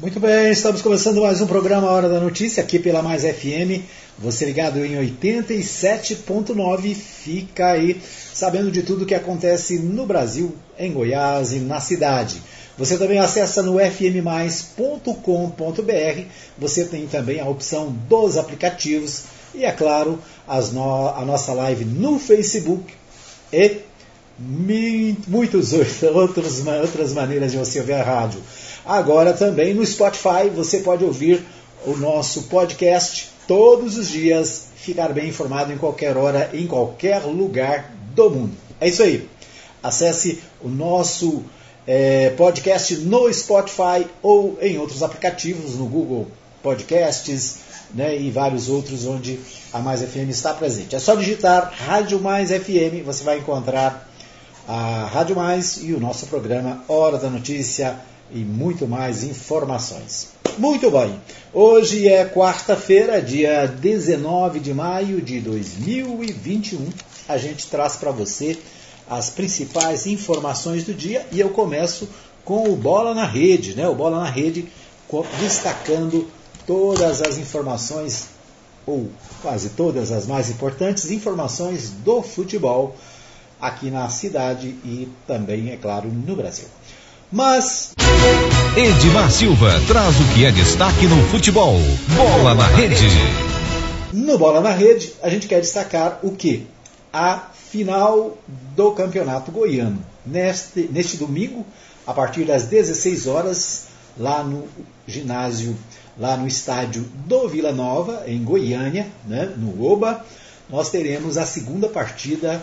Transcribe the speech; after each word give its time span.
Muito 0.00 0.20
bem, 0.20 0.52
estamos 0.52 0.80
começando 0.80 1.20
mais 1.20 1.40
um 1.40 1.46
programa 1.48 1.90
Hora 1.90 2.08
da 2.08 2.20
Notícia 2.20 2.62
aqui 2.62 2.78
pela 2.78 3.02
Mais 3.02 3.24
FM. 3.24 3.82
Você 4.16 4.44
ligado 4.44 4.84
em 4.84 4.92
87.9, 4.92 6.94
fica 6.94 7.72
aí 7.72 8.00
sabendo 8.32 8.70
de 8.70 8.84
tudo 8.84 9.04
que 9.04 9.16
acontece 9.16 9.80
no 9.80 10.06
Brasil, 10.06 10.54
em 10.78 10.92
Goiás 10.92 11.52
e 11.52 11.58
na 11.58 11.80
cidade. 11.80 12.40
Você 12.78 12.96
também 12.96 13.18
acessa 13.18 13.60
no 13.60 13.80
fmmais.com.br. 13.80 15.12
Você 16.56 16.84
tem 16.84 17.08
também 17.08 17.40
a 17.40 17.48
opção 17.48 17.90
dos 18.08 18.36
aplicativos 18.36 19.24
e, 19.52 19.64
é 19.64 19.72
claro, 19.72 20.20
no, 20.72 21.08
a 21.08 21.24
nossa 21.24 21.52
live 21.52 21.84
no 21.84 22.20
Facebook 22.20 22.94
e 23.52 23.78
muitas 24.38 25.72
outras, 25.72 26.64
outras 26.64 27.12
maneiras 27.12 27.50
de 27.50 27.58
você 27.58 27.80
ouvir 27.80 27.94
a 27.94 28.04
rádio. 28.04 28.40
Agora 28.88 29.34
também 29.34 29.74
no 29.74 29.84
Spotify 29.84 30.48
você 30.48 30.78
pode 30.78 31.04
ouvir 31.04 31.44
o 31.84 31.94
nosso 31.94 32.44
podcast 32.44 33.28
todos 33.46 33.98
os 33.98 34.08
dias, 34.08 34.68
ficar 34.76 35.12
bem 35.12 35.28
informado 35.28 35.70
em 35.70 35.76
qualquer 35.76 36.16
hora, 36.16 36.48
em 36.54 36.66
qualquer 36.66 37.18
lugar 37.24 37.92
do 38.14 38.30
mundo. 38.30 38.56
É 38.80 38.88
isso 38.88 39.02
aí. 39.02 39.28
Acesse 39.82 40.42
o 40.62 40.70
nosso 40.70 41.44
é, 41.86 42.30
podcast 42.30 42.94
no 43.00 43.30
Spotify 43.30 44.06
ou 44.22 44.56
em 44.58 44.78
outros 44.78 45.02
aplicativos, 45.02 45.74
no 45.74 45.84
Google 45.84 46.26
Podcasts 46.62 47.58
né, 47.92 48.18
e 48.18 48.30
vários 48.30 48.70
outros 48.70 49.04
onde 49.04 49.38
a 49.70 49.80
Mais 49.80 50.00
FM 50.00 50.30
está 50.30 50.54
presente. 50.54 50.96
É 50.96 50.98
só 50.98 51.14
digitar 51.14 51.74
Rádio 51.76 52.18
Mais 52.20 52.48
FM, 52.50 53.04
você 53.04 53.22
vai 53.22 53.36
encontrar 53.36 54.08
a 54.66 55.10
Rádio 55.12 55.36
Mais 55.36 55.76
e 55.82 55.92
o 55.92 56.00
nosso 56.00 56.26
programa 56.28 56.82
Hora 56.88 57.18
da 57.18 57.28
Notícia 57.28 57.98
e 58.32 58.38
muito 58.38 58.86
mais 58.86 59.24
informações. 59.24 60.28
Muito 60.56 60.90
bem, 60.90 61.20
hoje 61.52 62.08
é 62.08 62.24
quarta-feira, 62.24 63.22
dia 63.22 63.66
19 63.66 64.60
de 64.60 64.74
maio 64.74 65.20
de 65.22 65.40
2021. 65.40 66.88
A 67.28 67.38
gente 67.38 67.66
traz 67.66 67.96
para 67.96 68.10
você 68.10 68.58
as 69.08 69.30
principais 69.30 70.06
informações 70.06 70.84
do 70.84 70.92
dia 70.92 71.26
e 71.30 71.40
eu 71.40 71.50
começo 71.50 72.08
com 72.44 72.70
o 72.70 72.76
Bola 72.76 73.14
na 73.14 73.26
Rede, 73.26 73.74
né? 73.74 73.86
O 73.88 73.94
Bola 73.94 74.20
na 74.20 74.30
Rede 74.30 74.66
destacando 75.40 76.28
todas 76.66 77.22
as 77.22 77.38
informações, 77.38 78.28
ou 78.86 79.10
quase 79.40 79.70
todas 79.70 80.12
as 80.12 80.26
mais 80.26 80.50
importantes 80.50 81.10
informações 81.10 81.90
do 81.90 82.22
futebol 82.22 82.94
aqui 83.60 83.90
na 83.90 84.08
cidade 84.08 84.68
e 84.84 85.08
também, 85.26 85.70
é 85.70 85.76
claro, 85.76 86.08
no 86.08 86.36
Brasil. 86.36 86.66
Mas. 87.30 87.92
Edmar 88.74 89.30
Silva 89.30 89.70
traz 89.86 90.18
o 90.18 90.34
que 90.34 90.46
é 90.46 90.50
destaque 90.50 91.06
no 91.06 91.22
futebol. 91.28 91.78
Bola 92.16 92.54
na 92.54 92.66
rede. 92.66 93.06
No 94.12 94.38
Bola 94.38 94.62
na 94.62 94.70
Rede, 94.70 95.12
a 95.22 95.28
gente 95.28 95.46
quer 95.46 95.60
destacar 95.60 96.20
o 96.22 96.32
que? 96.32 96.66
A 97.12 97.50
final 97.70 98.38
do 98.74 98.92
Campeonato 98.92 99.52
Goiano. 99.52 100.02
Neste, 100.24 100.88
neste 100.90 101.18
domingo, 101.18 101.66
a 102.06 102.14
partir 102.14 102.44
das 102.44 102.64
16 102.64 103.26
horas, 103.26 103.84
lá 104.16 104.42
no 104.42 104.66
ginásio, 105.06 105.76
lá 106.18 106.38
no 106.38 106.48
estádio 106.48 107.02
do 107.26 107.46
Vila 107.48 107.72
Nova, 107.72 108.24
em 108.26 108.42
Goiânia, 108.42 109.08
né, 109.26 109.52
no 109.56 109.84
Oba, 109.84 110.24
nós 110.70 110.88
teremos 110.88 111.36
a 111.36 111.44
segunda 111.44 111.88
partida 111.88 112.62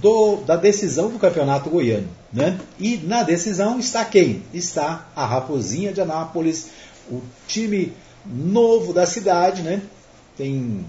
do, 0.00 0.36
da 0.36 0.56
decisão 0.56 1.10
do 1.10 1.18
Campeonato 1.18 1.70
Goiano. 1.70 2.08
Né? 2.32 2.58
E 2.78 2.96
na 2.98 3.22
decisão 3.22 3.78
está 3.78 4.04
quem? 4.04 4.42
Está 4.54 5.08
a 5.14 5.26
Raposinha 5.26 5.92
de 5.92 6.00
Anápolis, 6.00 6.68
o 7.10 7.20
time 7.46 7.92
novo 8.24 8.92
da 8.92 9.06
cidade, 9.06 9.62
né? 9.62 9.82
tem 10.36 10.86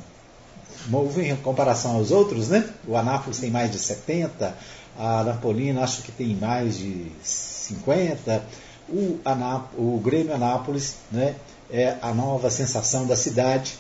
novo 0.88 1.22
em 1.22 1.36
comparação 1.38 1.96
aos 1.96 2.12
outros, 2.12 2.50
né? 2.50 2.68
o 2.88 2.96
Anápolis 2.96 3.40
tem 3.40 3.50
mais 3.50 3.72
de 3.72 3.80
70, 3.80 4.56
a 4.98 5.24
Napolina 5.24 5.82
acho 5.82 6.04
que 6.04 6.12
tem 6.12 6.36
mais 6.36 6.78
de 6.78 7.08
50, 7.22 8.44
o, 8.90 9.20
Anáp 9.26 9.70
o 9.78 10.00
Grêmio 10.00 10.34
Anápolis 10.34 10.98
né? 11.12 11.36
é 11.72 11.96
a 12.02 12.14
nova 12.14 12.50
sensação 12.50 13.08
da 13.08 13.16
cidade 13.16 13.76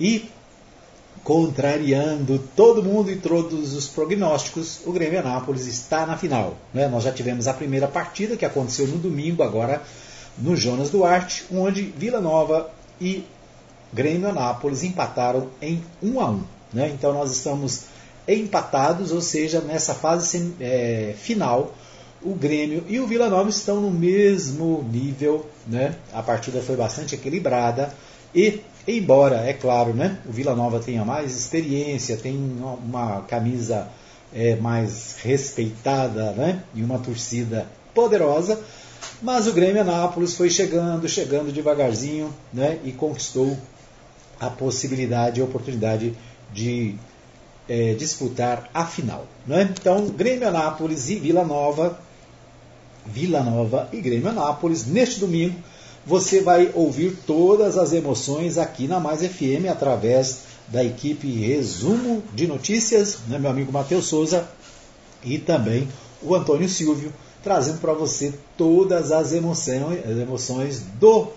e 0.00 0.28
contrariando 1.24 2.38
todo 2.54 2.82
mundo 2.82 3.10
e 3.10 3.16
todos 3.16 3.74
os 3.74 3.86
prognósticos, 3.88 4.80
o 4.86 4.92
Grêmio 4.92 5.18
Anápolis 5.18 5.66
está 5.66 6.06
na 6.06 6.16
final. 6.16 6.56
Né? 6.72 6.88
Nós 6.88 7.04
já 7.04 7.12
tivemos 7.12 7.46
a 7.46 7.54
primeira 7.54 7.86
partida, 7.86 8.36
que 8.36 8.44
aconteceu 8.44 8.86
no 8.86 8.98
domingo, 8.98 9.42
agora 9.42 9.82
no 10.36 10.56
Jonas 10.56 10.90
Duarte, 10.90 11.44
onde 11.52 11.82
Vila 11.82 12.20
Nova 12.20 12.70
e 13.00 13.24
Grêmio 13.92 14.28
Anápolis 14.28 14.82
empataram 14.82 15.48
em 15.60 15.82
1 16.02 16.20
a 16.20 16.30
1. 16.30 16.42
Né? 16.72 16.90
Então 16.94 17.12
nós 17.12 17.32
estamos 17.32 17.84
empatados, 18.26 19.10
ou 19.12 19.20
seja, 19.20 19.60
nessa 19.60 19.94
fase 19.94 20.54
é, 20.60 21.14
final, 21.16 21.74
o 22.22 22.34
Grêmio 22.34 22.84
e 22.88 23.00
o 23.00 23.06
Vila 23.06 23.28
Nova 23.28 23.48
estão 23.48 23.80
no 23.80 23.90
mesmo 23.90 24.86
nível. 24.90 25.46
Né? 25.66 25.94
A 26.12 26.22
partida 26.22 26.60
foi 26.60 26.76
bastante 26.76 27.14
equilibrada 27.14 27.92
e 28.34 28.60
Embora, 28.90 29.46
é 29.46 29.52
claro, 29.52 29.92
né, 29.92 30.16
o 30.26 30.32
Vila 30.32 30.56
Nova 30.56 30.80
tenha 30.80 31.04
mais 31.04 31.36
experiência, 31.36 32.16
tem 32.16 32.34
uma 32.34 33.20
camisa 33.28 33.86
é, 34.34 34.56
mais 34.56 35.18
respeitada 35.22 36.32
né, 36.32 36.62
e 36.74 36.82
uma 36.82 36.98
torcida 36.98 37.66
poderosa, 37.94 38.58
mas 39.20 39.46
o 39.46 39.52
Grêmio 39.52 39.82
Anápolis 39.82 40.34
foi 40.34 40.48
chegando, 40.48 41.06
chegando 41.06 41.52
devagarzinho 41.52 42.32
né, 42.50 42.78
e 42.82 42.90
conquistou 42.90 43.58
a 44.40 44.48
possibilidade 44.48 45.38
e 45.38 45.42
a 45.42 45.44
oportunidade 45.44 46.14
de 46.50 46.94
é, 47.68 47.92
disputar 47.92 48.70
a 48.72 48.86
final. 48.86 49.26
Né? 49.46 49.68
Então, 49.78 50.06
Grêmio 50.06 50.48
Anápolis 50.48 51.10
e 51.10 51.16
Vila 51.16 51.44
Nova, 51.44 52.00
Vila 53.04 53.42
Nova 53.42 53.86
e 53.92 54.00
Grêmio 54.00 54.30
Anápolis, 54.30 54.86
neste 54.86 55.20
domingo, 55.20 55.56
você 56.08 56.40
vai 56.40 56.72
ouvir 56.74 57.18
todas 57.26 57.76
as 57.76 57.92
emoções 57.92 58.56
aqui 58.56 58.88
na 58.88 58.98
Mais 58.98 59.20
FM 59.20 59.68
através 59.70 60.38
da 60.66 60.82
equipe 60.82 61.30
Resumo 61.30 62.22
de 62.34 62.46
Notícias, 62.46 63.18
né, 63.28 63.38
meu 63.38 63.50
amigo 63.50 63.70
Matheus 63.70 64.06
Souza 64.06 64.48
e 65.22 65.38
também 65.38 65.86
o 66.22 66.34
Antônio 66.34 66.66
Silvio, 66.66 67.12
trazendo 67.44 67.78
para 67.78 67.92
você 67.92 68.32
todas 68.56 69.12
as 69.12 69.34
emoções, 69.34 70.00
as 70.02 70.16
emoções 70.16 70.82
do 70.98 71.28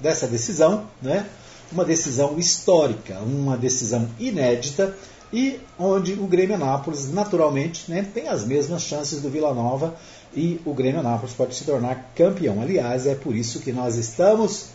dessa 0.00 0.26
decisão, 0.26 0.86
né? 1.02 1.26
Uma 1.70 1.84
decisão 1.84 2.38
histórica, 2.38 3.18
uma 3.18 3.58
decisão 3.58 4.08
inédita 4.18 4.96
e 5.30 5.60
onde 5.78 6.14
o 6.14 6.26
Grêmio 6.26 6.54
Anápolis 6.54 7.12
naturalmente 7.12 7.90
né, 7.90 8.06
tem 8.14 8.28
as 8.28 8.46
mesmas 8.46 8.82
chances 8.82 9.20
do 9.20 9.28
Vila 9.28 9.52
Nova 9.52 9.94
e 10.34 10.60
o 10.64 10.74
Grêmio 10.74 11.00
Anápolis 11.00 11.34
pode 11.34 11.54
se 11.54 11.64
tornar 11.64 12.12
campeão. 12.14 12.60
Aliás, 12.60 13.06
é 13.06 13.14
por 13.14 13.34
isso 13.34 13.60
que 13.60 13.72
nós 13.72 13.96
estamos 13.96 14.66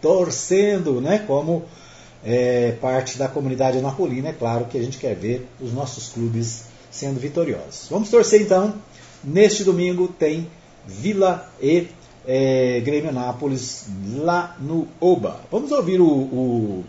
torcendo, 0.00 1.00
né, 1.00 1.20
como 1.26 1.64
é, 2.24 2.72
parte 2.80 3.18
da 3.18 3.28
comunidade 3.28 3.78
anapolina. 3.78 4.30
É 4.30 4.32
claro 4.32 4.66
que 4.66 4.78
a 4.78 4.82
gente 4.82 4.98
quer 4.98 5.14
ver 5.14 5.46
os 5.60 5.72
nossos 5.72 6.08
clubes 6.08 6.64
sendo 6.90 7.18
vitoriosos. 7.20 7.88
Vamos 7.90 8.10
torcer 8.10 8.42
então. 8.42 8.74
Neste 9.24 9.64
domingo 9.64 10.08
tem 10.08 10.48
Vila 10.86 11.48
e 11.60 11.86
é, 12.26 12.80
Grêmio 12.80 13.10
Anápolis 13.10 13.86
lá 14.16 14.56
no 14.60 14.88
Oba. 15.00 15.40
Vamos 15.50 15.70
ouvir 15.72 16.00
o, 16.00 16.06
o, 16.06 16.84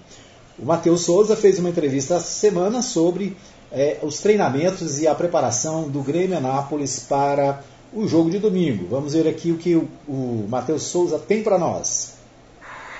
o 0.58 0.66
Matheus 0.66 1.02
Souza 1.02 1.36
fez 1.36 1.60
uma 1.60 1.70
entrevista 1.70 2.16
essa 2.16 2.26
semana 2.26 2.82
sobre 2.82 3.36
é, 3.72 3.98
os 4.04 4.20
treinamentos 4.20 5.00
e 5.00 5.08
a 5.08 5.16
preparação 5.16 5.90
do 5.90 6.02
Grêmio 6.02 6.38
Anápolis 6.38 7.00
para 7.00 7.64
o 7.94 8.08
jogo 8.08 8.30
de 8.30 8.40
domingo. 8.40 8.88
Vamos 8.90 9.14
ver 9.14 9.28
aqui 9.28 9.52
o 9.52 9.58
que 9.58 9.76
o, 9.76 9.90
o 10.08 10.48
Matheus 10.50 10.84
Souza 10.84 11.20
tem 11.20 11.44
para 11.44 11.58
nós. 11.58 12.14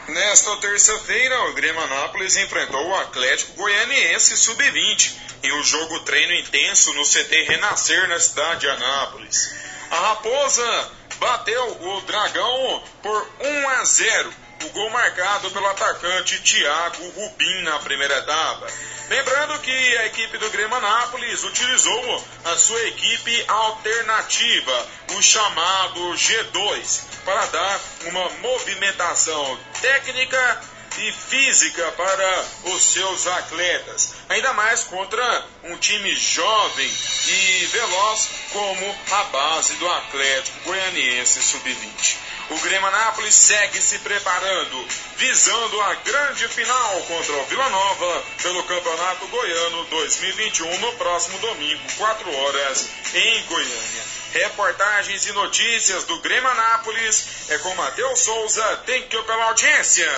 Nesta 0.08 0.58
terça-feira, 0.58 1.50
o 1.50 1.54
Grêmio 1.54 1.82
Anápolis 1.82 2.36
enfrentou 2.36 2.86
o 2.86 2.96
Atlético 2.96 3.54
Goianiense 3.54 4.36
Sub-20 4.36 5.14
em 5.44 5.54
um 5.54 5.64
jogo 5.64 6.00
treino 6.02 6.34
intenso 6.34 6.94
no 6.94 7.04
CT 7.04 7.44
Renascer 7.44 8.08
na 8.10 8.20
cidade 8.20 8.62
de 8.62 8.70
Anápolis. 8.70 9.63
A 9.94 9.96
Raposa 9.96 10.92
bateu 11.20 11.82
o 11.82 12.02
Dragão 12.02 12.84
por 13.04 13.30
1 13.40 13.70
a 13.70 13.86
0 13.86 14.34
o 14.64 14.70
gol 14.70 14.90
marcado 14.90 15.52
pelo 15.52 15.68
atacante 15.68 16.42
Thiago 16.42 17.10
Rubim 17.10 17.62
na 17.62 17.78
primeira 17.78 18.18
etapa. 18.18 18.66
Lembrando 19.08 19.60
que 19.60 19.98
a 19.98 20.08
equipe 20.08 20.40
do 20.40 20.50
Grêmio 20.50 20.76
Anápolis 20.78 21.44
utilizou 21.44 22.26
a 22.46 22.58
sua 22.58 22.82
equipe 22.88 23.46
alternativa, 23.48 24.88
o 25.12 25.22
chamado 25.22 26.00
G2, 26.14 27.02
para 27.24 27.46
dar 27.46 27.80
uma 28.06 28.30
movimentação 28.42 29.60
técnica 29.80 30.62
e 30.98 31.12
física 31.12 31.92
para 31.94 32.46
os 32.66 32.84
seus 32.84 33.28
atletas, 33.28 34.14
ainda 34.30 34.54
mais 34.54 34.84
contra 34.84 35.46
um 35.64 35.78
time 35.78 36.16
jovem 36.16 36.92
e 37.28 37.66
veloz 37.72 38.30
como 38.52 38.96
a 39.12 39.24
base 39.26 39.74
do 39.76 39.90
Atlético 39.90 40.60
Goianiense 40.66 41.42
Sub-20. 41.42 42.16
O 42.50 42.60
Grêmio 42.60 42.88
Anápolis 42.88 43.34
segue 43.34 43.82
se 43.82 44.00
preparando, 44.00 44.88
visando 45.18 45.82
a 45.82 45.96
grande 45.96 46.48
final 46.50 47.02
contra 47.04 47.34
o 47.34 47.46
Vila 47.46 47.70
Nova 47.70 48.24
pelo 48.42 48.64
Campeonato 48.64 49.28
Goiano 49.28 49.86
2021 49.86 50.80
no 50.80 50.94
próximo 50.94 51.40
domingo, 51.40 51.82
4 51.98 52.36
horas, 52.36 52.90
em 53.14 53.44
Goiânia. 53.46 54.04
Reportagens 54.34 55.26
e 55.26 55.32
notícias 55.32 56.04
do 56.04 56.20
Grêmio 56.20 56.50
Anápolis 56.50 57.50
é 57.50 57.58
com 57.60 57.74
Matheus 57.76 58.20
Souza. 58.20 58.84
Thank 58.86 59.16
you 59.16 59.24
pela 59.24 59.46
audiência. 59.46 60.12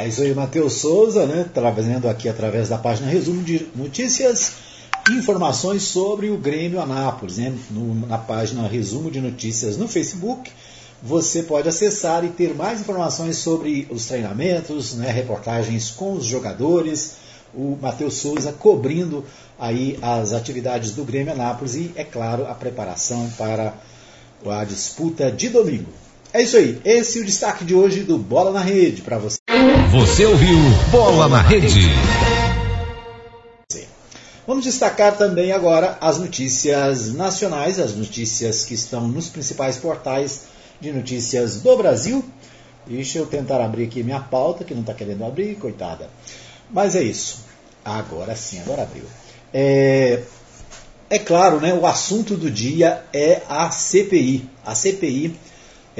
É 0.00 0.08
isso 0.08 0.22
aí, 0.22 0.34
Matheus 0.34 0.74
Souza, 0.74 1.26
né? 1.26 1.44
Trazendo 1.52 2.08
aqui 2.08 2.26
através 2.26 2.70
da 2.70 2.78
página 2.78 3.06
Resumo 3.06 3.42
de 3.42 3.66
Notícias 3.74 4.54
informações 5.10 5.82
sobre 5.82 6.30
o 6.30 6.38
Grêmio 6.38 6.80
Anápolis, 6.80 7.36
né? 7.36 7.52
No, 7.70 8.06
na 8.06 8.16
página 8.16 8.66
Resumo 8.66 9.10
de 9.10 9.20
Notícias 9.20 9.76
no 9.76 9.86
Facebook 9.86 10.50
você 11.02 11.42
pode 11.42 11.68
acessar 11.68 12.24
e 12.24 12.28
ter 12.28 12.54
mais 12.54 12.80
informações 12.80 13.36
sobre 13.36 13.86
os 13.90 14.06
treinamentos, 14.06 14.94
né, 14.94 15.10
reportagens 15.10 15.90
com 15.90 16.12
os 16.12 16.26
jogadores, 16.26 17.16
o 17.54 17.76
Matheus 17.80 18.14
Souza 18.14 18.52
cobrindo 18.52 19.24
aí 19.58 19.98
as 20.02 20.32
atividades 20.32 20.92
do 20.92 21.04
Grêmio 21.04 21.32
Anápolis 21.32 21.74
e, 21.74 21.90
é 21.94 22.04
claro, 22.04 22.46
a 22.46 22.54
preparação 22.54 23.30
para 23.36 23.74
a 24.46 24.64
disputa 24.64 25.30
de 25.30 25.48
domingo. 25.48 25.90
É 26.32 26.42
isso 26.42 26.56
aí, 26.56 26.80
esse 26.84 27.18
é 27.18 27.22
o 27.22 27.24
destaque 27.24 27.64
de 27.64 27.74
hoje 27.74 28.02
do 28.02 28.18
Bola 28.18 28.52
na 28.52 28.60
Rede 28.60 29.02
para 29.02 29.18
você. 29.18 29.38
Você 29.92 30.24
ouviu 30.24 30.56
Bola 30.92 31.28
na 31.28 31.42
Rede. 31.42 31.88
Vamos 34.46 34.64
destacar 34.64 35.18
também 35.18 35.50
agora 35.50 35.98
as 36.00 36.16
notícias 36.16 37.12
nacionais, 37.12 37.80
as 37.80 37.96
notícias 37.96 38.64
que 38.64 38.74
estão 38.74 39.08
nos 39.08 39.28
principais 39.28 39.78
portais 39.78 40.42
de 40.80 40.92
notícias 40.92 41.60
do 41.60 41.76
Brasil. 41.76 42.24
Deixa 42.86 43.18
eu 43.18 43.26
tentar 43.26 43.60
abrir 43.60 43.86
aqui 43.86 44.04
minha 44.04 44.20
pauta, 44.20 44.62
que 44.62 44.74
não 44.74 44.82
está 44.82 44.94
querendo 44.94 45.24
abrir, 45.24 45.56
coitada. 45.56 46.08
Mas 46.70 46.94
é 46.94 47.02
isso. 47.02 47.40
Agora 47.84 48.36
sim, 48.36 48.60
agora 48.60 48.82
abriu. 48.82 49.04
É, 49.52 50.22
é 51.08 51.18
claro, 51.18 51.60
né, 51.60 51.74
o 51.74 51.84
assunto 51.84 52.36
do 52.36 52.48
dia 52.48 53.02
é 53.12 53.42
a 53.48 53.72
CPI. 53.72 54.48
A 54.64 54.72
CPI 54.72 55.36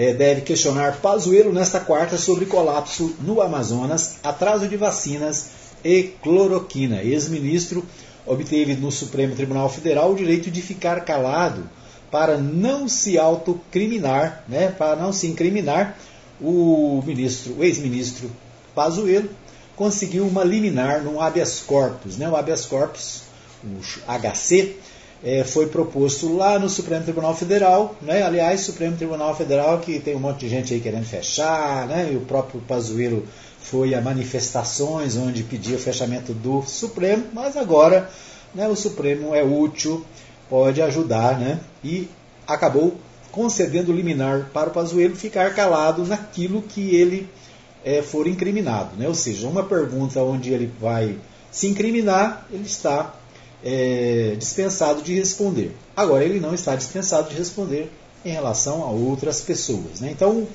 é, 0.00 0.14
deve 0.14 0.40
questionar 0.40 0.96
Pazuello 1.02 1.52
nesta 1.52 1.78
quarta 1.78 2.16
sobre 2.16 2.46
colapso 2.46 3.14
no 3.20 3.42
Amazonas, 3.42 4.16
atraso 4.24 4.66
de 4.66 4.74
vacinas 4.74 5.50
e 5.84 6.04
cloroquina. 6.22 7.02
Ex-ministro 7.02 7.84
obteve 8.24 8.76
no 8.76 8.90
Supremo 8.90 9.36
Tribunal 9.36 9.68
Federal 9.68 10.10
o 10.10 10.16
direito 10.16 10.50
de 10.50 10.62
ficar 10.62 11.04
calado 11.04 11.68
para 12.10 12.38
não 12.38 12.88
se 12.88 13.18
autocriminar, 13.18 14.42
né, 14.48 14.70
para 14.70 14.96
não 14.96 15.12
se 15.12 15.26
incriminar, 15.26 15.98
o 16.40 17.02
ministro, 17.04 17.56
o 17.58 17.62
ex-ministro 17.62 18.30
Pazuello 18.74 19.28
conseguiu 19.76 20.26
uma 20.26 20.42
liminar 20.42 21.02
no 21.02 21.20
habeas 21.20 21.60
corpus, 21.60 22.16
né, 22.16 22.26
o 22.26 22.36
habeas 22.36 22.64
corpus, 22.64 23.20
o 23.62 23.82
HC, 24.08 24.76
é, 25.22 25.44
foi 25.44 25.66
proposto 25.66 26.34
lá 26.34 26.58
no 26.58 26.68
Supremo 26.68 27.04
Tribunal 27.04 27.36
Federal, 27.36 27.94
né? 28.00 28.22
aliás, 28.22 28.60
Supremo 28.60 28.96
Tribunal 28.96 29.36
Federal 29.36 29.78
que 29.78 30.00
tem 30.00 30.16
um 30.16 30.20
monte 30.20 30.40
de 30.40 30.48
gente 30.48 30.72
aí 30.72 30.80
querendo 30.80 31.04
fechar, 31.04 31.86
né? 31.86 32.10
e 32.12 32.16
o 32.16 32.20
próprio 32.20 32.60
Pazuello 32.60 33.26
foi 33.60 33.94
a 33.94 34.00
manifestações 34.00 35.16
onde 35.16 35.42
pedia 35.42 35.76
o 35.76 35.80
fechamento 35.80 36.32
do 36.32 36.62
Supremo, 36.62 37.24
mas 37.32 37.56
agora 37.56 38.08
né, 38.54 38.66
o 38.68 38.74
Supremo 38.74 39.34
é 39.34 39.44
útil 39.44 40.04
pode 40.48 40.82
ajudar, 40.82 41.38
né? 41.38 41.60
E 41.84 42.08
acabou 42.46 42.96
concedendo 43.30 43.92
liminar 43.92 44.50
para 44.52 44.68
o 44.68 44.72
Pazuello 44.72 45.14
ficar 45.14 45.54
calado 45.54 46.04
naquilo 46.04 46.60
que 46.62 46.96
ele 46.96 47.28
é, 47.84 48.02
for 48.02 48.26
incriminado, 48.26 48.96
né? 48.96 49.06
Ou 49.06 49.14
seja, 49.14 49.46
uma 49.46 49.62
pergunta 49.62 50.20
onde 50.20 50.52
ele 50.52 50.72
vai 50.80 51.16
se 51.52 51.68
incriminar, 51.68 52.46
ele 52.50 52.64
está 52.64 53.14
é, 53.64 54.34
dispensado 54.38 55.02
de 55.02 55.14
responder. 55.14 55.74
Agora, 55.96 56.24
ele 56.24 56.40
não 56.40 56.54
está 56.54 56.74
dispensado 56.74 57.28
de 57.30 57.36
responder 57.36 57.90
em 58.24 58.32
relação 58.32 58.82
a 58.82 58.90
outras 58.90 59.40
pessoas. 59.40 60.00
Né? 60.00 60.10
Então, 60.10 60.46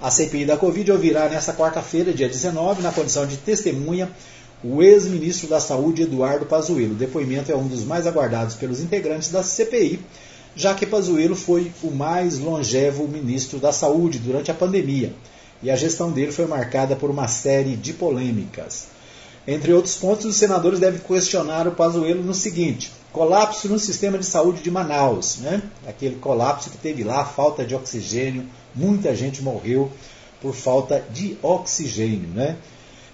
a 0.00 0.10
CPI 0.10 0.44
da 0.44 0.56
Covid 0.56 0.90
ouvirá 0.92 1.28
nesta 1.28 1.52
quarta-feira, 1.52 2.12
dia 2.12 2.28
19, 2.28 2.82
na 2.82 2.92
condição 2.92 3.26
de 3.26 3.36
testemunha, 3.36 4.10
o 4.64 4.82
ex-ministro 4.82 5.48
da 5.48 5.60
Saúde 5.60 6.02
Eduardo 6.02 6.46
Pazuello. 6.46 6.92
O 6.92 6.96
depoimento 6.96 7.50
é 7.50 7.56
um 7.56 7.66
dos 7.66 7.84
mais 7.84 8.06
aguardados 8.06 8.54
pelos 8.54 8.80
integrantes 8.80 9.30
da 9.30 9.42
CPI, 9.42 10.00
já 10.54 10.74
que 10.74 10.86
Pazuello 10.86 11.34
foi 11.34 11.72
o 11.82 11.90
mais 11.90 12.38
longevo 12.38 13.08
ministro 13.08 13.58
da 13.58 13.72
Saúde 13.72 14.18
durante 14.18 14.50
a 14.50 14.54
pandemia, 14.54 15.12
e 15.62 15.70
a 15.70 15.76
gestão 15.76 16.10
dele 16.10 16.32
foi 16.32 16.46
marcada 16.46 16.94
por 16.94 17.10
uma 17.10 17.28
série 17.28 17.76
de 17.76 17.92
polêmicas. 17.92 18.88
Entre 19.46 19.72
outros 19.72 19.96
pontos, 19.96 20.24
os 20.24 20.36
senadores 20.36 20.78
devem 20.78 21.00
questionar 21.00 21.66
o 21.66 21.72
Pazuello 21.72 22.22
no 22.22 22.34
seguinte: 22.34 22.92
colapso 23.12 23.68
no 23.68 23.78
sistema 23.78 24.16
de 24.18 24.24
saúde 24.24 24.62
de 24.62 24.70
Manaus, 24.70 25.38
né? 25.38 25.62
Aquele 25.86 26.16
colapso 26.16 26.70
que 26.70 26.78
teve 26.78 27.02
lá, 27.02 27.24
falta 27.24 27.64
de 27.64 27.74
oxigênio, 27.74 28.46
muita 28.74 29.14
gente 29.14 29.42
morreu 29.42 29.90
por 30.40 30.54
falta 30.54 31.04
de 31.12 31.36
oxigênio, 31.42 32.28
né? 32.28 32.56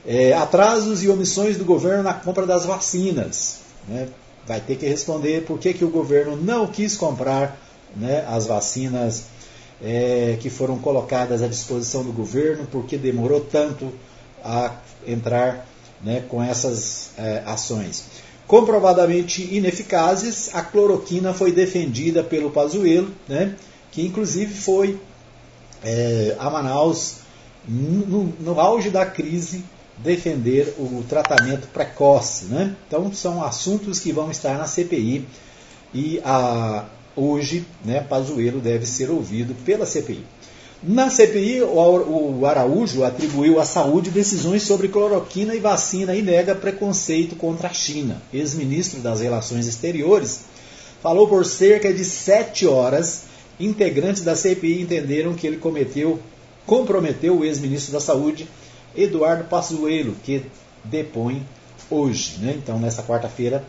É, 0.06 0.32
atrasos 0.34 1.02
e 1.02 1.08
omissões 1.08 1.56
do 1.56 1.64
governo 1.64 2.02
na 2.02 2.14
compra 2.14 2.46
das 2.46 2.64
vacinas. 2.64 3.60
Né? 3.86 4.08
Vai 4.46 4.60
ter 4.60 4.76
que 4.76 4.86
responder 4.86 5.44
por 5.44 5.58
que, 5.58 5.74
que 5.74 5.84
o 5.84 5.90
governo 5.90 6.36
não 6.36 6.66
quis 6.66 6.96
comprar 6.96 7.58
né, 7.94 8.24
as 8.26 8.46
vacinas 8.46 9.24
é, 9.82 10.38
que 10.40 10.48
foram 10.48 10.78
colocadas 10.78 11.42
à 11.42 11.48
disposição 11.48 12.02
do 12.02 12.12
governo, 12.12 12.66
porque 12.70 12.96
demorou 12.96 13.40
tanto 13.40 13.92
a 14.42 14.72
entrar 15.06 15.67
né, 16.02 16.24
com 16.28 16.42
essas 16.42 17.10
é, 17.16 17.42
ações. 17.46 18.04
Comprovadamente 18.46 19.42
ineficazes, 19.54 20.54
a 20.54 20.62
cloroquina 20.62 21.34
foi 21.34 21.52
defendida 21.52 22.22
pelo 22.22 22.50
Pazuello, 22.50 23.12
né, 23.28 23.54
que 23.90 24.06
inclusive 24.06 24.54
foi 24.54 24.98
é, 25.84 26.36
a 26.38 26.48
Manaus 26.50 27.16
no, 27.66 28.32
no 28.40 28.60
auge 28.60 28.90
da 28.90 29.04
crise 29.04 29.64
defender 29.98 30.74
o 30.78 31.04
tratamento 31.08 31.68
precoce. 31.68 32.46
Né? 32.46 32.74
Então, 32.86 33.12
são 33.12 33.44
assuntos 33.44 34.00
que 34.00 34.12
vão 34.12 34.30
estar 34.30 34.56
na 34.56 34.66
CPI 34.66 35.26
e 35.92 36.20
a, 36.24 36.86
hoje 37.16 37.66
né, 37.84 38.00
Pazuello 38.00 38.60
deve 38.60 38.86
ser 38.86 39.10
ouvido 39.10 39.54
pela 39.64 39.84
CPI. 39.84 40.24
Na 40.80 41.10
CPI, 41.10 41.62
o 41.62 42.46
Araújo 42.46 43.02
atribuiu 43.02 43.58
à 43.58 43.64
saúde 43.64 44.10
decisões 44.10 44.62
sobre 44.62 44.86
cloroquina 44.86 45.52
e 45.52 45.58
vacina 45.58 46.14
e 46.14 46.22
nega 46.22 46.54
preconceito 46.54 47.34
contra 47.34 47.68
a 47.68 47.72
China. 47.74 48.22
Ex-ministro 48.32 49.00
das 49.00 49.20
Relações 49.20 49.66
Exteriores 49.66 50.42
falou 51.02 51.26
por 51.26 51.44
cerca 51.44 51.92
de 51.92 52.04
sete 52.04 52.64
horas. 52.64 53.24
Integrantes 53.58 54.22
da 54.22 54.36
CPI 54.36 54.82
entenderam 54.82 55.34
que 55.34 55.48
ele 55.48 55.56
cometeu, 55.56 56.20
comprometeu 56.64 57.38
o 57.38 57.44
ex-ministro 57.44 57.92
da 57.92 57.98
Saúde 57.98 58.46
Eduardo 58.96 59.44
Pazuello, 59.48 60.14
que 60.22 60.44
depõe 60.84 61.44
hoje. 61.90 62.36
Né? 62.38 62.54
Então, 62.56 62.78
nessa 62.78 63.02
quarta-feira, 63.02 63.64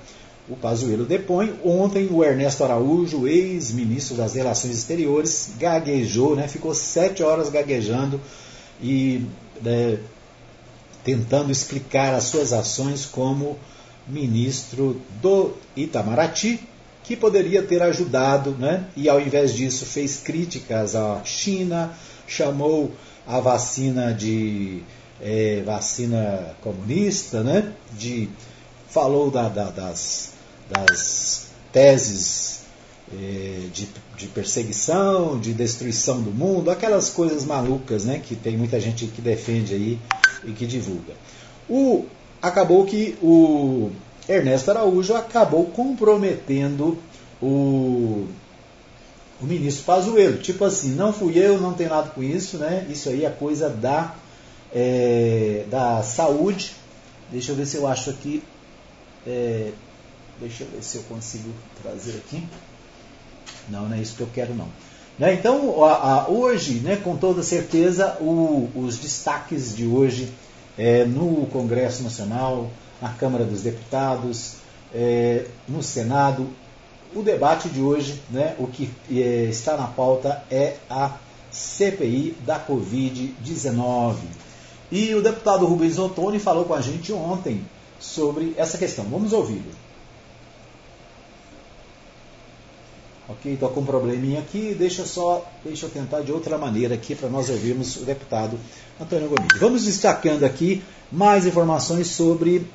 o 0.50 0.56
Pazuello 0.56 1.06
depõe. 1.06 1.53
Ontem, 1.63 2.08
o 2.12 2.24
Ernesto 2.24 2.63
Araújo, 2.63 3.27
ex-ministro 3.27 4.18
das 4.18 4.34
Relações 4.34 4.74
Exteriores, 4.74 5.51
gaguejou, 5.60 6.36
né? 6.36 6.48
ficou 6.48 6.74
sete 6.74 7.22
horas 7.22 7.50
gaguejando 7.50 8.20
e 8.82 9.25
né, 9.62 10.00
tentando 11.03 11.51
explicar 11.51 12.13
as 12.15 12.25
suas 12.25 12.51
ações 12.51 13.06
como 13.06 13.58
ministro 14.08 15.00
do 15.22 15.53
Itamaraty, 15.75 16.60
que 17.03 17.15
poderia 17.15 17.62
ter 17.62 17.82
ajudado, 17.84 18.51
né? 18.51 18.86
e 18.96 19.08
ao 19.08 19.22
invés 19.22 19.53
disso 19.53 19.86
fez 19.86 20.18
críticas 20.18 20.96
à 20.96 21.22
China, 21.24 21.94
chamou 22.27 22.91
a 23.27 23.39
vacina 23.39 24.12
de 24.13 24.82
é, 25.22 25.62
vacina 25.65 26.56
comunista, 26.62 27.44
né? 27.44 27.74
De, 27.98 28.29
falou 28.88 29.29
da, 29.29 29.50
da, 29.50 29.70
das, 29.70 30.34
das 30.70 31.48
teses 31.72 32.62
é, 33.12 33.68
de, 33.74 33.90
de, 34.18 34.28
perseguição, 34.28 35.40
de 35.40 35.54
destruição 35.54 36.22
do 36.22 36.32
mundo, 36.32 36.70
aquelas 36.70 37.10
coisas 37.10 37.44
malucas 37.44 38.06
né? 38.06 38.22
que 38.24 38.36
tem 38.36 38.56
muita 38.58 38.80
gente 38.80 39.06
que 39.08 39.22
defende 39.22 39.74
aí 39.74 40.00
e 40.44 40.52
que 40.52 40.66
divulga. 40.66 41.14
O, 41.68 42.06
acabou 42.42 42.86
que 42.86 43.18
o 43.22 43.92
Ernesto 44.28 44.72
Araújo 44.72 45.16
acabou 45.16 45.66
comprometendo 45.66 46.98
o, 47.42 48.28
o 49.42 49.46
ministro 49.46 49.86
Pazuello. 49.86 50.38
Tipo 50.38 50.66
assim, 50.66 50.92
não 50.92 51.12
fui 51.12 51.38
eu, 51.38 51.60
não 51.60 51.74
tem 51.74 51.88
nada 51.88 52.10
com 52.10 52.22
isso, 52.22 52.58
né? 52.58 52.86
Isso 52.90 53.10
aí 53.10 53.26
é 53.26 53.30
coisa 53.30 53.70
da 53.70 54.16
é, 54.74 55.66
da 55.70 56.04
saúde. 56.04 56.74
Deixa 57.32 57.52
eu 57.52 57.56
ver 57.56 57.66
se 57.66 57.78
eu 57.78 57.88
acho 57.88 58.10
aqui. 58.10 58.44
É, 59.26 59.72
deixa 60.39 60.63
eu 60.63 60.69
ver 60.69 60.84
se 60.84 60.98
eu 60.98 61.03
consigo 61.03 61.50
trazer 61.81 62.17
aqui. 62.17 62.43
Não, 63.69 63.88
não 63.88 63.96
é 63.96 64.01
isso 64.01 64.15
que 64.15 64.22
eu 64.22 64.29
quero 64.34 64.53
não. 64.53 64.67
Né? 65.17 65.34
Então, 65.34 65.84
a, 65.84 66.13
a, 66.13 66.29
hoje, 66.29 66.75
né, 66.79 66.96
com 66.96 67.17
toda 67.17 67.43
certeza, 67.43 68.17
o, 68.22 68.69
os 68.75 68.98
destaques 68.98 69.75
de 69.75 69.86
hoje 69.86 70.31
é, 70.77 71.03
no 71.03 71.46
Congresso 71.48 72.03
Nacional, 72.03 72.72
na 73.01 73.10
Câmara 73.10 73.43
dos 73.43 73.62
Deputados, 73.62 74.53
é, 74.93 75.46
no 75.67 75.84
Senado, 75.84 76.48
o 77.13 77.22
debate 77.22 77.69
de 77.69 77.81
hoje, 77.81 78.22
né, 78.29 78.55
o 78.58 78.67
que 78.67 78.89
é, 79.12 79.46
está 79.50 79.75
na 79.75 79.88
pauta 79.88 80.43
é 80.50 80.77
a 80.89 81.17
CPI 81.51 82.36
da 82.46 82.60
Covid-19. 82.60 84.15
E 84.91 85.13
o 85.13 85.22
deputado 85.22 85.65
Rubens 85.65 86.00
Ottoni 86.00 86.39
falou 86.39 86.65
com 86.65 86.74
a 86.74 86.81
gente 86.81 87.12
ontem 87.12 87.63
sobre 88.00 88.53
essa 88.58 88.77
questão. 88.77 89.05
Vamos 89.05 89.34
ouvi-lo. 89.34 89.88
Ok, 93.31 93.53
estou 93.53 93.69
com 93.69 93.81
um 93.81 93.86
probleminha 93.86 94.39
aqui, 94.39 94.74
deixa 94.74 95.05
só, 95.05 95.45
deixa 95.63 95.86
eu 95.86 95.89
tentar 95.91 96.21
de 96.21 96.31
outra 96.31 96.57
maneira 96.57 96.95
aqui 96.95 97.13
para 97.13 97.29
nós 97.29 97.48
ouvirmos 97.48 97.95
o 97.98 98.00
deputado 98.00 98.59
Antônio 99.00 99.29
Gomes. 99.29 99.59
Vamos 99.59 99.86
destacando 99.86 100.43
aqui 100.43 100.81
mais 101.12 101.45
informações 101.45 102.07
sobre 102.07 102.65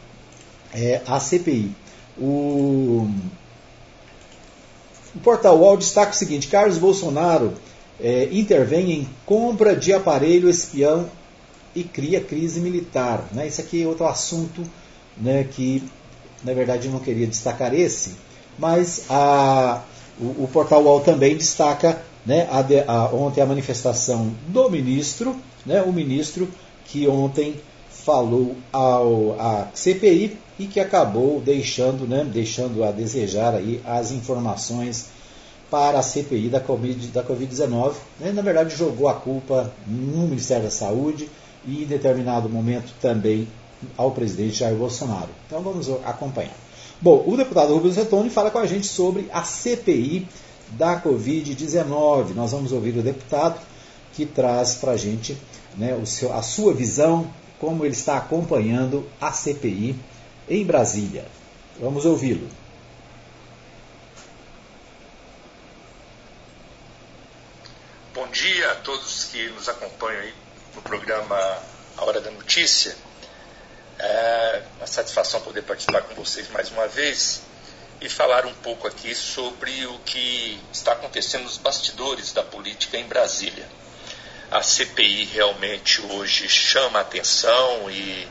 é, 0.73 1.00
a 1.08 1.18
CPI. 1.18 1.75
O, 2.16 3.11
o 5.12 5.18
portal 5.25 5.58
UOL 5.58 5.76
destaca 5.76 6.12
o 6.12 6.14
seguinte: 6.14 6.46
Carlos 6.46 6.78
Bolsonaro 6.78 7.54
é, 8.00 8.28
intervém 8.30 8.92
em 8.92 9.08
compra 9.26 9.75
de 9.75 9.92
aparelho 9.92 10.49
espião 10.49 11.11
e 11.75 11.82
cria 11.82 12.20
crise 12.20 12.61
militar. 12.61 13.26
Né? 13.32 13.49
Isso 13.49 13.61
aqui 13.61 13.82
é 13.82 13.88
outro 13.88 14.06
assunto 14.06 14.62
né, 15.16 15.42
que, 15.50 15.82
na 16.44 16.52
verdade, 16.52 16.87
eu 16.87 16.92
não 16.92 17.00
queria 17.00 17.26
destacar 17.26 17.75
esse, 17.75 18.12
mas 18.56 19.06
a, 19.11 19.82
o, 20.21 20.44
o 20.44 20.50
portal 20.52 20.83
UOL 20.83 21.00
também 21.00 21.37
destaca 21.37 22.02
né, 22.25 22.49
a, 22.50 22.92
a, 22.92 23.14
ontem 23.14 23.40
a 23.40 23.47
manifestação 23.47 24.33
do 24.49 24.71
ministro, 24.71 25.37
né, 25.66 25.83
o 25.83 25.92
ministro 25.92 26.49
que 26.87 27.06
ontem 27.09 27.61
falou 27.90 28.56
ao, 28.73 29.38
à 29.40 29.68
CPI 29.75 30.37
e 30.59 30.66
que 30.66 30.78
acabou 30.78 31.40
deixando, 31.40 32.06
né, 32.06 32.25
deixando 32.25 32.85
a 32.85 32.90
desejar 32.90 33.54
aí 33.54 33.80
as 33.85 34.12
informações 34.12 35.09
para 35.71 35.99
a 35.99 36.02
CPI 36.02 36.49
da 36.49 36.61
Covid-19. 36.61 37.12
Da 37.12 37.23
COVID 37.23 37.54
né, 38.21 38.33
na 38.33 38.42
verdade, 38.42 38.76
jogou 38.76 39.09
a 39.09 39.14
culpa 39.14 39.73
no 39.87 40.28
Ministério 40.28 40.64
da 40.64 40.71
Saúde 40.71 41.28
e, 41.66 41.83
em 41.83 41.87
determinado 41.87 42.49
momento, 42.49 42.92
também 43.00 43.49
ao 43.97 44.11
presidente 44.12 44.59
Jair 44.59 44.76
Bolsonaro. 44.76 45.30
Então, 45.47 45.62
vamos 45.62 45.88
acompanhar. 46.04 46.63
Bom, 47.01 47.25
o 47.27 47.37
deputado 47.37 47.75
Rubens 47.75 47.97
Retoni 47.97 48.31
fala 48.31 48.51
com 48.51 48.59
a 48.59 48.67
gente 48.67 48.87
sobre 48.87 49.29
a 49.33 49.43
CPI 49.43 50.29
da 50.71 51.01
Covid-19. 51.01 52.35
Nós 52.35 52.53
vamos 52.53 52.73
ouvir 52.73 52.97
o 52.97 53.03
deputado 53.03 53.61
que 54.15 54.25
traz 54.25 54.77
para 54.77 54.93
a 54.93 54.97
gente 54.97 55.37
né, 55.77 56.01
seu, 56.07 56.33
a 56.33 56.43
sua 56.43 56.73
visão, 56.73 57.31
como 57.59 57.85
ele 57.85 57.95
está 57.95 58.17
acompanhando 58.17 59.09
a 59.21 59.33
CPI 59.33 59.97
em 60.49 60.65
Brasília. 60.65 61.27
Vamos 61.81 62.05
ouvi-lo. 62.05 62.49
Bom 68.15 68.29
dia 68.29 68.71
a 68.71 68.75
todos 68.77 69.25
que 69.25 69.49
nos 69.51 69.69
acompanham 69.69 70.21
aí 70.21 70.35
no 70.75 70.83
programa 70.83 71.37
A 71.97 72.05
Hora 72.05 72.21
da 72.21 72.31
Notícia. 72.31 72.97
É 73.99 74.63
uma 74.77 74.87
satisfação 74.87 75.41
poder 75.41 75.63
participar 75.63 76.03
com 76.03 76.15
vocês 76.15 76.49
mais 76.51 76.71
uma 76.71 76.87
vez 76.89 77.43
e 78.01 78.09
falar 78.09 78.45
um 78.47 78.55
pouco 78.55 78.87
aqui 78.87 79.15
sobre 79.15 79.87
o 79.87 79.99
que 80.01 80.61
está 80.73 80.93
acontecendo 80.93 81.45
nos 81.45 81.59
bastidores 81.59 82.33
da 82.33 82.43
política 82.43 82.99
em 82.99 83.05
Brasília. 83.05 83.69
A 84.51 84.63
CPI 84.63 85.25
realmente 85.27 86.01
hoje 86.03 86.49
chama 86.49 86.99
a 86.99 87.03
atenção 87.03 87.91
e 87.91 88.29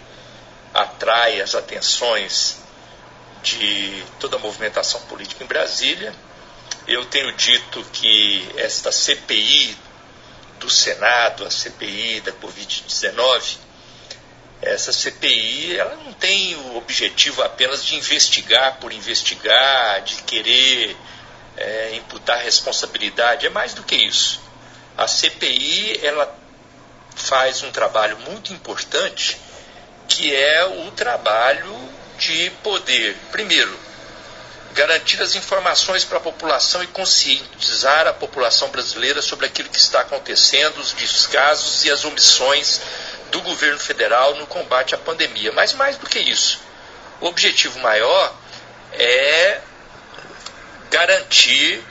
atrai 0.73 1.41
as 1.41 1.55
atenções 1.55 2.57
de 3.41 4.03
toda 4.19 4.37
a 4.37 4.39
movimentação 4.39 5.01
política 5.01 5.43
em 5.43 5.47
Brasília 5.47 6.13
eu 6.87 7.05
tenho 7.05 7.31
dito 7.33 7.81
que 7.93 8.45
esta 8.57 8.91
CPI 8.91 9.77
do 10.59 10.69
Senado, 10.69 11.45
a 11.45 11.49
CPI 11.51 12.21
da 12.21 12.33
Covid-19, 12.33 13.57
essa 14.65 14.91
CPI 14.91 15.77
ela 15.77 15.95
não 15.95 16.13
tem 16.13 16.55
o 16.55 16.77
objetivo 16.77 17.41
apenas 17.43 17.85
de 17.85 17.95
investigar 17.95 18.77
por 18.79 18.91
investigar, 18.91 20.01
de 20.01 20.23
querer 20.23 20.95
é, 21.57 21.95
imputar 21.95 22.39
responsabilidade, 22.39 23.45
é 23.45 23.49
mais 23.49 23.73
do 23.73 23.83
que 23.83 23.95
isso. 23.95 24.41
A 24.97 25.07
CPI 25.07 25.99
ela 26.03 26.33
faz 27.15 27.61
um 27.63 27.71
trabalho 27.71 28.17
muito 28.19 28.53
importante 28.53 29.37
que 30.07 30.35
é 30.35 30.65
o 30.65 30.91
trabalho 30.91 31.75
de 32.17 32.49
poder, 32.61 33.15
primeiro, 33.31 33.77
garantir 34.73 35.21
as 35.21 35.35
informações 35.35 36.03
para 36.03 36.17
a 36.17 36.21
população 36.21 36.83
e 36.83 36.87
conscientizar 36.87 38.07
a 38.07 38.13
população 38.13 38.69
brasileira 38.69 39.21
sobre 39.21 39.45
aquilo 39.45 39.69
que 39.69 39.77
está 39.77 40.01
acontecendo, 40.01 40.79
os 40.79 40.93
descasos 40.93 41.85
e 41.85 41.91
as 41.91 42.03
omissões 42.03 42.81
do 43.33 43.41
governo 43.41 43.79
federal 43.79 44.35
no 44.35 44.45
combate 44.45 44.93
à 44.93 44.97
pandemia. 44.97 45.51
Mas 45.51 45.73
mais 45.73 45.97
do 45.97 46.07
que 46.07 46.19
isso, 46.19 46.59
o 47.19 47.25
objetivo 47.25 47.79
maior 47.79 48.33
é 48.93 49.59
garantir 50.91 51.83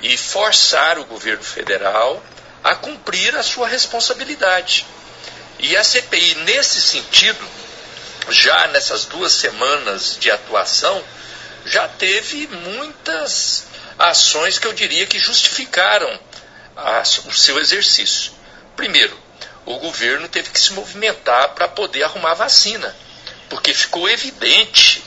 e 0.00 0.16
forçar 0.16 0.96
o 0.98 1.04
governo 1.04 1.42
federal 1.42 2.24
a 2.62 2.76
cumprir 2.76 3.34
a 3.34 3.42
sua 3.42 3.66
responsabilidade. 3.66 4.86
E 5.58 5.76
a 5.76 5.82
CPI, 5.82 6.36
nesse 6.44 6.80
sentido, 6.80 7.44
já 8.28 8.68
nessas 8.68 9.06
duas 9.06 9.32
semanas 9.32 10.16
de 10.20 10.30
atuação, 10.30 11.02
já 11.64 11.88
teve 11.88 12.46
muitas 12.46 13.64
ações 13.98 14.58
que 14.58 14.66
eu 14.68 14.72
diria 14.72 15.06
que 15.06 15.18
justificaram 15.18 16.20
a, 16.76 17.00
o 17.00 17.32
seu 17.32 17.58
exercício. 17.58 18.30
Primeiro, 18.76 19.25
o 19.66 19.78
governo 19.78 20.28
teve 20.28 20.50
que 20.50 20.60
se 20.60 20.72
movimentar 20.72 21.50
para 21.50 21.66
poder 21.66 22.04
arrumar 22.04 22.34
vacina, 22.34 22.94
porque 23.50 23.74
ficou 23.74 24.08
evidente 24.08 25.02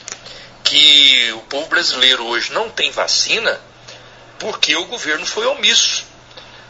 que 0.64 1.32
o 1.34 1.40
povo 1.42 1.68
brasileiro 1.68 2.26
hoje 2.26 2.52
não 2.52 2.70
tem 2.70 2.92
vacina 2.92 3.60
porque 4.38 4.76
o 4.76 4.86
governo 4.86 5.26
foi 5.26 5.46
omisso. 5.48 6.06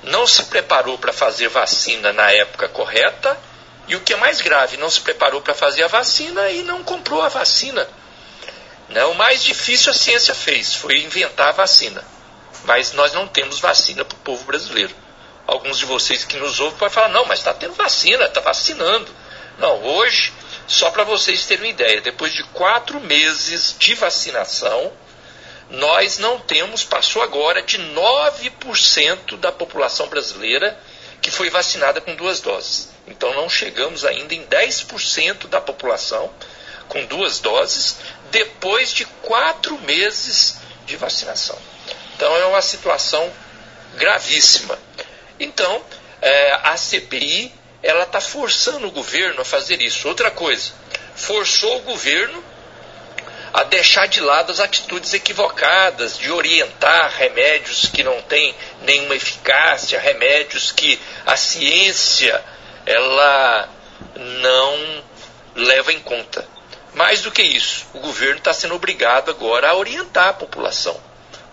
Não 0.04 0.26
se 0.26 0.44
preparou 0.44 0.98
para 0.98 1.12
fazer 1.12 1.50
vacina 1.50 2.14
na 2.14 2.32
época 2.32 2.70
correta 2.70 3.38
e 3.88 3.96
o 3.96 4.02
que 4.02 4.14
é 4.14 4.18
mais 4.18 4.40
grave, 4.40 4.78
não 4.78 4.90
se 4.90 5.02
preparou 5.02 5.42
para 5.42 5.56
fazer 5.56 5.84
a 5.84 5.88
vacina 5.88 6.50
e 6.50 6.62
não 6.62 6.84
comprou 6.84 7.22
a 7.22 7.28
vacina. 7.28 7.88
Né? 8.88 9.04
O 9.06 9.16
mais 9.16 9.44
difícil 9.44 9.92
a 9.92 9.96
ciência 9.96 10.34
fez, 10.34 10.76
foi 10.76 11.02
inventar 11.04 11.50
a 11.50 11.54
vacina. 11.54 12.04
Mas 12.66 12.94
nós 12.94 13.14
não 13.14 13.28
temos 13.28 13.60
vacina 13.60 14.06
para 14.06 14.16
o 14.16 14.20
povo 14.20 14.44
brasileiro. 14.46 14.96
Alguns 15.50 15.80
de 15.80 15.86
vocês 15.86 16.24
que 16.24 16.38
nos 16.38 16.60
ouvem 16.60 16.78
podem 16.78 16.94
falar, 16.94 17.10
não, 17.10 17.26
mas 17.26 17.40
está 17.40 17.52
tendo 17.52 17.74
vacina, 17.74 18.26
está 18.26 18.40
vacinando. 18.40 19.12
Não, 19.58 19.84
hoje, 19.84 20.32
só 20.68 20.92
para 20.92 21.04
vocês 21.04 21.48
terem 21.48 21.66
uma 21.66 21.72
ideia, 21.72 22.02
depois 22.02 22.32
de 22.34 22.44
quatro 22.44 23.00
meses 23.00 23.76
de 23.80 23.96
vacinação, 23.96 24.94
nós 25.72 26.20
não 26.20 26.40
temos, 26.40 26.84
passou 26.84 27.24
agora 27.24 27.64
de 27.64 27.80
9% 27.80 29.38
da 29.38 29.52
população 29.52 30.08
brasileira 30.08 30.80
que 31.20 31.32
foi 31.32 31.50
vacinada 31.50 32.00
com 32.00 32.14
duas 32.14 32.40
doses. 32.42 32.90
Então 33.08 33.34
não 33.34 33.50
chegamos 33.50 34.06
ainda 34.06 34.36
em 34.36 34.46
10% 34.46 35.48
da 35.48 35.60
população 35.60 36.32
com 36.88 37.04
duas 37.06 37.40
doses, 37.40 37.98
depois 38.30 38.94
de 38.94 39.04
quatro 39.24 39.80
meses 39.80 40.58
de 40.86 40.96
vacinação. 40.96 41.58
Então 42.16 42.36
é 42.36 42.46
uma 42.46 42.62
situação 42.62 43.34
gravíssima. 43.96 44.78
Então 45.40 45.84
é, 46.22 46.60
a 46.64 46.76
CPI 46.78 47.54
ela 47.82 48.04
está 48.04 48.20
forçando 48.20 48.88
o 48.88 48.92
governo 48.92 49.42
a 49.42 49.46
fazer 49.46 49.82
isso. 49.82 50.08
Outra 50.08 50.30
coisa, 50.30 50.72
forçou 51.16 51.78
o 51.78 51.82
governo 51.82 52.44
a 53.54 53.64
deixar 53.64 54.08
de 54.08 54.20
lado 54.20 54.52
as 54.52 54.60
atitudes 54.60 55.14
equivocadas 55.14 56.18
de 56.18 56.32
orientar 56.32 57.12
remédios 57.18 57.88
que 57.88 58.04
não 58.04 58.22
têm 58.22 58.54
nenhuma 58.82 59.16
eficácia, 59.16 60.00
remédios 60.00 60.72
que 60.72 61.00
a 61.26 61.36
ciência 61.36 62.44
ela 62.86 63.70
não 64.16 65.04
leva 65.56 65.92
em 65.92 66.00
conta. 66.00 66.48
Mais 66.94 67.22
do 67.22 67.32
que 67.32 67.42
isso, 67.42 67.86
o 67.94 68.00
governo 68.00 68.38
está 68.38 68.54
sendo 68.54 68.76
obrigado 68.76 69.30
agora 69.30 69.70
a 69.70 69.76
orientar 69.76 70.30
a 70.30 70.34
população. 70.34 71.00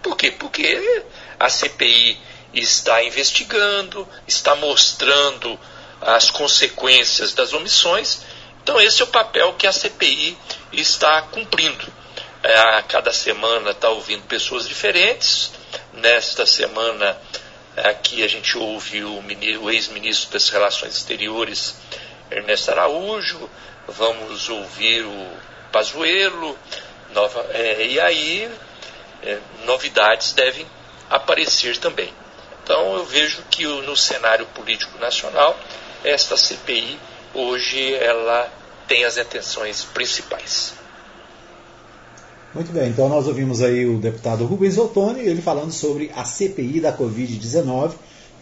Por 0.03 0.17
quê? 0.17 0.31
Porque 0.31 1.03
a 1.39 1.49
CPI 1.49 2.19
está 2.57 3.05
investigando, 3.05 4.09
está 4.27 4.55
mostrando 4.55 5.59
as 6.01 6.31
consequências 6.31 7.33
das 7.35 7.53
omissões. 7.53 8.21
Então, 8.63 8.81
esse 8.81 9.03
é 9.03 9.05
o 9.05 9.09
papel 9.09 9.53
que 9.55 9.67
a 9.67 9.73
CPI 9.73 10.37
está 10.73 11.23
cumprindo. 11.23 11.87
É, 12.43 12.59
a 12.59 12.83
cada 12.83 13.13
semana 13.13 13.71
está 13.71 13.91
ouvindo 13.91 14.23
pessoas 14.25 14.67
diferentes. 14.67 15.53
Nesta 15.93 16.47
semana, 16.47 17.17
aqui 17.77 18.23
a 18.23 18.29
gente 18.29 18.57
ouve 18.57 19.05
o, 19.05 19.23
o 19.63 19.71
ex-ministro 19.71 20.33
das 20.33 20.49
Relações 20.49 20.97
Exteriores, 20.97 21.77
Ernesto 22.31 22.71
Araújo, 22.71 23.49
vamos 23.87 24.49
ouvir 24.49 25.05
o 25.05 25.27
Pazuello, 25.71 26.59
nova, 27.13 27.47
é, 27.51 27.87
e 27.87 28.01
aí 28.01 28.51
é, 29.23 29.39
novidades 29.65 30.33
devem 30.33 30.67
aparecer 31.11 31.77
também. 31.77 32.13
Então 32.67 32.97
eu 32.97 33.05
vejo 33.05 33.45
que 33.49 33.65
no 33.65 33.97
cenário 33.97 34.45
político 34.47 34.99
nacional, 34.99 35.57
esta 36.03 36.37
CPI 36.37 36.99
hoje 37.33 37.95
ela 37.95 38.53
tem 38.89 39.05
as 39.05 39.17
atenções 39.17 39.85
principais. 39.85 40.75
Muito 42.53 42.73
bem, 42.73 42.89
então 42.89 43.09
nós 43.09 43.29
ouvimos 43.29 43.63
aí 43.63 43.87
o 43.87 43.99
deputado 43.99 44.45
Rubens 44.45 44.77
Ottoni, 44.79 45.21
ele 45.21 45.41
falando 45.41 45.71
sobre 45.71 46.11
a 46.17 46.25
CPI 46.25 46.81
da 46.81 46.93
Covid-19 46.93 47.93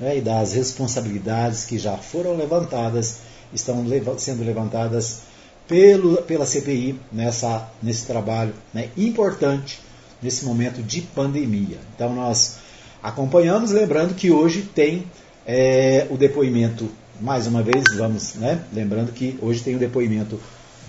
né, 0.01 0.17
e 0.17 0.21
das 0.23 0.55
responsabilidades 0.55 1.67
que 1.67 1.79
já 1.79 1.99
foram 1.99 2.35
levantadas, 2.35 3.19
estão 3.53 3.85
sendo 4.17 4.43
levantadas 4.43 5.25
pelo, 5.69 6.23
pela 6.23 6.47
CPI 6.47 6.99
nessa, 7.13 7.69
nesse 7.83 8.07
trabalho 8.07 8.55
né, 8.73 8.89
importante 8.97 9.81
nesse 10.23 10.47
momento 10.47 10.83
de 10.83 11.03
pandemia. 11.03 11.79
Então 11.95 12.15
nós 12.15 12.64
acompanhamos, 13.05 13.71
lembrando 13.71 14.15
que 14.15 14.31
hoje 14.31 14.63
tem 14.63 15.05
é, 15.47 16.07
o 16.11 16.17
depoimento, 16.17 16.89
mais 17.21 17.47
uma 17.47 17.63
vez, 17.63 17.95
vamos, 17.95 18.35
né? 18.37 18.65
Lembrando 18.73 19.13
que 19.13 19.39
hoje 19.43 19.63
tem 19.63 19.77
o 19.77 19.79
depoimento 19.79 20.41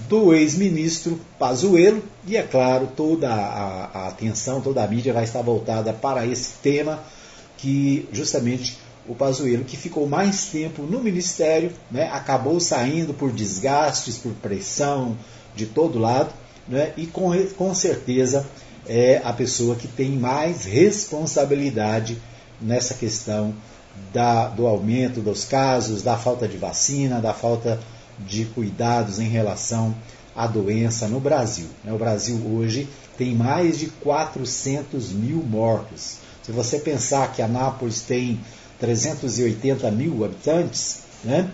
do 0.08 0.34
ex-ministro 0.34 1.20
Pazuello 1.38 2.02
e, 2.26 2.38
é 2.38 2.42
claro, 2.42 2.88
toda 2.96 3.30
a, 3.30 3.86
a, 3.86 4.08
atenção, 4.08 4.62
toda 4.62 4.82
a 4.82 4.88
mídia 4.88 5.12
vai 5.12 5.26
estar 5.26 5.42
voltada 5.42 5.92
para 5.92 6.26
esse 6.26 6.54
tema 6.64 7.04
que 7.58 8.08
justamente 8.14 8.78
o 9.08 9.14
Pazuello, 9.14 9.66
que 9.66 9.76
ficou 9.76 10.08
mais 10.08 10.46
tempo 10.46 10.84
no 10.84 11.02
ministério, 11.02 11.72
né, 11.92 12.10
acabou 12.12 12.60
saindo 12.62 13.14
por 13.14 13.32
desgastes, 13.32 14.18
por 14.18 14.32
pressão 14.34 15.18
de 15.54 15.66
todo 15.66 16.00
lado, 16.00 16.30
né, 16.68 16.94
e 16.98 17.06
com, 17.06 17.32
com 17.58 17.76
certeza 17.76 18.46
é 18.88 19.22
a 19.24 19.34
pessoa 19.34 19.76
que 19.76 19.88
tem 19.88 20.12
mais 20.12 20.66
responsabilidade 20.66 22.22
nessa 22.62 22.94
questão 22.94 23.54
da, 24.14 24.48
do 24.48 24.68
aumento 24.68 25.22
dos 25.22 25.46
casos, 25.46 26.02
da 26.02 26.18
falta 26.18 26.48
de 26.48 26.58
vacina, 26.58 27.22
da 27.22 27.34
falta 27.34 27.80
de 28.20 28.46
cuidados 28.46 29.20
em 29.20 29.28
relação 29.28 29.96
à 30.36 30.48
doença 30.48 31.08
no 31.08 31.20
Brasil. 31.20 31.68
Né, 31.84 31.92
o 31.92 31.98
Brasil 31.98 32.40
hoje 32.54 32.88
tem 33.18 33.34
mais 33.34 33.78
de 33.78 33.88
400 33.88 35.12
mil 35.12 35.38
mortos. 35.38 36.18
Se 36.44 36.52
você 36.52 36.80
pensar 36.80 37.32
que 37.34 37.42
Anápolis 37.42 38.02
tem 38.02 38.40
380 38.80 39.90
mil 39.92 40.24
habitantes, 40.24 41.00
né? 41.24 41.50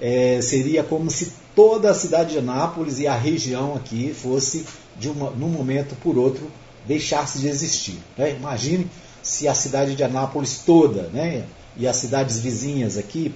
É, 0.00 0.40
seria 0.42 0.82
como 0.82 1.08
se 1.08 1.32
toda 1.54 1.90
a 1.90 1.94
cidade 1.94 2.32
de 2.32 2.38
Anápolis 2.38 2.98
e 2.98 3.06
a 3.06 3.16
região 3.16 3.76
aqui 3.76 4.12
fosse, 4.12 4.66
de 4.98 5.08
uma, 5.08 5.30
num 5.30 5.48
momento 5.48 5.94
por 5.96 6.18
outro, 6.18 6.50
deixasse 6.86 7.38
de 7.38 7.48
existir. 7.48 7.98
Né? 8.16 8.34
Imagine 8.34 8.88
se 9.22 9.48
a 9.48 9.54
cidade 9.54 9.94
de 9.94 10.04
Anápolis 10.04 10.62
toda 10.64 11.08
né, 11.08 11.44
e 11.76 11.86
as 11.86 11.96
cidades 11.96 12.38
vizinhas 12.38 12.98
aqui 12.98 13.34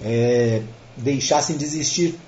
é, 0.00 0.62
deixassem 0.96 1.56
de 1.56 1.64
existir, 1.64 2.18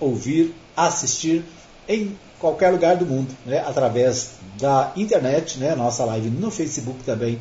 ouvir, 0.00 0.54
assistir 0.76 1.44
em 1.88 2.18
qualquer 2.38 2.70
lugar 2.70 2.96
do 2.96 3.06
mundo, 3.06 3.34
né, 3.46 3.60
através 3.66 4.32
da 4.60 4.92
internet, 4.96 5.58
né, 5.58 5.74
nossa 5.74 6.04
live 6.04 6.28
no 6.28 6.50
Facebook 6.50 7.02
também 7.04 7.40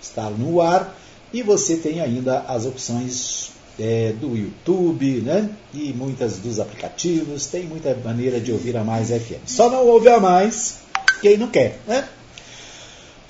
está 0.00 0.28
no 0.30 0.60
ar, 0.60 0.94
e 1.32 1.42
você 1.42 1.76
tem 1.76 2.00
ainda 2.00 2.40
as 2.46 2.66
opções 2.66 3.50
é, 3.78 4.12
do 4.12 4.36
YouTube, 4.36 5.20
né, 5.22 5.50
e 5.72 5.92
muitas 5.92 6.38
dos 6.38 6.60
aplicativos, 6.60 7.46
tem 7.46 7.64
muita 7.64 7.94
maneira 8.04 8.40
de 8.40 8.52
ouvir 8.52 8.76
a 8.76 8.84
Mais 8.84 9.08
FM. 9.08 9.46
Só 9.46 9.68
não 9.68 9.86
ouve 9.86 10.08
a 10.08 10.20
Mais 10.20 10.76
quem 11.20 11.36
não 11.36 11.48
quer, 11.48 11.80
né? 11.86 12.06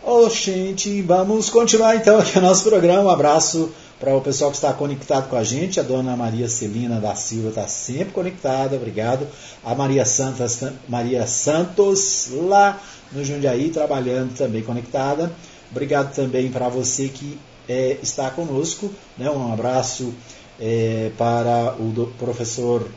Oh, 0.06 0.28
gente, 0.28 1.00
vamos 1.00 1.48
continuar 1.48 1.96
então 1.96 2.18
aqui 2.18 2.36
o 2.38 2.42
nosso 2.42 2.64
programa. 2.64 3.04
Um 3.04 3.08
abraço 3.08 3.72
para 3.98 4.14
o 4.14 4.20
pessoal 4.20 4.50
que 4.50 4.56
está 4.58 4.70
conectado 4.72 5.30
com 5.30 5.36
a 5.36 5.42
gente. 5.42 5.80
A 5.80 5.82
dona 5.82 6.14
Maria 6.14 6.46
Celina 6.46 7.00
da 7.00 7.14
Silva 7.14 7.48
está 7.48 7.66
sempre 7.66 8.12
conectada, 8.12 8.76
obrigado. 8.76 9.26
A 9.64 9.74
Maria 9.74 10.04
Santos, 10.04 10.60
Maria 10.86 11.26
Santos, 11.26 12.28
lá 12.32 12.78
no 13.12 13.24
Jundiaí, 13.24 13.70
trabalhando 13.70 14.34
também 14.36 14.62
conectada. 14.62 15.32
Obrigado 15.70 16.14
também 16.14 16.50
para 16.50 16.68
você 16.68 17.08
que 17.08 17.38
é, 17.68 17.98
está 18.02 18.30
conosco. 18.30 18.90
Né? 19.16 19.30
Um 19.30 19.52
abraço 19.52 20.12
é, 20.60 21.10
para 21.16 21.74
o 21.78 22.12
professor 22.18 22.88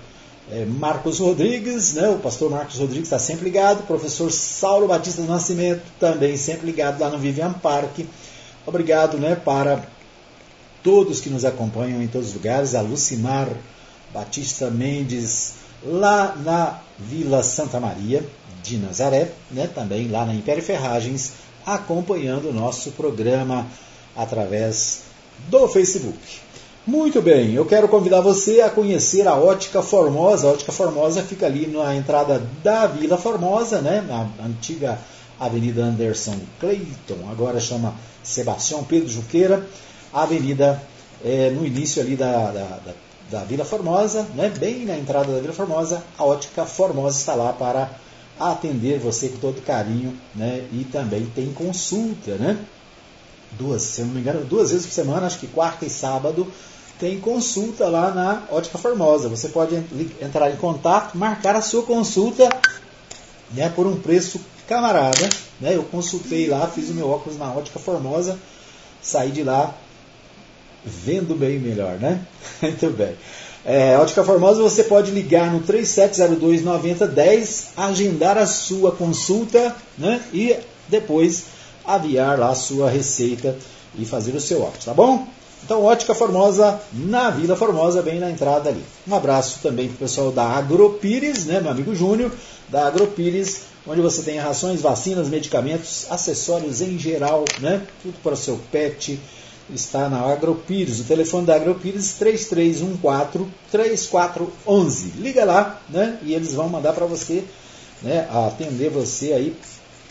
é, 0.52 0.66
Marcos 0.66 1.20
Rodrigues, 1.20 1.94
né? 1.94 2.08
o 2.10 2.20
pastor 2.20 2.50
Marcos 2.50 2.78
Rodrigues 2.78 3.08
está 3.08 3.20
sempre 3.20 3.46
ligado. 3.46 3.82
O 3.82 3.84
professor 3.84 4.32
Saulo 4.32 4.88
Batista 4.88 5.22
do 5.22 5.28
Nascimento 5.28 5.84
também 6.00 6.38
sempre 6.38 6.66
ligado 6.66 7.00
lá 7.00 7.10
no 7.10 7.18
Vivian 7.18 7.54
Park. 7.54 8.00
Obrigado 8.66 9.18
né, 9.18 9.34
para 9.34 9.86
todos 10.84 11.22
que 11.22 11.30
nos 11.30 11.46
acompanham 11.46 12.02
em 12.02 12.08
todos 12.08 12.30
os 12.30 12.34
lugares, 12.34 12.76
a 12.76 12.82
Lucimar 12.82 13.48
Batista 14.14 14.70
Mendes, 14.70 15.56
lá 15.84 16.36
na 16.36 16.80
Vila 16.98 17.44
Santa 17.44 17.80
Maria, 17.80 18.26
de 18.64 18.78
Nazaré, 18.78 19.32
né, 19.52 19.68
também 19.68 20.10
lá 20.10 20.26
na 20.26 20.34
Império 20.34 20.64
Ferragens, 20.64 21.34
acompanhando 21.66 22.50
o 22.50 22.54
nosso 22.54 22.92
programa 22.92 23.66
através 24.18 25.04
do 25.48 25.68
Facebook. 25.68 26.18
Muito 26.86 27.22
bem, 27.22 27.54
eu 27.54 27.66
quero 27.66 27.88
convidar 27.88 28.22
você 28.22 28.62
a 28.62 28.70
conhecer 28.70 29.28
a 29.28 29.36
Ótica 29.36 29.82
Formosa. 29.82 30.48
A 30.48 30.52
Ótica 30.52 30.72
Formosa 30.72 31.22
fica 31.22 31.46
ali 31.46 31.68
na 31.68 31.94
entrada 31.96 32.42
da 32.64 32.88
Vila 32.88 33.18
Formosa, 33.18 33.82
né, 33.82 34.04
na 34.08 34.30
antiga 34.46 34.98
Avenida 35.40 35.84
Anderson 35.84 36.38
Clayton, 36.60 37.30
agora 37.30 37.60
chama 37.60 37.94
Sebastião 38.24 38.84
Pedro 38.84 39.10
Juqueira, 39.10 39.68
avenida 40.12 40.82
é, 41.24 41.50
no 41.50 41.66
início 41.66 42.02
ali 42.02 42.16
da, 42.16 42.52
da, 42.52 42.80
da, 42.86 42.94
da, 43.30 43.44
Vila 43.44 43.66
Formosa, 43.66 44.26
né, 44.34 44.50
bem 44.58 44.86
na 44.86 44.98
entrada 44.98 45.32
da 45.32 45.40
Vila 45.40 45.54
Formosa, 45.54 46.02
a 46.18 46.24
Ótica 46.24 46.66
Formosa 46.66 47.20
está 47.20 47.36
lá 47.36 47.54
para 47.54 47.92
atender 48.40 48.98
você 49.00 49.30
com 49.30 49.38
todo 49.38 49.62
carinho, 49.62 50.18
né, 50.34 50.66
e 50.72 50.86
também 50.86 51.26
tem 51.36 51.52
consulta, 51.54 52.36
né, 52.36 52.58
duas, 53.58 53.82
se 53.82 54.02
não 54.02 54.10
me 54.10 54.20
engano, 54.20 54.46
duas 54.46 54.72
vezes 54.72 54.86
por 54.86 54.94
semana, 54.94 55.28
acho 55.28 55.40
que 55.40 55.48
quarta 55.48 55.86
e 55.86 55.90
sábado, 55.90 56.48
tem 57.00 57.20
consulta 57.20 57.88
lá 57.88 58.12
na 58.12 58.44
Ótica 58.50 58.78
Formosa. 58.78 59.30
Você 59.30 59.50
pode 59.50 59.76
entrar 60.22 60.52
em 60.52 60.56
contato, 60.56 61.18
marcar 61.18 61.56
a 61.56 61.62
sua 61.62 61.84
consulta 61.84 62.50
né, 63.52 63.70
por 63.70 63.86
um 63.86 63.98
preço 63.98 64.40
camarada. 64.68 65.30
Né, 65.60 65.76
eu 65.76 65.84
consultei 65.84 66.48
lá, 66.48 66.68
fiz 66.68 66.90
o 66.90 66.94
meu 66.94 67.10
óculos 67.10 67.38
na 67.38 67.52
Ótica 67.52 67.80
Formosa, 67.80 68.38
saí 69.02 69.32
de 69.32 69.44
lá 69.44 69.76
vendo 70.84 71.36
bem 71.36 71.60
melhor, 71.60 72.00
né? 72.00 72.22
Muito 72.62 72.90
bem. 72.92 73.16
É, 73.66 73.98
Ótica 73.98 74.24
Formosa, 74.24 74.62
você 74.62 74.84
pode 74.84 75.12
ligar 75.12 75.52
no 75.52 75.60
3702 75.60 76.64
9010, 76.64 77.70
agendar 77.76 78.38
a 78.38 78.48
sua 78.48 78.94
consulta 78.94 79.76
né? 79.98 80.22
e 80.32 80.56
depois 80.88 81.57
aviar 81.88 82.38
lá 82.38 82.50
a 82.50 82.56
sua 82.56 82.90
receita 82.90 83.56
e 83.98 84.06
fazer 84.06 84.36
o 84.36 84.42
seu 84.42 84.62
óculos, 84.62 84.86
tá 84.86 84.94
bom? 84.94 85.26
Então, 85.64 85.84
Ótica 85.84 86.14
Formosa 86.14 86.80
na 86.94 87.32
Vila 87.32 87.56
Formosa, 87.56 88.02
bem 88.02 88.20
na 88.20 88.30
entrada 88.30 88.70
ali. 88.70 88.84
Um 89.08 89.16
abraço 89.16 89.60
também 89.62 89.88
para 89.88 89.96
o 89.96 90.00
pessoal 90.00 90.32
da 90.32 90.44
Agropires, 90.44 91.46
né, 91.46 91.60
meu 91.60 91.72
amigo 91.72 91.96
Júnior, 91.96 92.32
da 92.70 92.88
Agropires, 92.88 93.62
onde 93.86 94.02
você 94.02 94.22
tem 94.22 94.38
rações, 94.38 94.82
vacinas, 94.82 95.30
medicamentos, 95.30 96.06
acessórios 96.10 96.82
em 96.82 97.00
geral, 97.00 97.44
né, 97.60 97.82
tudo 98.04 98.16
para 98.22 98.34
o 98.34 98.38
seu 98.38 98.60
pet, 98.72 99.20
está 99.74 100.08
na 100.08 100.22
Agropires. 100.32 101.00
O 101.00 101.04
telefone 101.06 101.46
da 101.48 101.56
Agropires 101.56 102.16
3314-3411. 103.74 105.16
Liga 105.18 105.44
lá, 105.44 105.82
né, 105.90 106.20
e 106.22 106.34
eles 106.34 106.54
vão 106.54 106.70
mandar 106.70 106.94
para 106.94 107.06
você, 107.06 107.44
né, 108.02 108.28
atender 108.32 108.90
você 108.90 109.34
aí 109.34 109.56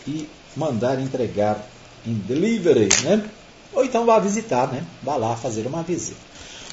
e 0.05 0.27
mandar 0.57 0.99
entregar 0.99 1.65
em 2.05 2.13
delivery, 2.13 2.89
né? 3.03 3.23
Ou 3.73 3.85
então 3.85 4.05
vá 4.05 4.19
visitar, 4.19 4.67
né? 4.71 4.83
Vá 5.03 5.15
lá 5.15 5.35
fazer 5.35 5.67
uma 5.67 5.83
visita. 5.83 6.17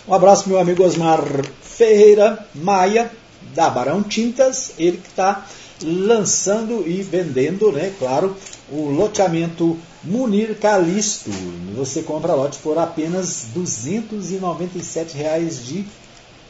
Um 0.09 0.15
abraço 0.15 0.49
meu 0.49 0.59
amigo 0.59 0.83
Osmar 0.85 1.23
Ferreira 1.63 2.47
Maia, 2.55 3.11
da 3.55 3.69
Barão 3.69 4.03
Tintas, 4.03 4.73
ele 4.79 4.99
que 4.99 5.09
está 5.09 5.47
lançando 5.83 6.87
e 6.87 7.03
vendendo, 7.03 7.71
né? 7.73 7.93
Claro, 7.99 8.37
o 8.71 8.91
loteamento 8.91 9.79
Munir 10.03 10.59
Calisto. 10.59 11.31
Você 11.75 12.03
compra 12.03 12.35
lote 12.35 12.59
por 12.59 12.79
apenas 12.79 13.47
297 13.55 15.17
reais 15.17 15.65
de 15.65 15.85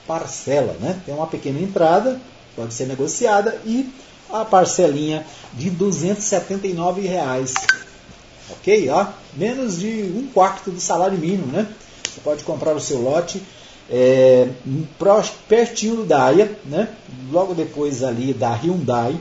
parcela, 0.06 0.76
né? 0.80 1.00
Tem 1.04 1.14
uma 1.14 1.26
pequena 1.26 1.60
entrada, 1.60 2.20
pode 2.54 2.74
ser 2.74 2.86
negociada 2.86 3.60
e 3.64 3.88
a 4.40 4.44
parcelinha 4.44 5.24
de 5.52 5.70
279 5.70 7.02
reais. 7.02 7.54
Ok? 8.50 8.88
Ó, 8.90 9.06
menos 9.34 9.78
de 9.78 10.12
um 10.14 10.26
quarto 10.32 10.70
do 10.70 10.80
salário 10.80 11.18
mínimo, 11.18 11.46
né? 11.46 11.66
Você 12.02 12.20
pode 12.20 12.44
comprar 12.44 12.74
o 12.74 12.80
seu 12.80 13.00
lote 13.00 13.42
é, 13.90 14.48
pertinho 15.48 15.96
do 15.96 16.04
Daia, 16.04 16.58
né? 16.64 16.88
Logo 17.30 17.54
depois 17.54 18.02
ali 18.02 18.32
da 18.32 18.52
Hyundai, 18.54 19.18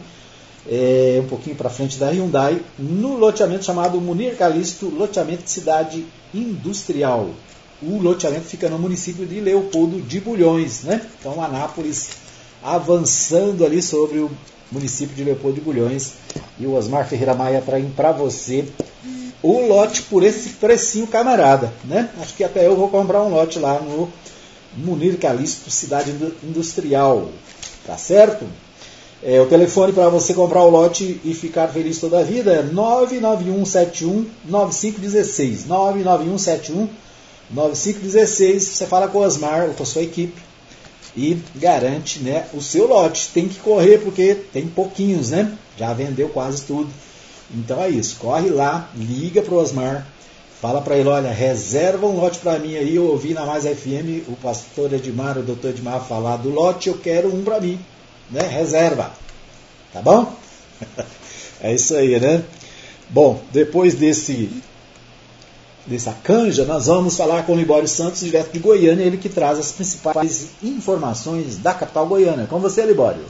é, 0.70 1.22
um 1.24 1.28
pouquinho 1.28 1.56
para 1.56 1.70
frente 1.70 1.98
da 1.98 2.10
Hyundai, 2.10 2.60
no 2.78 3.18
loteamento 3.18 3.66
chamado 3.66 4.00
Munir 4.00 4.36
Calisto, 4.36 4.90
loteamento 4.90 5.44
de 5.44 5.52
cidade 5.52 6.06
industrial. 6.34 7.30
O 7.82 8.00
loteamento 8.02 8.46
fica 8.46 8.70
no 8.70 8.80
município 8.80 9.26
de 9.26 9.40
Leopoldo 9.42 10.02
de 10.02 10.20
Bulhões, 10.20 10.84
né? 10.84 11.02
Então 11.20 11.44
Anápolis 11.44 12.10
avançando 12.64 13.66
ali 13.66 13.82
sobre 13.82 14.20
o 14.20 14.32
município 14.74 15.16
de 15.16 15.24
Leopoldo 15.24 15.56
de 15.56 15.62
Bulhões. 15.62 16.14
E 16.60 16.66
o 16.66 16.74
Osmar 16.74 17.08
Ferreira 17.08 17.34
Maia 17.34 17.62
traz 17.62 17.86
para 17.96 18.12
você 18.12 18.66
o 19.42 19.68
lote 19.68 20.02
por 20.04 20.24
esse 20.24 20.50
precinho 20.50 21.08
camarada. 21.08 21.72
Né? 21.86 22.10
Acho 22.20 22.34
que 22.34 22.44
até 22.44 22.66
eu 22.66 22.76
vou 22.76 22.90
comprar 22.90 23.22
um 23.22 23.30
lote 23.30 23.60
lá 23.60 23.80
no 23.80 24.10
Munir 24.76 25.18
Calixto, 25.18 25.70
cidade 25.70 26.12
industrial. 26.44 27.30
Tá 27.86 27.98
certo? 27.98 28.46
É, 29.22 29.40
o 29.40 29.46
telefone 29.46 29.94
para 29.94 30.10
você 30.10 30.34
comprar 30.34 30.64
o 30.64 30.70
lote 30.70 31.22
e 31.24 31.34
ficar 31.34 31.68
feliz 31.70 32.00
toda 32.00 32.20
a 32.20 32.24
vida 32.24 32.52
é 32.52 32.64
99171 32.64 34.26
9516. 34.46 35.66
99171 35.66 36.90
9516. 37.50 38.64
Você 38.64 38.86
fala 38.86 39.08
com 39.08 39.20
o 39.20 39.22
Osmar 39.22 39.68
ou 39.68 39.74
com 39.74 39.84
a 39.84 39.86
sua 39.86 40.02
equipe 40.02 40.53
e 41.16 41.38
garante 41.56 42.20
né, 42.20 42.48
o 42.54 42.62
seu 42.62 42.88
lote. 42.88 43.30
Tem 43.34 43.48
que 43.48 43.60
correr 43.60 44.00
porque 44.00 44.36
tem 44.36 44.68
pouquinhos, 44.68 45.30
né? 45.30 45.56
Já 45.78 45.94
vendeu 45.94 46.30
quase 46.30 46.64
tudo. 46.64 46.90
Então 47.54 47.82
é 47.82 47.90
isso, 47.90 48.18
corre 48.20 48.50
lá, 48.50 48.90
liga 48.96 49.42
para 49.42 49.54
o 49.54 49.58
Osmar, 49.58 50.08
fala 50.60 50.82
para 50.82 50.98
ele, 50.98 51.10
olha, 51.10 51.30
reserva 51.30 52.08
um 52.08 52.20
lote 52.20 52.40
para 52.40 52.58
mim 52.58 52.76
aí, 52.76 52.96
eu 52.96 53.06
ouvi 53.06 53.34
na 53.34 53.46
Mais 53.46 53.64
FM 53.66 54.28
o 54.28 54.36
pastor 54.42 54.92
Edmar, 54.92 55.38
o 55.38 55.44
doutor 55.44 55.70
Edmar 55.70 56.04
falar 56.04 56.38
do 56.38 56.50
lote, 56.50 56.90
eu 56.90 56.98
quero 56.98 57.34
um 57.34 57.44
para 57.44 57.60
mim, 57.60 57.80
né? 58.32 58.42
Reserva, 58.42 59.12
tá 59.92 60.02
bom? 60.02 60.34
é 61.62 61.76
isso 61.76 61.96
aí, 61.96 62.20
né? 62.20 62.44
Bom, 63.10 63.40
depois 63.52 63.94
desse 63.94 64.50
dessa 65.86 66.14
canja, 66.24 66.66
nós 66.66 66.88
vamos 66.88 67.18
falar 67.18 67.44
com 67.44 67.54
o 67.54 67.58
Libório 67.58 67.88
Santos, 67.88 68.22
direto 68.22 68.52
de 68.52 68.60
Goiânia, 68.60 69.04
ele 69.04 69.18
que 69.18 69.30
traz 69.30 69.60
as 69.60 69.72
principais 69.72 70.50
informações 70.64 71.58
da 71.58 71.74
capital 71.74 72.08
goiana. 72.08 72.48
Com 72.48 72.60
você, 72.60 72.86
Libório. 72.86 73.26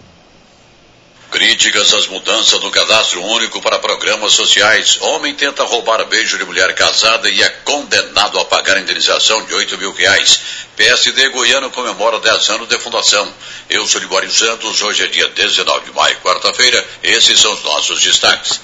Críticas 1.31 1.91
às 1.95 2.05
mudanças 2.05 2.61
no 2.61 2.69
cadastro 2.69 3.19
único 3.23 3.59
para 3.59 3.79
programas 3.79 4.33
sociais. 4.33 4.99
Homem 5.01 5.33
tenta 5.33 5.63
roubar 5.63 6.05
beijo 6.05 6.37
de 6.37 6.45
mulher 6.45 6.75
casada 6.75 7.27
e 7.27 7.41
é 7.41 7.49
condenado 7.49 8.39
a 8.39 8.45
pagar 8.45 8.79
indenização 8.79 9.43
de 9.45 9.51
8 9.51 9.75
mil 9.79 9.91
reais. 9.93 10.39
PSD 10.75 11.29
Goiano 11.29 11.71
comemora 11.71 12.19
10 12.19 12.49
anos 12.51 12.67
de 12.67 12.77
fundação. 12.77 13.27
Eu 13.67 13.87
sou 13.87 13.99
Libório 13.99 14.31
Santos, 14.31 14.79
hoje 14.83 15.05
é 15.05 15.07
dia 15.07 15.27
19 15.29 15.85
de 15.85 15.95
maio, 15.95 16.17
quarta-feira. 16.17 16.87
Esses 17.01 17.39
são 17.39 17.51
os 17.51 17.63
nossos 17.63 17.99
destaques. 17.99 18.61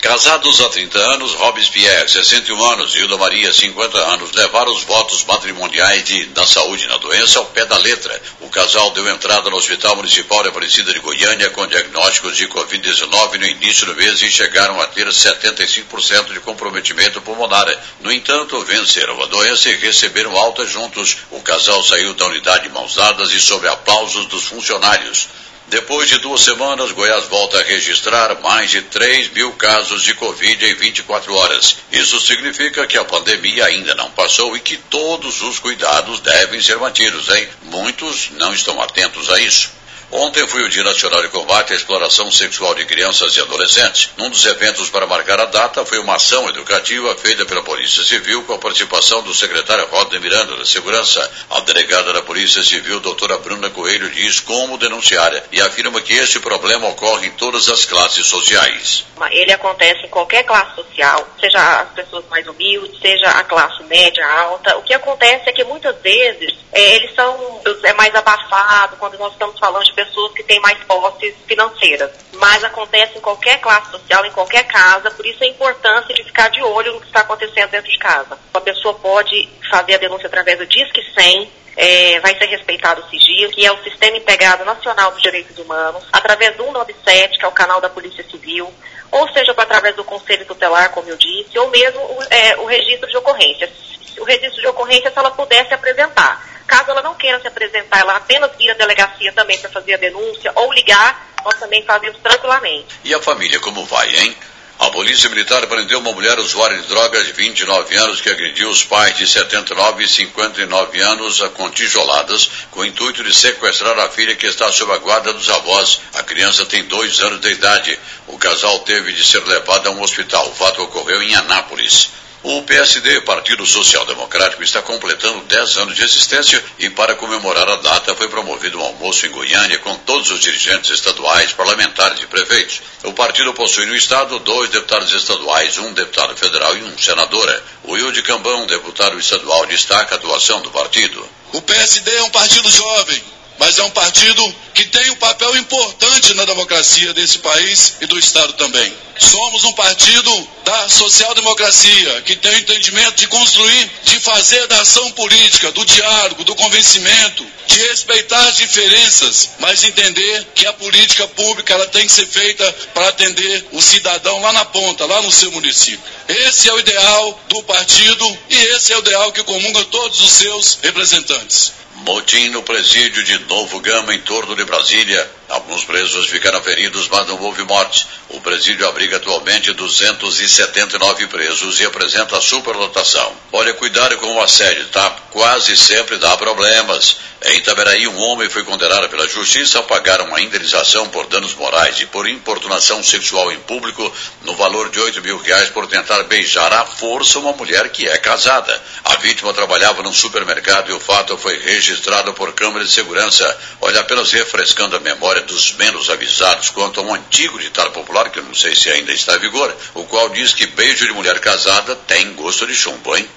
Casados 0.00 0.58
há 0.62 0.68
30 0.70 0.98
anos, 0.98 1.34
Robespierre, 1.34 2.08
61 2.08 2.64
anos, 2.70 2.96
Hilda 2.96 3.18
Maria, 3.18 3.52
50 3.52 3.98
anos, 3.98 4.32
levaram 4.32 4.72
os 4.72 4.82
votos 4.84 5.22
matrimoniais 5.24 6.02
de, 6.04 6.24
da 6.26 6.46
saúde 6.46 6.86
na 6.86 6.96
doença 6.96 7.38
ao 7.38 7.44
pé 7.44 7.66
da 7.66 7.76
letra. 7.76 8.18
O 8.40 8.48
casal 8.48 8.92
deu 8.92 9.06
entrada 9.10 9.50
no 9.50 9.56
Hospital 9.56 9.96
Municipal 9.96 10.42
de 10.42 10.48
Aparecida 10.48 10.90
de 10.94 11.00
Goiânia 11.00 11.50
com 11.50 11.66
diagnósticos 11.66 12.34
de 12.34 12.48
Covid-19 12.48 13.40
no 13.40 13.46
início 13.46 13.84
do 13.84 13.94
mês 13.94 14.22
e 14.22 14.30
chegaram 14.30 14.80
a 14.80 14.86
ter 14.86 15.06
75% 15.06 16.32
de 16.32 16.40
comprometimento 16.40 17.20
pulmonar. 17.20 17.68
No 18.00 18.10
entanto, 18.10 18.58
venceram 18.64 19.22
a 19.22 19.26
doença 19.26 19.68
e 19.68 19.76
receberam 19.76 20.34
alta 20.34 20.66
juntos. 20.66 21.18
O 21.30 21.42
casal 21.42 21.82
saiu 21.82 22.14
da 22.14 22.26
unidade 22.26 22.62
de 22.62 22.70
mãos 22.70 22.94
dadas 22.94 23.32
e 23.32 23.40
sob 23.40 23.68
aplausos 23.68 24.24
dos 24.28 24.44
funcionários. 24.44 25.28
Depois 25.68 26.08
de 26.08 26.18
duas 26.18 26.42
semanas, 26.42 26.90
Goiás 26.90 27.26
volta 27.26 27.60
a 27.60 27.62
registrar 27.62 28.40
mais 28.40 28.70
de 28.70 28.82
3 28.82 29.28
mil 29.28 29.52
casos 29.52 30.02
de 30.02 30.14
Covid 30.14 30.66
em 30.66 30.74
24 30.74 31.32
horas. 31.34 31.76
Isso 31.92 32.20
significa 32.20 32.86
que 32.86 32.98
a 32.98 33.04
pandemia 33.04 33.66
ainda 33.66 33.94
não 33.94 34.10
passou 34.10 34.56
e 34.56 34.60
que 34.60 34.76
todos 34.76 35.42
os 35.42 35.58
cuidados 35.58 36.20
devem 36.20 36.60
ser 36.60 36.76
mantidos, 36.78 37.28
hein? 37.28 37.48
Muitos 37.62 38.30
não 38.32 38.52
estão 38.52 38.82
atentos 38.82 39.30
a 39.30 39.40
isso. 39.40 39.79
Ontem 40.12 40.44
foi 40.48 40.64
o 40.64 40.68
Dia 40.68 40.82
Nacional 40.82 41.22
de 41.22 41.28
Combate 41.28 41.72
à 41.72 41.76
Exploração 41.76 42.28
Sexual 42.32 42.74
de 42.74 42.84
Crianças 42.84 43.36
e 43.36 43.40
Adolescentes. 43.40 44.10
Num 44.16 44.28
dos 44.28 44.44
eventos 44.44 44.90
para 44.90 45.06
marcar 45.06 45.38
a 45.40 45.44
data 45.44 45.84
foi 45.84 46.00
uma 46.00 46.16
ação 46.16 46.48
educativa 46.48 47.14
feita 47.14 47.46
pela 47.46 47.62
Polícia 47.62 48.02
Civil 48.02 48.42
com 48.42 48.54
a 48.54 48.58
participação 48.58 49.22
do 49.22 49.32
secretário 49.32 49.86
Rodney 49.86 50.18
Miranda 50.18 50.56
da 50.56 50.66
Segurança. 50.66 51.30
A 51.50 51.60
delegada 51.60 52.12
da 52.12 52.22
Polícia 52.22 52.60
Civil, 52.64 52.98
doutora 52.98 53.38
Bruna 53.38 53.70
Coelho, 53.70 54.10
diz 54.10 54.40
como 54.40 54.76
denunciar 54.78 55.32
e 55.52 55.60
afirma 55.60 56.00
que 56.00 56.14
este 56.14 56.40
problema 56.40 56.88
ocorre 56.88 57.28
em 57.28 57.32
todas 57.32 57.68
as 57.68 57.84
classes 57.84 58.26
sociais. 58.26 59.06
Ele 59.30 59.52
acontece 59.52 60.06
em 60.06 60.08
qualquer 60.08 60.42
classe 60.42 60.74
social, 60.74 61.28
seja 61.38 61.82
as 61.82 61.90
pessoas 61.90 62.24
mais 62.28 62.46
humildes, 62.48 62.98
seja 63.00 63.28
a 63.28 63.44
classe 63.44 63.84
média, 63.84 64.26
alta. 64.26 64.76
O 64.76 64.82
que 64.82 64.92
acontece 64.92 65.48
é 65.48 65.52
que 65.52 65.62
muitas 65.62 65.96
vezes 66.00 66.58
é, 66.72 66.96
eles 66.96 67.14
são 67.14 67.60
é 67.84 67.92
mais 67.92 68.14
abafado 68.14 68.96
quando 68.96 69.18
nós 69.18 69.32
estamos 69.32 69.58
falando 69.58 69.84
de 69.84 69.94
pessoas 70.04 70.32
que 70.32 70.42
têm 70.42 70.60
mais 70.60 70.78
posses 70.84 71.34
financeiras. 71.46 72.10
Mas 72.34 72.64
acontece 72.64 73.18
em 73.18 73.20
qualquer 73.20 73.60
classe 73.60 73.90
social, 73.90 74.24
em 74.24 74.30
qualquer 74.32 74.64
casa, 74.64 75.10
por 75.10 75.26
isso 75.26 75.42
a 75.42 75.46
importância 75.46 76.14
de 76.14 76.24
ficar 76.24 76.48
de 76.48 76.62
olho 76.62 76.92
no 76.94 77.00
que 77.00 77.06
está 77.06 77.20
acontecendo 77.20 77.70
dentro 77.70 77.90
de 77.90 77.98
casa. 77.98 78.38
A 78.54 78.60
pessoa 78.60 78.94
pode 78.94 79.48
fazer 79.70 79.94
a 79.94 79.98
denúncia 79.98 80.26
através 80.26 80.58
do 80.58 80.66
Disque 80.66 81.02
100, 81.14 81.50
é, 81.76 82.20
vai 82.20 82.36
ser 82.36 82.46
respeitado 82.46 83.02
o 83.02 83.08
sigilo, 83.10 83.52
que 83.52 83.64
é 83.64 83.72
o 83.72 83.82
Sistema 83.82 84.16
Integrado 84.16 84.64
Nacional 84.64 85.12
dos 85.12 85.22
Direitos 85.22 85.58
Humanos, 85.58 86.04
através 86.12 86.56
do 86.56 86.64
197, 86.64 87.38
que 87.38 87.44
é 87.44 87.48
o 87.48 87.52
canal 87.52 87.80
da 87.80 87.88
Polícia 87.88 88.24
Civil, 88.28 88.72
ou 89.10 89.32
seja, 89.32 89.52
através 89.56 89.94
do 89.96 90.04
Conselho 90.04 90.46
Tutelar, 90.46 90.90
como 90.90 91.08
eu 91.08 91.16
disse, 91.16 91.58
ou 91.58 91.68
mesmo 91.68 92.00
é, 92.30 92.56
o 92.58 92.64
registro 92.64 93.08
de 93.08 93.16
ocorrências. 93.16 93.70
O 94.18 94.24
registro 94.24 94.60
de 94.60 94.68
ocorrência, 94.68 95.10
se 95.10 95.18
ela 95.18 95.30
pudesse 95.30 95.72
apresentar. 95.72 96.59
Caso 96.70 96.92
ela 96.92 97.02
não 97.02 97.16
queira 97.16 97.40
se 97.40 97.48
apresentar, 97.48 97.98
ela 97.98 98.14
apenas 98.14 98.52
vir 98.56 98.70
à 98.70 98.74
delegacia 98.74 99.32
também 99.32 99.58
para 99.58 99.68
fazer 99.70 99.94
a 99.94 99.96
denúncia 99.96 100.52
ou 100.54 100.72
ligar, 100.72 101.28
nós 101.44 101.58
também 101.58 101.82
fazemos 101.84 102.16
tranquilamente. 102.18 102.86
E 103.02 103.12
a 103.12 103.20
família 103.20 103.58
como 103.58 103.84
vai, 103.84 104.08
hein? 104.14 104.36
A 104.78 104.88
polícia 104.90 105.28
militar 105.28 105.66
prendeu 105.66 105.98
uma 105.98 106.12
mulher 106.12 106.38
usuária 106.38 106.78
de 106.78 106.86
drogas 106.86 107.26
de 107.26 107.32
29 107.32 107.96
anos 107.96 108.20
que 108.20 108.30
agrediu 108.30 108.70
os 108.70 108.84
pais 108.84 109.16
de 109.16 109.26
79 109.26 110.04
e 110.04 110.08
59 110.08 111.00
anos 111.00 111.40
com 111.54 111.68
tijoladas, 111.70 112.48
com 112.70 112.80
o 112.80 112.84
intuito 112.84 113.24
de 113.24 113.34
sequestrar 113.34 113.98
a 113.98 114.08
filha 114.08 114.36
que 114.36 114.46
está 114.46 114.70
sob 114.70 114.92
a 114.92 114.98
guarda 114.98 115.32
dos 115.32 115.50
avós. 115.50 116.00
A 116.14 116.22
criança 116.22 116.64
tem 116.64 116.84
dois 116.84 117.20
anos 117.20 117.40
de 117.40 117.50
idade. 117.50 117.98
O 118.28 118.38
casal 118.38 118.78
teve 118.80 119.12
de 119.12 119.26
ser 119.26 119.44
levado 119.44 119.88
a 119.88 119.90
um 119.90 120.00
hospital. 120.02 120.48
O 120.48 120.54
fato 120.54 120.84
ocorreu 120.84 121.20
em 121.20 121.34
Anápolis. 121.34 122.10
O 122.42 122.62
PSD, 122.62 123.20
Partido 123.20 123.66
Social 123.66 124.06
Democrático, 124.06 124.62
está 124.62 124.80
completando 124.80 125.44
10 125.44 125.76
anos 125.76 125.94
de 125.94 126.02
existência 126.02 126.64
e, 126.78 126.88
para 126.88 127.14
comemorar 127.14 127.68
a 127.68 127.76
data, 127.76 128.14
foi 128.14 128.28
promovido 128.28 128.78
um 128.78 128.82
almoço 128.82 129.26
em 129.26 129.30
Goiânia 129.30 129.78
com 129.80 129.94
todos 129.98 130.30
os 130.30 130.40
dirigentes 130.40 130.90
estaduais, 130.90 131.52
parlamentares 131.52 132.18
e 132.22 132.26
prefeitos. 132.26 132.80
O 133.04 133.12
partido 133.12 133.52
possui 133.52 133.84
no 133.84 133.94
estado 133.94 134.38
dois 134.38 134.70
deputados 134.70 135.12
estaduais, 135.12 135.76
um 135.76 135.92
deputado 135.92 136.34
federal 136.34 136.74
e 136.78 136.82
um 136.82 136.96
senadora. 136.96 137.62
O 137.84 137.92
Wilde 137.92 138.22
Cambão, 138.22 138.66
deputado 138.66 139.18
estadual, 139.18 139.66
destaca 139.66 140.14
a 140.14 140.18
atuação 140.18 140.62
do 140.62 140.70
partido. 140.70 141.28
O 141.52 141.60
PSD 141.60 142.10
é 142.10 142.22
um 142.22 142.30
partido 142.30 142.70
jovem, 142.70 143.22
mas 143.60 143.78
é 143.78 143.82
um 143.84 143.90
partido 143.90 144.42
que 144.72 144.86
tem 144.86 145.10
um 145.10 145.16
papel 145.16 145.54
importante 145.58 146.32
na 146.32 146.46
democracia 146.46 147.12
desse 147.12 147.40
país 147.40 147.96
e 148.00 148.06
do 148.06 148.18
Estado 148.18 148.54
também. 148.54 148.90
Somos 149.18 149.64
um 149.64 149.72
partido 149.74 150.48
da 150.64 150.88
social-democracia, 150.88 152.22
que 152.22 152.36
tem 152.36 152.52
o 152.52 152.58
entendimento 152.58 153.16
de 153.16 153.26
construir, 153.26 153.90
de 154.02 154.18
fazer 154.18 154.66
da 154.66 154.80
ação 154.80 155.12
política, 155.12 155.70
do 155.72 155.84
diálogo, 155.84 156.42
do 156.42 156.54
convencimento, 156.54 157.46
de 157.66 157.78
respeitar 157.80 158.40
as 158.48 158.56
diferenças, 158.56 159.50
mas 159.58 159.84
entender 159.84 160.46
que 160.54 160.64
a 160.64 160.72
política 160.72 161.28
pública 161.28 161.74
ela 161.74 161.86
tem 161.88 162.06
que 162.06 162.12
ser 162.12 162.26
feita 162.26 162.72
para 162.94 163.08
atender 163.08 163.66
o 163.72 163.82
cidadão 163.82 164.40
lá 164.40 164.54
na 164.54 164.64
ponta, 164.64 165.04
lá 165.04 165.20
no 165.20 165.30
seu 165.30 165.52
município. 165.52 166.00
Esse 166.26 166.70
é 166.70 166.72
o 166.72 166.78
ideal 166.78 167.40
do 167.46 167.62
partido 167.64 168.38
e 168.48 168.56
esse 168.56 168.94
é 168.94 168.96
o 168.96 169.00
ideal 169.00 169.30
que 169.32 169.44
comunga 169.44 169.84
todos 169.84 170.18
os 170.22 170.32
seus 170.32 170.78
representantes. 170.82 171.78
Motim 172.04 172.48
no 172.48 172.62
presídio 172.62 173.22
de 173.24 173.38
Novo 173.40 173.80
Gama, 173.80 174.14
em 174.14 174.20
torno 174.20 174.54
de 174.54 174.64
Brasília. 174.64 175.39
Alguns 175.50 175.84
presos 175.84 176.28
ficaram 176.28 176.62
feridos, 176.62 177.08
mas 177.08 177.26
não 177.26 177.40
houve 177.42 177.64
morte. 177.64 178.06
O 178.28 178.40
presídio 178.40 178.86
abriga 178.86 179.16
atualmente 179.16 179.72
279 179.72 181.26
presos 181.26 181.80
e 181.80 181.84
apresenta 181.84 182.40
superlotação. 182.40 183.32
Olha, 183.50 183.74
cuidado 183.74 184.16
com 184.18 184.36
o 184.36 184.40
assédio, 184.40 184.86
tá? 184.88 185.10
Quase 185.32 185.76
sempre 185.76 186.18
dá 186.18 186.36
problemas. 186.36 187.16
Em 187.42 187.56
Itaberaí, 187.56 188.06
um 188.06 188.18
homem 188.18 188.50
foi 188.50 188.62
condenado 188.62 189.08
pela 189.08 189.26
justiça 189.26 189.78
a 189.78 189.82
pagar 189.82 190.20
uma 190.20 190.40
indenização 190.40 191.08
por 191.08 191.26
danos 191.26 191.54
morais 191.54 191.98
e 191.98 192.06
por 192.06 192.28
importunação 192.28 193.02
sexual 193.02 193.50
em 193.50 193.58
público 193.60 194.12
no 194.42 194.54
valor 194.54 194.90
de 194.90 195.00
8 195.00 195.22
mil 195.22 195.38
reais 195.38 195.70
por 195.70 195.86
tentar 195.86 196.22
beijar 196.24 196.70
à 196.72 196.84
força 196.84 197.38
uma 197.38 197.52
mulher 197.52 197.88
que 197.88 198.06
é 198.06 198.18
casada. 198.18 198.80
A 199.04 199.16
vítima 199.16 199.54
trabalhava 199.54 200.02
num 200.02 200.12
supermercado 200.12 200.90
e 200.90 200.92
o 200.92 201.00
fato 201.00 201.36
foi 201.38 201.58
registrado 201.58 202.34
por 202.34 202.52
câmera 202.52 202.84
de 202.84 202.90
segurança. 202.90 203.58
Olha, 203.80 204.00
apenas 204.00 204.30
refrescando 204.30 204.96
a 204.96 205.00
memória 205.00 205.39
dos 205.40 205.72
menos 205.72 206.08
avisados 206.10 206.70
quanto 206.70 207.00
a 207.00 207.02
um 207.02 207.14
antigo 207.14 207.58
ditado 207.58 207.90
popular, 207.90 208.30
que 208.30 208.38
eu 208.38 208.44
não 208.44 208.54
sei 208.54 208.74
se 208.74 208.90
ainda 208.90 209.12
está 209.12 209.36
em 209.36 209.40
vigor, 209.40 209.74
o 209.94 210.04
qual 210.04 210.28
diz 210.30 210.52
que 210.54 210.66
beijo 210.66 211.06
de 211.06 211.12
mulher 211.12 211.38
casada 211.40 211.94
tem 211.94 212.34
gosto 212.34 212.66
de 212.66 212.74
chumbo, 212.74 213.16
hein? 213.16 213.28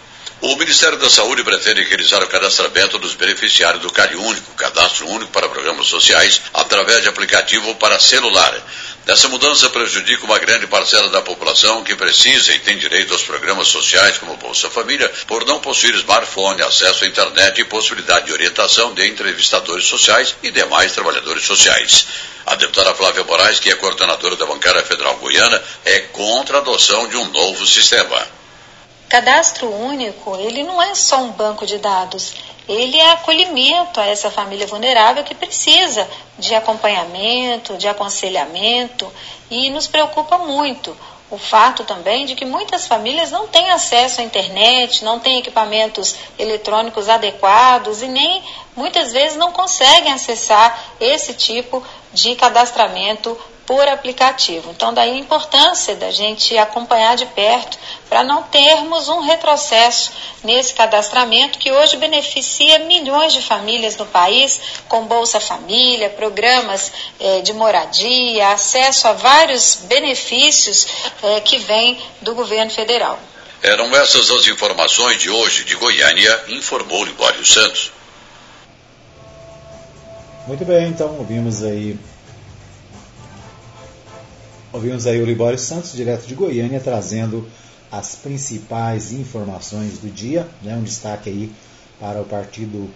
O 0.41 0.57
Ministério 0.57 0.97
da 0.97 1.09
Saúde 1.09 1.41
pretende 1.41 1.83
realizar 1.83 2.21
o 2.21 2.27
cadastramento 2.27 2.99
dos 2.99 3.15
beneficiários 3.15 3.81
do 3.81 3.89
CARI 3.89 4.17
Único, 4.17 4.51
Cadastro 4.55 5.07
Único 5.07 5.31
para 5.31 5.47
Programas 5.47 5.87
Sociais, 5.87 6.41
através 6.53 7.01
de 7.01 7.07
aplicativo 7.07 7.73
para 7.75 7.97
celular. 7.97 8.53
Essa 9.05 9.27
mudança 9.27 9.69
prejudica 9.69 10.23
uma 10.23 10.39
grande 10.39 10.65
parcela 10.65 11.09
da 11.09 11.21
população 11.21 11.83
que 11.83 11.93
precisa 11.93 12.53
e 12.53 12.59
tem 12.59 12.77
direito 12.77 13.11
aos 13.11 13.23
programas 13.23 13.67
sociais 13.67 14.17
como 14.17 14.37
Bolsa 14.37 14.69
Família, 14.69 15.11
por 15.27 15.45
não 15.45 15.59
possuir 15.59 15.93
smartphone, 15.95 16.61
acesso 16.61 17.03
à 17.03 17.07
internet 17.07 17.59
e 17.59 17.65
possibilidade 17.65 18.27
de 18.27 18.31
orientação 18.31 18.93
de 18.93 19.05
entrevistadores 19.05 19.85
sociais 19.87 20.35
e 20.41 20.49
demais 20.51 20.93
trabalhadores 20.93 21.43
sociais. 21.43 22.07
A 22.45 22.55
deputada 22.55 22.95
Flávia 22.95 23.25
Moraes, 23.25 23.59
que 23.59 23.69
é 23.69 23.75
coordenadora 23.75 24.37
da 24.37 24.45
Bancária 24.45 24.83
Federal 24.83 25.17
Goiana, 25.17 25.61
é 25.83 25.99
contra 25.99 26.57
a 26.57 26.61
adoção 26.61 27.09
de 27.09 27.17
um 27.17 27.25
novo 27.29 27.67
sistema. 27.67 28.25
Cadastro 29.09 29.69
único, 29.69 30.37
ele 30.37 30.63
não 30.63 30.81
é 30.81 30.95
só 30.95 31.21
um 31.21 31.31
banco 31.31 31.65
de 31.65 31.77
dados, 31.77 32.33
ele 32.67 32.97
é 32.97 33.11
acolhimento 33.11 33.99
a 33.99 34.05
essa 34.05 34.31
família 34.31 34.67
vulnerável 34.67 35.23
que 35.23 35.35
precisa 35.35 36.07
de 36.37 36.55
acompanhamento, 36.55 37.77
de 37.77 37.87
aconselhamento 37.87 39.11
e 39.49 39.69
nos 39.69 39.87
preocupa 39.87 40.37
muito 40.37 40.95
o 41.33 41.37
fato 41.37 41.83
também 41.83 42.27
de 42.27 42.35
que 42.35 42.45
muitas 42.45 42.85
famílias 42.85 43.31
não 43.31 43.47
têm 43.47 43.71
acesso 43.71 44.21
à 44.21 44.23
internet, 44.23 45.03
não 45.03 45.19
têm 45.19 45.39
equipamentos 45.39 46.15
eletrônicos 46.37 47.09
adequados 47.09 48.03
e 48.03 48.07
nem 48.07 48.43
muitas 48.75 49.11
vezes 49.11 49.35
não 49.35 49.51
conseguem 49.51 50.13
acessar 50.13 50.93
esse 50.99 51.33
tipo 51.33 51.83
de 52.13 52.35
cadastramento 52.35 53.35
por 53.65 53.87
aplicativo. 53.87 54.71
Então, 54.71 54.93
daí 54.93 55.11
a 55.11 55.17
importância 55.17 55.95
da 55.95 56.11
gente 56.11 56.57
acompanhar 56.57 57.15
de 57.15 57.25
perto 57.27 57.77
para 58.09 58.23
não 58.23 58.43
termos 58.43 59.07
um 59.07 59.21
retrocesso 59.21 60.11
nesse 60.43 60.73
cadastramento 60.73 61.57
que 61.57 61.71
hoje 61.71 61.95
beneficia 61.97 62.79
milhões 62.79 63.33
de 63.33 63.41
famílias 63.41 63.95
no 63.95 64.05
país, 64.05 64.59
com 64.87 65.05
Bolsa 65.05 65.39
Família, 65.39 66.09
programas 66.09 66.91
eh, 67.19 67.41
de 67.41 67.53
moradia, 67.53 68.49
acesso 68.49 69.07
a 69.07 69.13
vários 69.13 69.79
benefícios 69.83 70.87
eh, 71.23 71.39
que 71.41 71.57
vêm 71.57 71.97
do 72.21 72.35
governo 72.35 72.71
federal. 72.71 73.17
Eram 73.61 73.95
essas 73.95 74.29
as 74.29 74.45
informações 74.47 75.21
de 75.21 75.29
hoje 75.29 75.63
de 75.63 75.75
Goiânia, 75.75 76.43
informou 76.49 77.05
Libório 77.05 77.45
Santos. 77.45 77.93
Muito 80.45 80.65
bem, 80.65 80.89
então 80.89 81.17
ouvimos 81.17 81.63
aí 81.63 81.97
Ouvimos 84.73 85.05
aí 85.05 85.21
o 85.21 85.25
Libório 85.25 85.59
Santos, 85.59 85.93
direto 85.93 86.25
de 86.25 86.33
Goiânia, 86.33 86.79
trazendo 86.79 87.47
as 87.91 88.15
principais 88.15 89.11
informações 89.11 89.99
do 89.99 90.09
dia. 90.09 90.47
Né? 90.63 90.75
Um 90.75 90.81
destaque 90.81 91.29
aí 91.29 91.51
para 91.99 92.19
o 92.19 92.25
Partido 92.25 92.89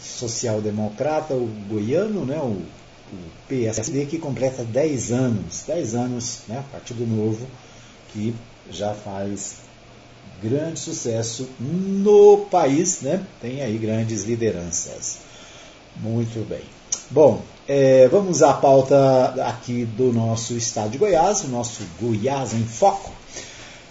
Social 0.00 0.60
Democrata, 0.60 1.34
o 1.34 1.48
goiano, 1.68 2.24
né? 2.24 2.38
o, 2.38 2.62
o 3.12 3.18
PSD, 3.48 4.06
que 4.06 4.16
completa 4.16 4.62
10 4.62 5.10
anos. 5.10 5.64
10 5.66 5.94
anos, 5.96 6.38
né? 6.46 6.64
Partido 6.70 7.04
Novo, 7.04 7.48
que 8.12 8.32
já 8.70 8.94
faz 8.94 9.56
grande 10.40 10.78
sucesso 10.78 11.48
no 11.58 12.46
país, 12.48 13.00
né? 13.00 13.26
Tem 13.40 13.60
aí 13.60 13.76
grandes 13.76 14.22
lideranças. 14.22 15.18
Muito 15.96 16.48
bem. 16.48 16.62
Bom, 17.10 17.42
é, 17.68 18.08
vamos 18.08 18.42
à 18.42 18.54
pauta 18.54 19.34
aqui 19.46 19.84
do 19.84 20.10
nosso 20.10 20.56
estado 20.56 20.88
de 20.88 20.98
Goiás, 20.98 21.44
o 21.44 21.48
nosso 21.48 21.82
Goiás 22.00 22.54
em 22.54 22.64
Foco. 22.64 23.12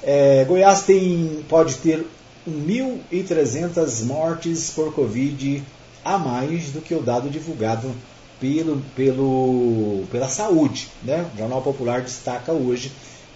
É, 0.01 0.43
Goiás 0.45 0.81
tem, 0.81 1.45
pode 1.47 1.75
ter 1.75 2.03
1.300 2.49 4.03
mortes 4.03 4.71
por 4.71 4.91
Covid 4.95 5.63
a 6.03 6.17
mais 6.17 6.71
do 6.71 6.81
que 6.81 6.95
o 6.95 7.03
dado 7.03 7.29
divulgado 7.29 7.93
pelo, 8.39 8.81
pelo, 8.95 10.05
pela 10.11 10.27
saúde. 10.27 10.87
Né? 11.03 11.29
O 11.35 11.37
Jornal 11.37 11.61
Popular 11.61 12.01
destaca 12.01 12.51
hoje 12.51 12.91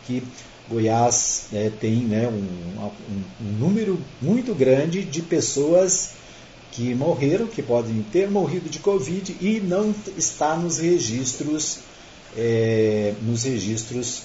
que 0.08 0.24
Goiás 0.68 1.50
é, 1.54 1.70
tem 1.70 1.98
né, 1.98 2.28
um, 2.28 2.82
um, 2.82 3.24
um 3.42 3.52
número 3.60 4.00
muito 4.20 4.56
grande 4.56 5.04
de 5.04 5.22
pessoas 5.22 6.14
que 6.72 6.96
morreram, 6.96 7.48
que 7.48 7.62
podem 7.62 8.04
ter 8.12 8.30
morrido 8.30 8.70
de 8.70 8.80
Covid 8.80 9.36
e 9.42 9.60
não 9.60 9.94
está 10.18 10.56
nos 10.56 10.78
registros, 10.78 11.80
é, 12.38 13.14
nos 13.22 13.44
registros 13.44 14.24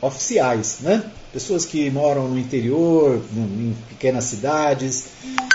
oficiais, 0.00 0.78
né? 0.80 1.10
Pessoas 1.32 1.64
que 1.64 1.90
moram 1.90 2.28
no 2.28 2.38
interior, 2.38 3.22
em 3.34 3.74
pequenas 3.88 4.24
cidades, 4.24 5.06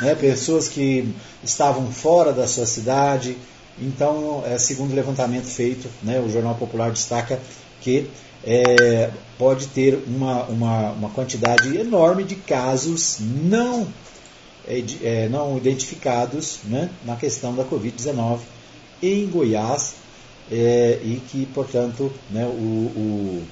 né? 0.01 0.15
pessoas 0.15 0.67
que 0.67 1.13
estavam 1.43 1.91
fora 1.91 2.31
da 2.31 2.47
sua 2.47 2.65
cidade 2.65 3.37
Então, 3.79 4.43
é, 4.45 4.57
segundo 4.57 4.91
o 4.91 4.95
levantamento 4.95 5.45
feito, 5.45 5.87
né, 6.03 6.19
o 6.19 6.29
Jornal 6.29 6.55
Popular 6.55 6.91
destaca 6.91 7.39
que 7.79 8.07
é, 8.43 9.09
pode 9.37 9.67
ter 9.67 10.03
uma, 10.07 10.43
uma, 10.43 10.91
uma, 10.91 11.09
quantidade 11.09 11.75
enorme 11.77 12.23
de 12.23 12.35
casos 12.35 13.17
não, 13.19 13.87
é, 14.67 14.83
é 15.03 15.29
não 15.29 15.57
identificados 15.57 16.59
né, 16.65 16.89
na 17.05 17.15
questão 17.15 17.55
da 17.55 17.63
Covid-19 17.63 18.39
em 19.01 19.27
Goiás 19.27 19.95
é, 20.51 20.99
e 21.03 21.21
que, 21.29 21.45
portanto, 21.47 22.11
né, 22.29 22.45
o, 22.45 22.49
o, 22.49 23.43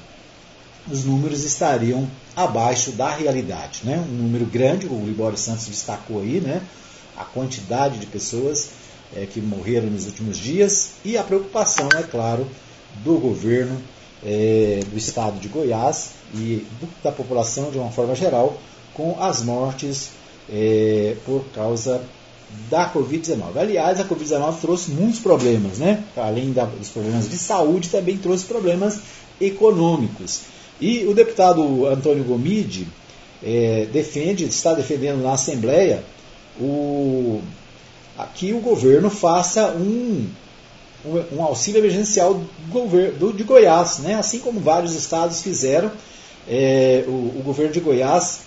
os 0.91 1.05
números 1.05 1.43
estariam 1.43 2.07
abaixo 2.35 2.91
da 2.91 3.09
realidade. 3.09 3.81
Né? 3.83 3.97
Um 3.97 4.23
número 4.23 4.45
grande, 4.45 4.85
o 4.85 5.05
Libório 5.05 5.37
Santos 5.37 5.67
destacou 5.67 6.21
aí, 6.21 6.39
né, 6.39 6.61
a 7.17 7.23
quantidade 7.23 7.99
de 7.99 8.05
pessoas 8.05 8.69
é, 9.15 9.25
que 9.25 9.41
morreram 9.41 9.87
nos 9.87 10.05
últimos 10.05 10.37
dias 10.37 10.91
e 11.03 11.17
a 11.17 11.23
preocupação, 11.23 11.89
é 11.97 12.03
claro, 12.03 12.47
do 13.03 13.17
governo 13.17 13.81
é, 14.23 14.81
do 14.89 14.97
estado 14.97 15.39
de 15.39 15.47
Goiás 15.47 16.11
e 16.33 16.65
da 17.03 17.11
população 17.11 17.71
de 17.71 17.77
uma 17.77 17.91
forma 17.91 18.15
geral 18.15 18.59
com 18.93 19.21
as 19.21 19.41
mortes 19.41 20.11
é, 20.51 21.15
por 21.25 21.43
causa 21.53 22.01
da 22.69 22.91
Covid-19. 22.91 23.57
Aliás, 23.57 23.99
a 23.99 24.05
Covid-19 24.05 24.59
trouxe 24.59 24.91
muitos 24.91 25.19
problemas, 25.19 25.77
né? 25.77 26.03
Além 26.17 26.51
da, 26.51 26.65
dos 26.65 26.89
problemas 26.89 27.29
de 27.29 27.37
saúde, 27.37 27.89
também 27.89 28.17
trouxe 28.17 28.45
problemas 28.45 28.99
econômicos. 29.39 30.41
E 30.81 31.05
o 31.05 31.13
deputado 31.13 31.85
Antônio 31.85 32.23
Gomide 32.23 32.87
é, 33.43 33.87
defende, 33.91 34.45
está 34.45 34.73
defendendo 34.73 35.21
na 35.21 35.33
Assembleia 35.33 36.03
o, 36.59 37.41
que 38.35 38.53
o 38.53 38.59
governo 38.59 39.09
faça 39.09 39.67
um, 39.71 40.27
um 41.33 41.43
auxílio 41.43 41.79
emergencial 41.79 42.33
do 42.33 42.45
governo, 42.71 43.33
de 43.33 43.43
Goiás, 43.43 43.99
né? 43.99 44.15
assim 44.15 44.39
como 44.39 44.59
vários 44.59 44.95
estados 44.95 45.41
fizeram. 45.41 45.91
É, 46.47 47.03
o, 47.07 47.11
o, 47.11 47.43
governo 47.45 47.71
de 47.71 47.79
Goiás 47.79 48.39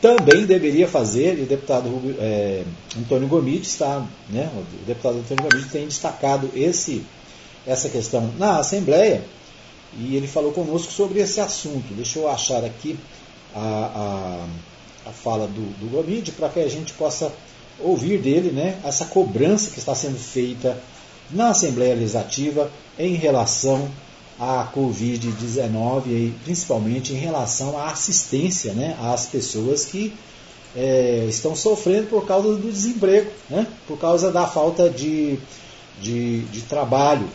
também 0.00 0.46
deveria 0.46 0.88
fazer, 0.88 1.38
e 1.38 1.42
o 1.42 1.46
deputado 1.46 1.88
é, 2.18 2.64
Antônio 2.98 3.28
Gomide 3.28 3.66
está, 3.66 4.04
né, 4.28 4.50
o 4.54 4.84
deputado 4.86 5.18
Antônio 5.18 5.44
Gomide 5.44 5.68
tem 5.68 5.86
destacado 5.86 6.50
esse, 6.54 7.04
essa 7.66 7.88
questão 7.88 8.32
na 8.38 8.58
Assembleia, 8.58 9.22
e 9.98 10.16
ele 10.16 10.26
falou 10.26 10.52
conosco 10.52 10.92
sobre 10.92 11.20
esse 11.20 11.40
assunto. 11.40 11.92
Deixa 11.94 12.18
eu 12.18 12.28
achar 12.28 12.64
aqui 12.64 12.98
a, 13.54 14.46
a, 15.06 15.10
a 15.10 15.12
fala 15.12 15.46
do, 15.46 15.78
do 15.78 15.90
Gomide 15.90 16.32
para 16.32 16.48
que 16.48 16.60
a 16.60 16.68
gente 16.68 16.92
possa 16.92 17.32
ouvir 17.78 18.18
dele 18.18 18.50
né, 18.50 18.78
essa 18.84 19.06
cobrança 19.06 19.70
que 19.70 19.78
está 19.78 19.94
sendo 19.94 20.18
feita 20.18 20.80
na 21.30 21.50
Assembleia 21.50 21.94
Legislativa 21.94 22.70
em 22.98 23.14
relação 23.14 23.88
à 24.40 24.66
Covid-19 24.74 26.06
e 26.06 26.34
principalmente 26.44 27.12
em 27.12 27.16
relação 27.16 27.78
à 27.78 27.90
assistência 27.90 28.72
né, 28.72 28.96
às 28.98 29.26
pessoas 29.26 29.84
que 29.84 30.14
é, 30.74 31.26
estão 31.28 31.54
sofrendo 31.54 32.06
por 32.06 32.26
causa 32.26 32.56
do 32.56 32.72
desemprego, 32.72 33.30
né, 33.50 33.66
por 33.86 33.98
causa 33.98 34.32
da 34.32 34.46
falta 34.46 34.88
de, 34.88 35.38
de, 36.00 36.40
de 36.44 36.62
trabalho 36.62 37.28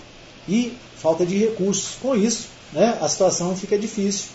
e 0.50 0.74
falta 0.98 1.24
de 1.24 1.38
recursos. 1.38 1.96
Com 2.02 2.16
isso, 2.16 2.48
né, 2.74 2.98
a 3.00 3.08
situação 3.08 3.56
fica 3.56 3.78
difícil 3.78 4.30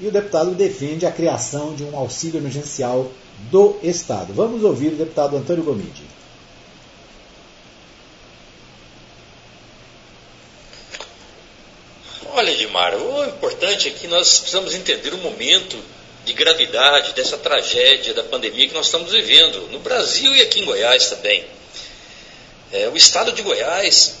e 0.00 0.08
o 0.08 0.10
deputado 0.10 0.50
defende 0.50 1.06
a 1.06 1.12
criação 1.12 1.74
de 1.74 1.84
um 1.84 1.96
auxílio 1.96 2.38
emergencial 2.38 3.08
do 3.52 3.76
Estado. 3.82 4.32
Vamos 4.34 4.64
ouvir 4.64 4.88
o 4.88 4.96
deputado 4.96 5.36
Antônio 5.36 5.62
Gomide. 5.62 6.15
O 12.76 13.24
importante 13.24 13.88
é 13.88 13.90
que 13.90 14.06
nós 14.06 14.38
precisamos 14.38 14.74
entender 14.74 15.14
o 15.14 15.18
momento 15.18 15.82
de 16.26 16.34
gravidade 16.34 17.14
dessa 17.14 17.38
tragédia 17.38 18.12
da 18.12 18.22
pandemia 18.22 18.68
que 18.68 18.74
nós 18.74 18.86
estamos 18.86 19.12
vivendo, 19.12 19.68
no 19.70 19.78
Brasil 19.78 20.34
e 20.34 20.42
aqui 20.42 20.60
em 20.60 20.64
Goiás 20.66 21.08
também. 21.08 21.42
É, 22.72 22.86
o 22.88 22.96
estado 22.96 23.32
de 23.32 23.40
Goiás, 23.40 24.16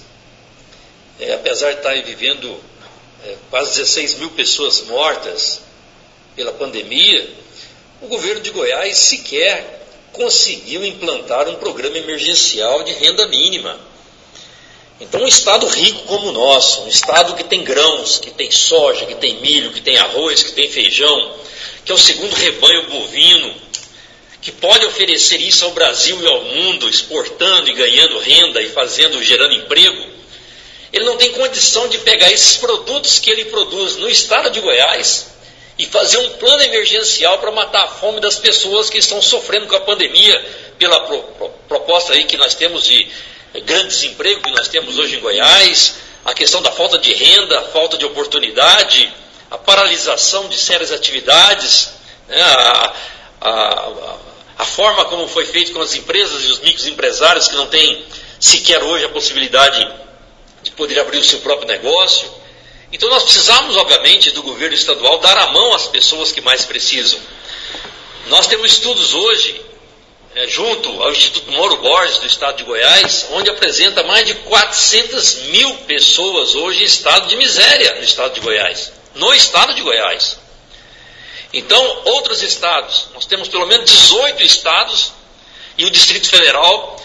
é, 1.20 1.34
apesar 1.34 1.72
de 1.72 1.78
estar 1.78 2.02
vivendo 2.02 2.58
é, 3.26 3.36
quase 3.50 3.76
16 3.78 4.14
mil 4.14 4.30
pessoas 4.30 4.82
mortas 4.82 5.60
pela 6.34 6.52
pandemia, 6.52 7.28
o 8.00 8.06
governo 8.06 8.40
de 8.40 8.50
Goiás 8.50 8.96
sequer 8.96 9.84
conseguiu 10.12 10.82
implantar 10.82 11.46
um 11.46 11.56
programa 11.56 11.98
emergencial 11.98 12.82
de 12.84 12.92
renda 12.92 13.26
mínima. 13.28 13.78
Então, 14.98 15.20
um 15.20 15.26
estado 15.26 15.66
rico 15.66 16.04
como 16.04 16.28
o 16.28 16.32
nosso, 16.32 16.82
um 16.82 16.88
estado 16.88 17.34
que 17.34 17.44
tem 17.44 17.62
grãos, 17.62 18.18
que 18.18 18.30
tem 18.30 18.50
soja, 18.50 19.04
que 19.04 19.14
tem 19.14 19.40
milho, 19.40 19.72
que 19.72 19.82
tem 19.82 19.98
arroz, 19.98 20.42
que 20.42 20.52
tem 20.52 20.70
feijão, 20.70 21.34
que 21.84 21.92
é 21.92 21.94
o 21.94 21.98
segundo 21.98 22.34
rebanho 22.34 22.88
bovino, 22.88 23.54
que 24.40 24.50
pode 24.52 24.86
oferecer 24.86 25.38
isso 25.38 25.64
ao 25.66 25.72
Brasil 25.72 26.18
e 26.22 26.26
ao 26.26 26.40
mundo, 26.44 26.88
exportando 26.88 27.68
e 27.68 27.74
ganhando 27.74 28.18
renda 28.20 28.62
e 28.62 28.70
fazendo, 28.70 29.22
gerando 29.22 29.54
emprego, 29.54 30.16
ele 30.92 31.04
não 31.04 31.18
tem 31.18 31.32
condição 31.32 31.88
de 31.88 31.98
pegar 31.98 32.30
esses 32.32 32.56
produtos 32.56 33.18
que 33.18 33.30
ele 33.30 33.46
produz 33.46 33.96
no 33.96 34.08
estado 34.08 34.48
de 34.50 34.60
Goiás 34.60 35.34
e 35.78 35.84
fazer 35.84 36.16
um 36.18 36.30
plano 36.38 36.62
emergencial 36.62 37.38
para 37.38 37.50
matar 37.50 37.84
a 37.84 37.88
fome 37.88 38.18
das 38.18 38.38
pessoas 38.38 38.88
que 38.88 38.96
estão 38.96 39.20
sofrendo 39.20 39.66
com 39.66 39.76
a 39.76 39.80
pandemia, 39.80 40.42
pela 40.78 41.00
pro, 41.00 41.22
pro, 41.22 41.48
proposta 41.68 42.14
aí 42.14 42.24
que 42.24 42.38
nós 42.38 42.54
temos 42.54 42.84
de 42.84 43.06
grande 43.60 43.88
desemprego 43.88 44.42
que 44.42 44.50
nós 44.50 44.68
temos 44.68 44.98
hoje 44.98 45.16
em 45.16 45.20
Goiás, 45.20 45.96
a 46.24 46.34
questão 46.34 46.60
da 46.60 46.72
falta 46.72 46.98
de 46.98 47.12
renda, 47.12 47.60
a 47.60 47.62
falta 47.62 47.96
de 47.96 48.04
oportunidade, 48.04 49.12
a 49.50 49.56
paralisação 49.56 50.48
de 50.48 50.56
sérias 50.56 50.90
atividades, 50.90 51.90
né, 52.28 52.42
a, 52.42 52.94
a, 53.40 54.16
a, 54.58 54.64
forma 54.64 55.04
como 55.04 55.28
foi 55.28 55.46
feito 55.46 55.72
com 55.72 55.80
as 55.80 55.94
empresas 55.94 56.42
e 56.42 56.46
os 56.46 56.60
microempresários 56.60 57.48
que 57.48 57.54
não 57.54 57.66
têm 57.66 58.04
sequer 58.40 58.82
hoje 58.82 59.04
a 59.04 59.08
possibilidade 59.08 59.88
de 60.62 60.70
poder 60.72 60.98
abrir 60.98 61.18
o 61.18 61.24
seu 61.24 61.38
próprio 61.40 61.68
negócio. 61.68 62.28
Então 62.92 63.08
nós 63.08 63.22
precisamos, 63.22 63.76
obviamente, 63.76 64.30
do 64.32 64.42
governo 64.42 64.74
estadual 64.74 65.18
dar 65.18 65.38
a 65.38 65.52
mão 65.52 65.74
às 65.74 65.86
pessoas 65.86 66.32
que 66.32 66.40
mais 66.40 66.64
precisam. 66.64 67.20
Nós 68.26 68.46
temos 68.48 68.72
estudos 68.72 69.14
hoje 69.14 69.65
é, 70.36 70.46
junto 70.48 71.02
ao 71.02 71.10
Instituto 71.12 71.50
Moro 71.50 71.78
Borges 71.78 72.18
do 72.18 72.26
estado 72.26 72.58
de 72.58 72.64
Goiás, 72.64 73.26
onde 73.30 73.48
apresenta 73.48 74.02
mais 74.02 74.26
de 74.26 74.34
400 74.34 75.34
mil 75.44 75.74
pessoas 75.78 76.54
hoje 76.54 76.82
em 76.82 76.84
estado 76.84 77.26
de 77.26 77.36
miséria 77.36 77.94
no 77.94 78.04
estado 78.04 78.34
de 78.34 78.40
Goiás. 78.40 78.92
No 79.14 79.32
estado 79.32 79.74
de 79.74 79.80
Goiás. 79.80 80.38
Então, 81.54 82.02
outros 82.04 82.42
estados, 82.42 83.08
nós 83.14 83.24
temos 83.24 83.48
pelo 83.48 83.64
menos 83.64 83.90
18 83.90 84.42
estados 84.42 85.12
e 85.78 85.86
o 85.86 85.90
Distrito 85.90 86.28
Federal 86.28 87.02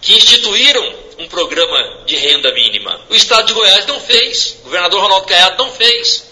que 0.00 0.16
instituíram 0.16 0.94
um 1.18 1.28
programa 1.28 2.02
de 2.04 2.16
renda 2.16 2.52
mínima. 2.52 3.00
O 3.08 3.14
estado 3.14 3.46
de 3.46 3.52
Goiás 3.52 3.86
não 3.86 4.00
fez, 4.00 4.56
o 4.58 4.64
governador 4.64 5.02
Ronaldo 5.02 5.26
Caiado 5.28 5.62
não 5.62 5.70
fez. 5.70 6.26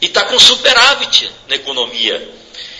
E 0.00 0.06
está 0.06 0.24
com 0.24 0.38
superávit 0.38 1.30
na 1.48 1.56
economia. 1.56 2.30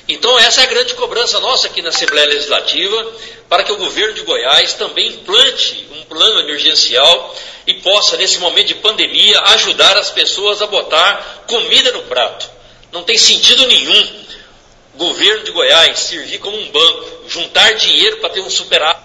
Então, 0.08 0.38
essa 0.38 0.60
é 0.60 0.64
a 0.64 0.68
grande 0.68 0.94
cobrança 0.94 1.40
nossa 1.40 1.66
aqui 1.66 1.82
na 1.82 1.88
Assembleia 1.88 2.28
Legislativa, 2.28 3.12
para 3.48 3.64
que 3.64 3.72
o 3.72 3.76
governo 3.76 4.14
de 4.14 4.22
Goiás 4.22 4.74
também 4.74 5.08
implante 5.08 5.88
um 5.92 6.04
plano 6.04 6.40
emergencial 6.40 7.34
e 7.66 7.74
possa, 7.74 8.16
nesse 8.16 8.38
momento 8.38 8.68
de 8.68 8.76
pandemia, 8.76 9.40
ajudar 9.40 9.96
as 9.96 10.10
pessoas 10.10 10.62
a 10.62 10.66
botar 10.68 11.44
comida 11.48 11.90
no 11.90 12.02
prato. 12.02 12.48
Não 12.92 13.02
tem 13.02 13.18
sentido 13.18 13.66
nenhum 13.66 14.26
o 14.94 14.98
governo 14.98 15.44
de 15.44 15.50
Goiás 15.50 15.98
servir 15.98 16.38
como 16.38 16.56
um 16.56 16.70
banco, 16.70 17.28
juntar 17.28 17.72
dinheiro 17.74 18.18
para 18.18 18.30
ter 18.30 18.40
um 18.40 18.48
superávit. 18.48 19.04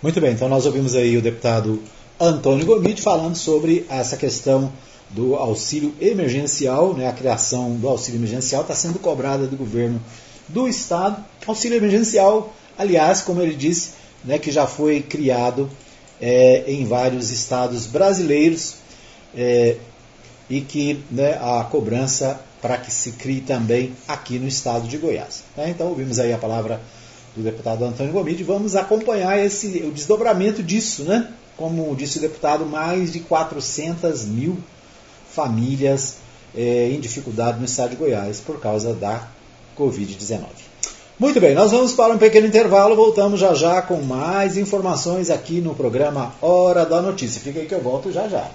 Muito 0.00 0.20
bem, 0.20 0.32
então 0.32 0.48
nós 0.48 0.64
ouvimos 0.64 0.94
aí 0.94 1.16
o 1.16 1.22
deputado 1.22 1.82
Antônio 2.20 2.64
Gomide 2.64 3.02
falando 3.02 3.36
sobre 3.36 3.84
essa 3.88 4.16
questão 4.16 4.72
do 5.14 5.36
auxílio 5.36 5.94
emergencial, 6.00 6.92
né, 6.92 7.08
a 7.08 7.12
criação 7.12 7.76
do 7.76 7.88
auxílio 7.88 8.18
emergencial 8.18 8.62
está 8.62 8.74
sendo 8.74 8.98
cobrada 8.98 9.46
do 9.46 9.56
governo 9.56 10.02
do 10.48 10.66
estado. 10.66 11.24
Auxílio 11.46 11.76
emergencial, 11.76 12.52
aliás, 12.76 13.22
como 13.22 13.40
ele 13.40 13.54
disse, 13.54 13.90
né, 14.24 14.38
que 14.38 14.50
já 14.50 14.66
foi 14.66 15.00
criado 15.00 15.70
é, 16.20 16.64
em 16.66 16.84
vários 16.84 17.30
estados 17.30 17.86
brasileiros 17.86 18.74
é, 19.36 19.76
e 20.50 20.60
que 20.60 21.00
né, 21.10 21.38
a 21.40 21.64
cobrança 21.64 22.40
para 22.60 22.76
que 22.76 22.92
se 22.92 23.12
crie 23.12 23.40
também 23.40 23.92
aqui 24.08 24.38
no 24.38 24.48
estado 24.48 24.88
de 24.88 24.98
Goiás. 24.98 25.44
Né? 25.56 25.70
Então 25.70 25.86
ouvimos 25.88 26.18
aí 26.18 26.32
a 26.32 26.38
palavra 26.38 26.80
do 27.36 27.42
deputado 27.42 27.84
Antônio 27.84 28.12
Gomide. 28.12 28.42
Vamos 28.42 28.74
acompanhar 28.74 29.38
esse, 29.38 29.66
o 29.84 29.92
desdobramento 29.92 30.62
disso, 30.62 31.02
né? 31.02 31.28
Como 31.56 31.94
disse 31.94 32.18
o 32.18 32.20
deputado, 32.20 32.64
mais 32.64 33.12
de 33.12 33.20
400 33.20 34.24
mil 34.24 34.58
famílias 35.34 36.16
é, 36.56 36.90
em 36.90 37.00
dificuldade 37.00 37.58
no 37.58 37.64
estado 37.64 37.90
de 37.90 37.96
Goiás 37.96 38.40
por 38.40 38.60
causa 38.60 38.94
da 38.94 39.28
Covid-19. 39.76 40.44
Muito 41.18 41.40
bem, 41.40 41.54
nós 41.54 41.70
vamos 41.70 41.92
para 41.92 42.12
um 42.12 42.18
pequeno 42.18 42.46
intervalo, 42.46 42.96
voltamos 42.96 43.38
já 43.38 43.54
já 43.54 43.82
com 43.82 44.00
mais 44.02 44.56
informações 44.56 45.30
aqui 45.30 45.60
no 45.60 45.74
programa 45.74 46.34
Hora 46.40 46.84
da 46.84 47.00
Notícia. 47.00 47.40
Fica 47.40 47.60
aí 47.60 47.66
que 47.66 47.74
eu 47.74 47.80
volto 47.80 48.10
já 48.10 48.28
já. 48.28 48.50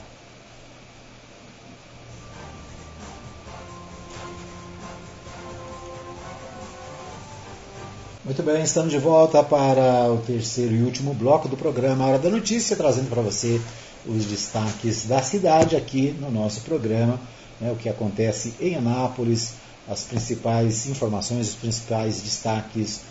Muito 8.26 8.44
bem, 8.44 8.62
estamos 8.62 8.92
de 8.92 9.00
volta 9.00 9.42
para 9.42 10.12
o 10.12 10.18
terceiro 10.18 10.76
e 10.76 10.84
último 10.84 11.14
bloco 11.14 11.48
do 11.48 11.58
programa 11.58 12.06
Hora 12.06 12.20
da 12.20 12.30
Notícia, 12.30 12.76
trazendo 12.76 13.10
para 13.10 13.22
você 13.22 13.60
os 14.10 14.26
destaques 14.26 15.06
da 15.06 15.22
cidade 15.22 15.76
aqui 15.76 16.16
no 16.20 16.32
nosso 16.32 16.62
programa, 16.62 17.20
né, 17.62 17.72
o 17.72 17.76
que 17.76 17.88
acontece 17.88 18.54
em 18.60 18.76
Anápolis, 18.76 19.54
as 19.88 20.04
principais 20.04 20.88
informações, 20.88 21.50
os 21.50 21.56
principais 21.56 22.22
destaques 22.22 23.02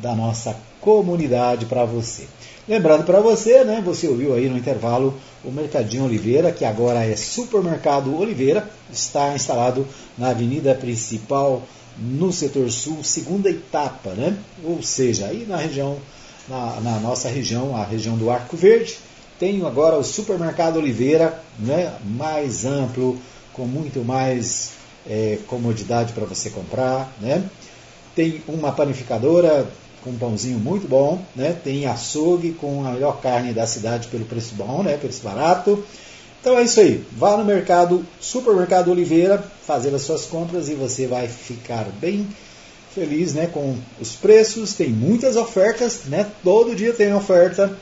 da 0.00 0.14
nossa 0.14 0.56
comunidade 0.80 1.66
para 1.66 1.84
você. 1.84 2.26
Lembrando 2.66 3.04
para 3.04 3.20
você, 3.20 3.64
né, 3.64 3.82
você 3.84 4.08
ouviu 4.08 4.34
aí 4.34 4.48
no 4.48 4.58
intervalo 4.58 5.14
o 5.44 5.50
Mercadinho 5.50 6.04
Oliveira, 6.04 6.50
que 6.50 6.64
agora 6.64 7.04
é 7.04 7.14
Supermercado 7.14 8.16
Oliveira, 8.16 8.68
está 8.92 9.34
instalado 9.34 9.86
na 10.16 10.30
avenida 10.30 10.74
principal 10.74 11.62
no 11.96 12.32
setor 12.32 12.70
sul, 12.70 13.04
segunda 13.04 13.48
etapa, 13.48 14.10
né? 14.10 14.36
Ou 14.64 14.82
seja, 14.82 15.26
aí 15.26 15.46
na 15.48 15.56
região, 15.56 15.96
na, 16.48 16.80
na 16.80 16.98
nossa 16.98 17.28
região, 17.28 17.76
a 17.76 17.84
região 17.84 18.16
do 18.16 18.30
Arco 18.30 18.56
Verde, 18.56 18.96
tem 19.44 19.62
agora 19.66 19.98
o 19.98 20.02
Supermercado 20.02 20.78
Oliveira, 20.78 21.38
né? 21.58 21.92
Mais 22.02 22.64
amplo, 22.64 23.18
com 23.52 23.66
muito 23.66 24.02
mais 24.02 24.70
é, 25.06 25.38
comodidade 25.46 26.14
para 26.14 26.24
você 26.24 26.48
comprar, 26.48 27.12
né? 27.20 27.44
Tem 28.16 28.42
uma 28.48 28.72
panificadora 28.72 29.68
com 30.02 30.10
um 30.10 30.16
pãozinho 30.16 30.58
muito 30.58 30.88
bom, 30.88 31.20
né? 31.36 31.54
Tem 31.62 31.84
açougue 31.84 32.52
com 32.52 32.86
a 32.86 32.92
melhor 32.92 33.20
carne 33.20 33.52
da 33.52 33.66
cidade 33.66 34.08
pelo 34.08 34.24
preço 34.24 34.54
bom, 34.54 34.82
né? 34.82 34.96
Preço 34.96 35.22
barato. 35.22 35.84
Então 36.40 36.58
é 36.58 36.62
isso 36.62 36.80
aí. 36.80 37.04
Vá 37.12 37.36
no 37.36 37.44
mercado, 37.44 38.02
supermercado 38.18 38.90
Oliveira, 38.90 39.44
fazer 39.66 39.94
as 39.94 40.00
suas 40.00 40.24
compras 40.24 40.70
e 40.70 40.74
você 40.74 41.06
vai 41.06 41.28
ficar 41.28 41.84
bem 42.00 42.26
feliz, 42.94 43.34
né? 43.34 43.46
Com 43.46 43.76
os 44.00 44.12
preços. 44.12 44.72
Tem 44.72 44.88
muitas 44.88 45.36
ofertas, 45.36 46.04
né? 46.06 46.30
Todo 46.42 46.74
dia 46.74 46.94
tem 46.94 47.12
oferta 47.12 47.76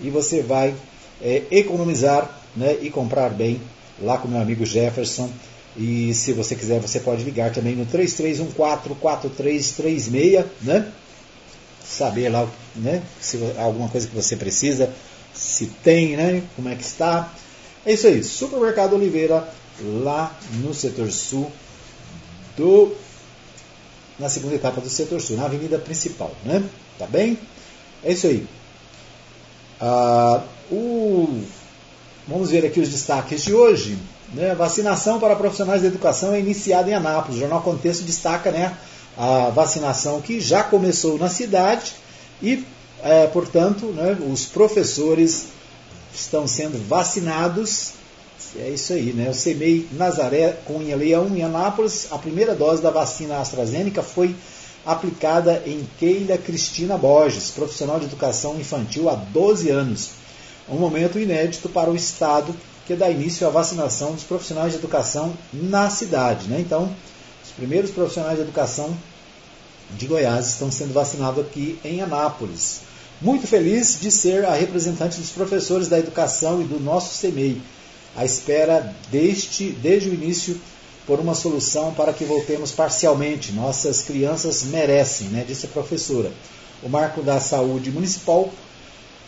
e 0.00 0.08
você 0.08 0.40
vai 0.40 0.74
é, 1.22 1.44
economizar, 1.50 2.38
né? 2.56 2.76
E 2.82 2.90
comprar 2.90 3.30
bem 3.30 3.60
lá 4.00 4.18
com 4.18 4.28
meu 4.28 4.40
amigo 4.40 4.66
Jefferson 4.66 5.30
e 5.76 6.12
se 6.12 6.32
você 6.32 6.54
quiser, 6.54 6.80
você 6.80 7.00
pode 7.00 7.24
ligar 7.24 7.50
também 7.52 7.74
no 7.74 7.86
33144336, 7.86 10.44
né? 10.60 10.92
Saber 11.82 12.28
lá, 12.28 12.46
né? 12.76 13.02
Se 13.20 13.38
alguma 13.56 13.88
coisa 13.88 14.06
que 14.06 14.14
você 14.14 14.36
precisa, 14.36 14.92
se 15.32 15.66
tem, 15.82 16.14
né? 16.16 16.42
Como 16.54 16.68
é 16.68 16.74
que 16.74 16.82
está. 16.82 17.32
É 17.86 17.94
isso 17.94 18.06
aí, 18.06 18.22
Supermercado 18.22 18.94
Oliveira, 18.94 19.48
lá 19.80 20.38
no 20.62 20.74
setor 20.74 21.10
sul 21.10 21.50
do 22.56 22.94
na 24.18 24.28
segunda 24.28 24.54
etapa 24.54 24.78
do 24.80 24.90
setor 24.90 25.20
sul, 25.22 25.38
na 25.38 25.46
avenida 25.46 25.78
principal, 25.78 26.32
né? 26.44 26.62
Tá 26.98 27.06
bem? 27.06 27.38
É 28.04 28.12
isso 28.12 28.26
aí. 28.26 28.46
Ah, 29.80 30.42
o, 30.72 31.42
vamos 32.26 32.50
ver 32.50 32.64
aqui 32.64 32.80
os 32.80 32.88
destaques 32.88 33.42
de 33.42 33.52
hoje. 33.52 33.98
Né? 34.32 34.54
Vacinação 34.54 35.20
para 35.20 35.36
profissionais 35.36 35.82
da 35.82 35.88
educação 35.88 36.32
é 36.32 36.40
iniciada 36.40 36.90
em 36.90 36.94
Anápolis. 36.94 37.36
O 37.36 37.40
Jornal 37.40 37.60
Contexto 37.60 38.02
destaca 38.02 38.50
né, 38.50 38.74
a 39.16 39.50
vacinação 39.50 40.20
que 40.20 40.40
já 40.40 40.64
começou 40.64 41.18
na 41.18 41.28
cidade 41.28 41.92
e, 42.42 42.64
é, 43.02 43.26
portanto, 43.26 43.86
né, 43.86 44.16
os 44.32 44.46
professores 44.46 45.46
estão 46.14 46.46
sendo 46.46 46.78
vacinados. 46.88 47.92
É 48.56 48.68
isso 48.68 48.92
aí, 48.92 49.12
né? 49.12 49.30
O 49.30 49.34
CEMEI 49.34 49.88
Nazaré 49.92 50.58
Cunha 50.66 50.96
Leão 50.96 51.28
em 51.28 51.42
Anápolis, 51.42 52.08
a 52.10 52.18
primeira 52.18 52.54
dose 52.54 52.82
da 52.82 52.90
vacina 52.90 53.38
AstraZeneca 53.38 54.02
foi 54.02 54.34
aplicada 54.84 55.62
em 55.64 55.86
Keila 55.98 56.36
Cristina 56.36 56.98
Borges, 56.98 57.50
profissional 57.50 57.98
de 57.98 58.06
educação 58.06 58.58
infantil 58.58 59.08
há 59.08 59.14
12 59.14 59.70
anos. 59.70 60.21
Um 60.72 60.78
momento 60.78 61.18
inédito 61.18 61.68
para 61.68 61.90
o 61.90 61.96
Estado 61.96 62.54
que 62.86 62.96
dá 62.96 63.10
início 63.10 63.46
à 63.46 63.50
vacinação 63.50 64.12
dos 64.12 64.24
profissionais 64.24 64.72
de 64.72 64.78
educação 64.78 65.36
na 65.52 65.90
cidade. 65.90 66.48
Né? 66.48 66.60
Então, 66.60 66.90
os 67.44 67.50
primeiros 67.50 67.90
profissionais 67.90 68.36
de 68.36 68.42
educação 68.42 68.96
de 69.90 70.06
Goiás 70.06 70.48
estão 70.48 70.72
sendo 70.72 70.92
vacinados 70.92 71.44
aqui 71.44 71.78
em 71.84 72.00
Anápolis. 72.00 72.80
Muito 73.20 73.46
feliz 73.46 73.98
de 74.00 74.10
ser 74.10 74.44
a 74.44 74.54
representante 74.54 75.20
dos 75.20 75.30
professores 75.30 75.88
da 75.88 75.98
educação 75.98 76.60
e 76.60 76.64
do 76.64 76.80
nosso 76.80 77.14
CEMEI, 77.14 77.60
à 78.16 78.24
espera 78.24 78.94
deste, 79.10 79.70
desde 79.70 80.08
o 80.08 80.14
início 80.14 80.60
por 81.06 81.20
uma 81.20 81.34
solução 81.34 81.92
para 81.94 82.12
que 82.12 82.24
voltemos 82.24 82.72
parcialmente. 82.72 83.52
Nossas 83.52 84.02
crianças 84.02 84.64
merecem, 84.64 85.28
né, 85.28 85.44
disse 85.46 85.66
a 85.66 85.68
professora. 85.68 86.32
O 86.82 86.88
marco 86.88 87.22
da 87.22 87.38
saúde 87.38 87.90
municipal 87.90 88.50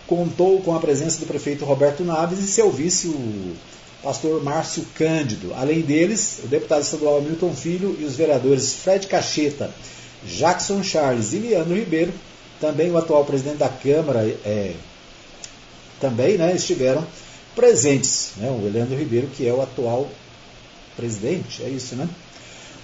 contou 0.07 0.61
com 0.61 0.75
a 0.75 0.81
presença 0.81 1.21
do 1.21 1.27
prefeito 1.27 1.65
Roberto 1.65 2.05
Naves 2.05 2.39
e 2.39 2.47
seu 2.47 2.71
vice, 2.71 3.09
o 3.09 3.55
pastor 4.03 4.43
Márcio 4.43 4.85
Cândido. 4.95 5.53
Além 5.55 5.81
deles, 5.81 6.41
o 6.45 6.47
deputado 6.47 6.83
estadual 6.83 7.23
Milton 7.23 7.55
Filho 7.55 7.97
e 7.99 8.05
os 8.05 8.17
vereadores 8.17 8.75
Fred 8.75 9.07
Cacheta, 9.07 9.71
Jackson 10.25 10.83
Charles 10.83 11.33
e 11.33 11.39
Leandro 11.39 11.75
Ribeiro, 11.75 12.13
também 12.61 12.91
o 12.91 12.99
atual 12.99 13.25
presidente 13.25 13.59
da 13.59 13.69
Câmara, 13.69 14.21
é, 14.45 14.75
também 16.01 16.37
né, 16.37 16.55
estiveram 16.55 17.05
presentes. 17.55 18.33
Né, 18.37 18.49
o 18.51 18.71
Leandro 18.71 18.97
Ribeiro, 18.97 19.29
que 19.29 19.47
é 19.47 19.53
o 19.53 19.63
atual 19.63 20.09
presidente, 20.97 21.63
é 21.63 21.69
isso, 21.69 21.97
né? 21.97 22.09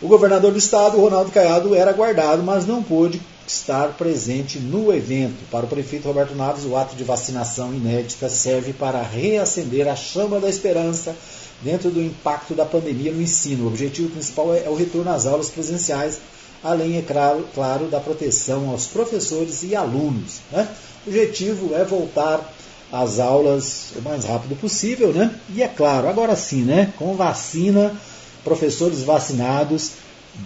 O 0.03 0.09
governador 0.09 0.51
do 0.53 0.59
estado, 0.59 0.99
Ronaldo 0.99 1.31
Caiado, 1.31 1.75
era 1.75 1.93
guardado, 1.93 2.43
mas 2.43 2.67
não 2.67 2.83
pôde 2.83 3.21
estar 3.51 3.97
presente 3.97 4.59
no 4.59 4.93
evento. 4.93 5.49
Para 5.51 5.67
o 5.67 5.69
prefeito 5.69 6.07
Roberto 6.07 6.35
Naves, 6.35 6.65
o 6.65 6.77
ato 6.77 6.95
de 6.95 7.05
vacinação 7.05 7.75
inédita 7.75 8.29
serve 8.29 8.73
para 8.73 9.03
reacender 9.03 9.89
a 9.89 9.97
chama 9.97 10.39
da 10.39 10.49
esperança 10.49 11.15
dentro 11.61 11.91
do 11.91 12.01
impacto 12.01 12.55
da 12.55 12.65
pandemia 12.65 13.13
no 13.13 13.21
ensino. 13.21 13.65
O 13.65 13.69
objetivo 13.69 14.09
principal 14.11 14.55
é 14.55 14.69
o 14.69 14.75
retorno 14.75 15.11
às 15.11 15.27
aulas 15.27 15.51
presenciais, 15.51 16.21
além, 16.63 16.97
é 16.97 17.03
claro, 17.03 17.47
claro 17.55 17.87
da 17.87 18.01
proteção 18.01 18.71
aos 18.71 18.87
professores 18.87 19.63
e 19.63 19.75
alunos. 19.75 20.41
Né? 20.53 20.69
O 21.05 21.11
objetivo 21.11 21.75
é 21.75 21.85
voltar 21.85 22.55
às 22.93 23.19
aulas 23.19 23.93
o 23.97 24.03
mais 24.03 24.25
rápido 24.25 24.57
possível, 24.57 25.13
né? 25.13 25.33
E 25.55 25.63
é 25.63 25.69
claro, 25.69 26.09
agora 26.09 26.35
sim, 26.35 26.63
né? 26.63 26.93
Com 26.99 27.15
vacina, 27.15 27.95
professores 28.43 29.03
vacinados, 29.03 29.93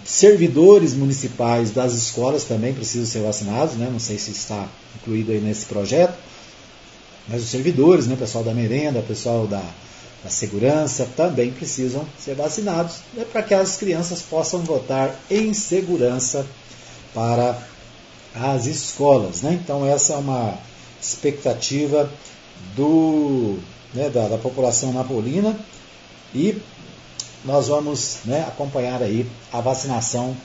servidores 0.03 0.93
municipais 0.93 1.71
das 1.71 1.93
escolas 1.93 2.43
também 2.43 2.73
precisam 2.73 3.05
ser 3.05 3.19
vacinados, 3.19 3.75
né? 3.75 3.89
não 3.91 3.99
sei 3.99 4.17
se 4.17 4.31
está 4.31 4.67
incluído 4.95 5.31
aí 5.31 5.39
nesse 5.39 5.65
projeto, 5.65 6.17
mas 7.27 7.43
os 7.43 7.49
servidores, 7.49 8.07
né? 8.07 8.15
pessoal 8.15 8.43
da 8.43 8.53
merenda, 8.53 9.01
pessoal 9.01 9.47
da, 9.47 9.63
da 10.23 10.29
segurança 10.29 11.07
também 11.15 11.51
precisam 11.51 12.05
ser 12.19 12.35
vacinados 12.35 12.97
né? 13.13 13.25
para 13.31 13.43
que 13.43 13.53
as 13.53 13.77
crianças 13.77 14.21
possam 14.21 14.61
votar 14.61 15.15
em 15.29 15.53
segurança 15.53 16.45
para 17.13 17.57
as 18.33 18.65
escolas. 18.65 19.41
Né? 19.41 19.59
Então 19.63 19.85
essa 19.85 20.13
é 20.13 20.17
uma 20.17 20.57
expectativa 21.01 22.09
do, 22.75 23.57
né, 23.93 24.09
da, 24.09 24.27
da 24.27 24.37
população 24.37 24.91
napolina 24.91 25.57
e 26.33 26.57
nós 27.45 27.67
vamos 27.67 28.17
né, 28.25 28.43
acompanhar 28.47 29.01
aí 29.01 29.25
a 29.53 29.61
vacinação 29.61 30.35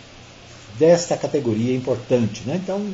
desta 0.78 1.16
categoria 1.16 1.74
importante. 1.74 2.42
Né? 2.46 2.60
Então, 2.62 2.86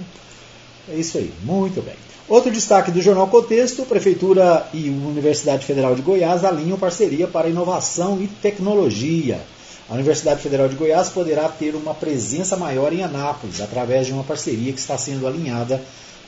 é 0.89 0.95
isso 0.95 1.19
aí. 1.19 1.33
Muito 1.43 1.83
bem. 1.83 1.95
Outro 2.29 2.51
destaque 2.51 2.91
do 2.91 3.01
Jornal 3.01 3.29
Contexto, 3.29 3.85
Prefeitura 3.85 4.69
e 4.73 4.89
Universidade 4.89 5.65
Federal 5.65 5.95
de 5.95 6.03
Goiás 6.03 6.45
alinham 6.45 6.79
parceria 6.79 7.29
para 7.29 7.49
inovação 7.49 8.21
e 8.21 8.27
tecnologia. 8.27 9.41
A 9.89 9.95
Universidade 9.95 10.43
Federal 10.43 10.69
de 10.69 10.75
Goiás 10.75 11.09
poderá 11.09 11.49
ter 11.49 11.77
uma 11.77 11.95
presença 11.95 12.57
maior 12.57 12.93
em 12.93 13.05
Anápolis, 13.05 13.61
através 13.61 14.09
de 14.09 14.13
uma 14.13 14.25
parceria 14.25 14.73
que 14.73 14.81
está 14.81 14.99
sendo 14.99 15.27
alinhada 15.27 15.81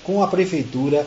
com 0.04 0.22
a 0.22 0.28
Prefeitura 0.28 1.04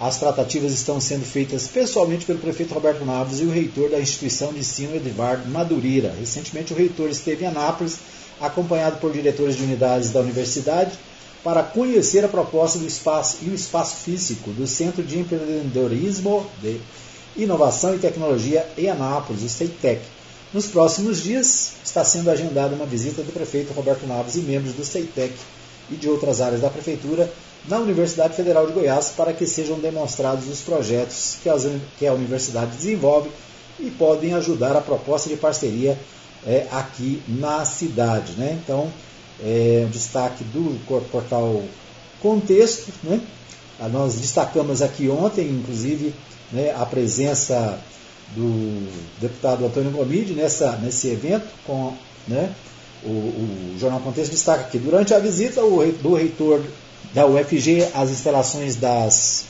as 0.00 0.18
tratativas 0.18 0.72
estão 0.72 1.00
sendo 1.00 1.24
feitas 1.24 1.68
pessoalmente 1.68 2.26
pelo 2.26 2.40
prefeito 2.40 2.74
Roberto 2.74 3.04
Naves 3.04 3.40
e 3.40 3.44
o 3.44 3.50
reitor 3.50 3.90
da 3.90 4.00
instituição 4.00 4.52
de 4.52 4.60
ensino 4.60 4.96
Eduardo 4.96 5.48
Madureira. 5.48 6.12
Recentemente, 6.18 6.72
o 6.72 6.76
reitor 6.76 7.08
esteve 7.08 7.44
em 7.44 7.48
Anápolis, 7.48 7.98
acompanhado 8.40 8.98
por 8.98 9.12
diretores 9.12 9.56
de 9.56 9.62
unidades 9.62 10.10
da 10.10 10.20
universidade, 10.20 10.98
para 11.44 11.62
conhecer 11.62 12.24
a 12.24 12.28
proposta 12.28 12.78
do 12.78 12.86
espaço 12.86 13.38
e 13.42 13.50
o 13.50 13.54
espaço 13.54 13.96
físico 13.96 14.50
do 14.50 14.66
Centro 14.66 15.02
de 15.02 15.18
Empreendedorismo, 15.18 16.44
de 16.60 16.80
Inovação 17.36 17.94
e 17.94 17.98
Tecnologia 17.98 18.66
em 18.76 18.88
Anápolis, 18.88 19.42
o 19.42 19.48
CEITEC. 19.48 20.00
Nos 20.52 20.66
próximos 20.66 21.22
dias, 21.22 21.72
está 21.84 22.04
sendo 22.04 22.30
agendada 22.30 22.74
uma 22.74 22.86
visita 22.86 23.22
do 23.22 23.32
prefeito 23.32 23.72
Roberto 23.72 24.06
Naves 24.06 24.36
e 24.36 24.40
membros 24.40 24.72
do 24.74 24.84
CEITEC 24.84 25.34
e 25.90 25.96
de 25.96 26.08
outras 26.08 26.40
áreas 26.40 26.62
da 26.62 26.70
Prefeitura 26.70 27.30
na 27.68 27.78
Universidade 27.78 28.36
Federal 28.36 28.66
de 28.66 28.72
Goiás 28.72 29.10
para 29.16 29.32
que 29.32 29.46
sejam 29.46 29.78
demonstrados 29.78 30.48
os 30.48 30.60
projetos 30.60 31.36
que, 31.42 31.48
as, 31.48 31.66
que 31.98 32.06
a 32.06 32.12
universidade 32.12 32.76
desenvolve 32.76 33.30
e 33.78 33.90
podem 33.90 34.34
ajudar 34.34 34.76
a 34.76 34.80
proposta 34.80 35.28
de 35.28 35.36
parceria 35.36 35.98
é, 36.46 36.66
aqui 36.70 37.22
na 37.26 37.64
cidade. 37.64 38.32
Né? 38.32 38.58
Então, 38.62 38.90
é, 39.42 39.84
um 39.86 39.90
destaque 39.90 40.44
do 40.44 40.78
portal 41.10 41.62
Contexto. 42.20 42.92
Né? 43.02 43.20
Ah, 43.78 43.88
nós 43.88 44.14
destacamos 44.14 44.80
aqui 44.80 45.08
ontem, 45.08 45.48
inclusive, 45.48 46.14
né, 46.52 46.74
a 46.78 46.86
presença 46.86 47.78
do 48.34 48.88
deputado 49.20 49.66
Antônio 49.66 49.90
Gomide 49.90 50.32
nessa, 50.32 50.72
nesse 50.76 51.08
evento 51.08 51.46
com 51.66 51.92
né, 52.26 52.54
o, 53.02 53.08
o, 53.08 53.76
Jornal 53.78 54.00
Contexto 54.00 54.30
destaca 54.30 54.64
que 54.64 54.78
durante 54.78 55.12
a 55.12 55.18
visita 55.18 55.62
o, 55.62 55.84
do 55.92 56.14
reitor 56.14 56.62
da 57.14 57.26
UFG 57.26 57.88
às 57.94 58.10
instalações 58.10 58.74
das, 58.74 59.44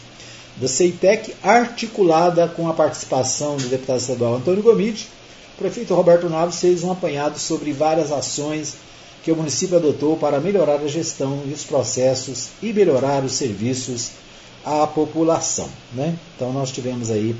da 0.57 0.69
CEITEC, 0.69 1.35
articulada 1.43 2.47
com 2.47 2.69
a 2.69 2.75
participação 2.75 3.57
do 3.57 3.69
deputado 3.69 3.99
estadual 3.99 4.35
Antônio 4.35 4.63
Gomide, 4.63 5.09
o 5.55 5.59
prefeito 5.59 5.95
Roberto 5.95 6.29
Naves 6.29 6.61
fez 6.61 6.85
um 6.85 6.93
apanhado 6.93 7.39
sobre 7.39 7.73
várias 7.73 8.13
ações 8.13 8.75
que 9.23 9.33
o 9.33 9.37
município 9.37 9.79
adotou 9.79 10.17
para 10.17 10.39
melhorar 10.39 10.81
a 10.81 10.87
gestão 10.87 11.43
e 11.47 11.53
os 11.53 11.65
processos 11.65 12.49
e 12.63 12.73
melhorar 12.73 13.25
os 13.25 13.33
serviços 13.33 14.11
à 14.65 14.87
população. 14.87 15.69
Né? 15.95 16.15
Então 16.37 16.53
nós 16.53 16.71
tivemos 16.71 17.11
aí 17.11 17.35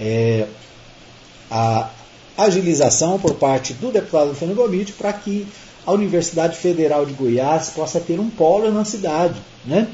é, 0.00 0.46
a 1.50 1.90
agilização 2.36 3.18
por 3.18 3.34
parte 3.34 3.74
do 3.74 3.90
deputado 3.90 4.30
Antônio 4.30 4.54
Gomide 4.54 4.92
para 4.92 5.12
que 5.12 5.46
a 5.88 5.92
Universidade 5.92 6.54
Federal 6.54 7.06
de 7.06 7.14
Goiás 7.14 7.70
possa 7.70 7.98
ter 7.98 8.20
um 8.20 8.28
polo 8.28 8.70
na 8.70 8.84
cidade. 8.84 9.40
Né? 9.64 9.88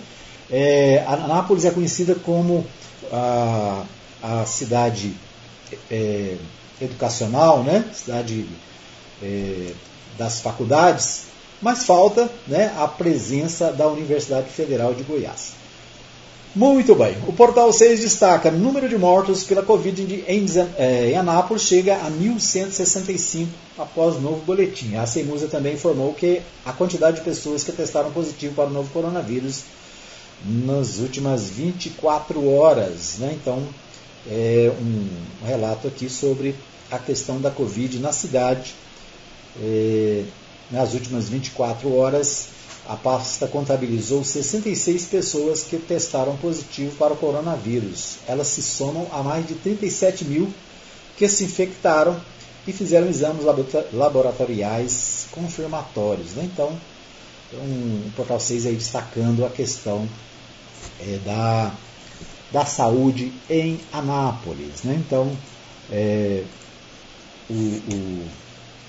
É, 0.51 1.05
Anápolis 1.07 1.65
é 1.65 1.71
conhecida 1.71 2.17
como 2.17 2.67
a, 3.13 3.85
a 4.21 4.45
cidade 4.45 5.15
é, 5.89 6.37
educacional, 6.81 7.63
né? 7.63 7.85
cidade 7.93 8.45
é, 9.23 9.71
das 10.19 10.41
faculdades, 10.41 11.27
mas 11.63 11.85
falta 11.85 12.29
né, 12.49 12.75
a 12.77 12.89
presença 12.89 13.73
da 13.73 13.87
Universidade 13.87 14.51
Federal 14.51 14.95
de 14.95 15.05
Goiás. 15.05 15.53
Muito 16.55 16.95
bem. 16.95 17.17
O 17.27 17.33
Portal 17.33 17.73
6 17.73 17.99
destaca: 18.01 18.49
número 18.49 18.89
de 18.89 18.97
mortos 18.97 19.43
pela 19.43 19.63
Covid 19.63 20.03
em, 20.03 20.47
é, 20.79 21.11
em 21.11 21.17
Anápolis 21.17 21.65
chega 21.65 21.97
a 21.97 22.09
1.165 22.09 23.49
após 23.77 24.23
novo 24.23 24.41
boletim. 24.45 24.95
A 24.95 25.05
CEMUSA 25.05 25.49
também 25.49 25.75
informou 25.75 26.15
que 26.15 26.43
a 26.65 26.73
quantidade 26.73 27.17
de 27.17 27.25
pessoas 27.25 27.65
que 27.65 27.73
testaram 27.73 28.13
positivo 28.13 28.55
para 28.55 28.69
o 28.69 28.73
novo 28.73 28.89
coronavírus 28.93 29.65
nas 30.45 30.99
últimas 30.99 31.51
24 31.51 32.49
horas. 32.49 33.17
Né? 33.19 33.37
Então, 33.41 33.67
é 34.31 34.71
um 34.81 35.09
relato 35.45 35.89
aqui 35.89 36.09
sobre 36.09 36.55
a 36.89 37.01
questão 37.01 37.41
da 37.41 37.51
Covid 37.51 37.99
na 37.99 38.13
cidade. 38.13 38.77
É, 39.61 40.23
nas 40.71 40.95
últimas 40.95 41.29
24 41.29 41.95
horas, 41.95 42.49
a 42.87 42.97
pasta 42.97 43.47
contabilizou 43.49 44.23
66 44.23 45.07
pessoas 45.07 45.63
que 45.63 45.79
testaram 45.79 46.37
positivo 46.37 46.95
para 46.97 47.15
o 47.15 47.17
coronavírus. 47.17 48.17
Elas 48.27 48.49
se 48.49 48.63
somam 48.63 49.07
a 49.11 49.23
mais 49.23 49.47
de 49.47 49.55
37 49.55 50.25
mil 50.27 50.53
que 51.17 51.27
se 51.29 51.45
infectaram 51.45 52.21
e 52.67 52.73
fizeram 52.73 53.09
exames 53.09 53.45
laboratoriais 53.93 55.27
confirmatórios. 55.31 56.33
Né? 56.33 56.45
Então, 56.53 56.79
um, 57.55 58.11
Portal 58.17 58.39
6 58.39 58.67
aí 58.67 58.75
destacando 58.75 59.47
a 59.47 59.51
questão 59.51 60.07
é, 61.01 61.19
da, 61.25 61.73
da 62.53 62.67
saúde 62.67 63.33
em 63.49 63.81
Anápolis. 63.93 64.83
Né? 64.83 65.03
Então, 65.07 65.35
é, 65.91 66.45
o, 67.49 67.55
o 67.55 68.29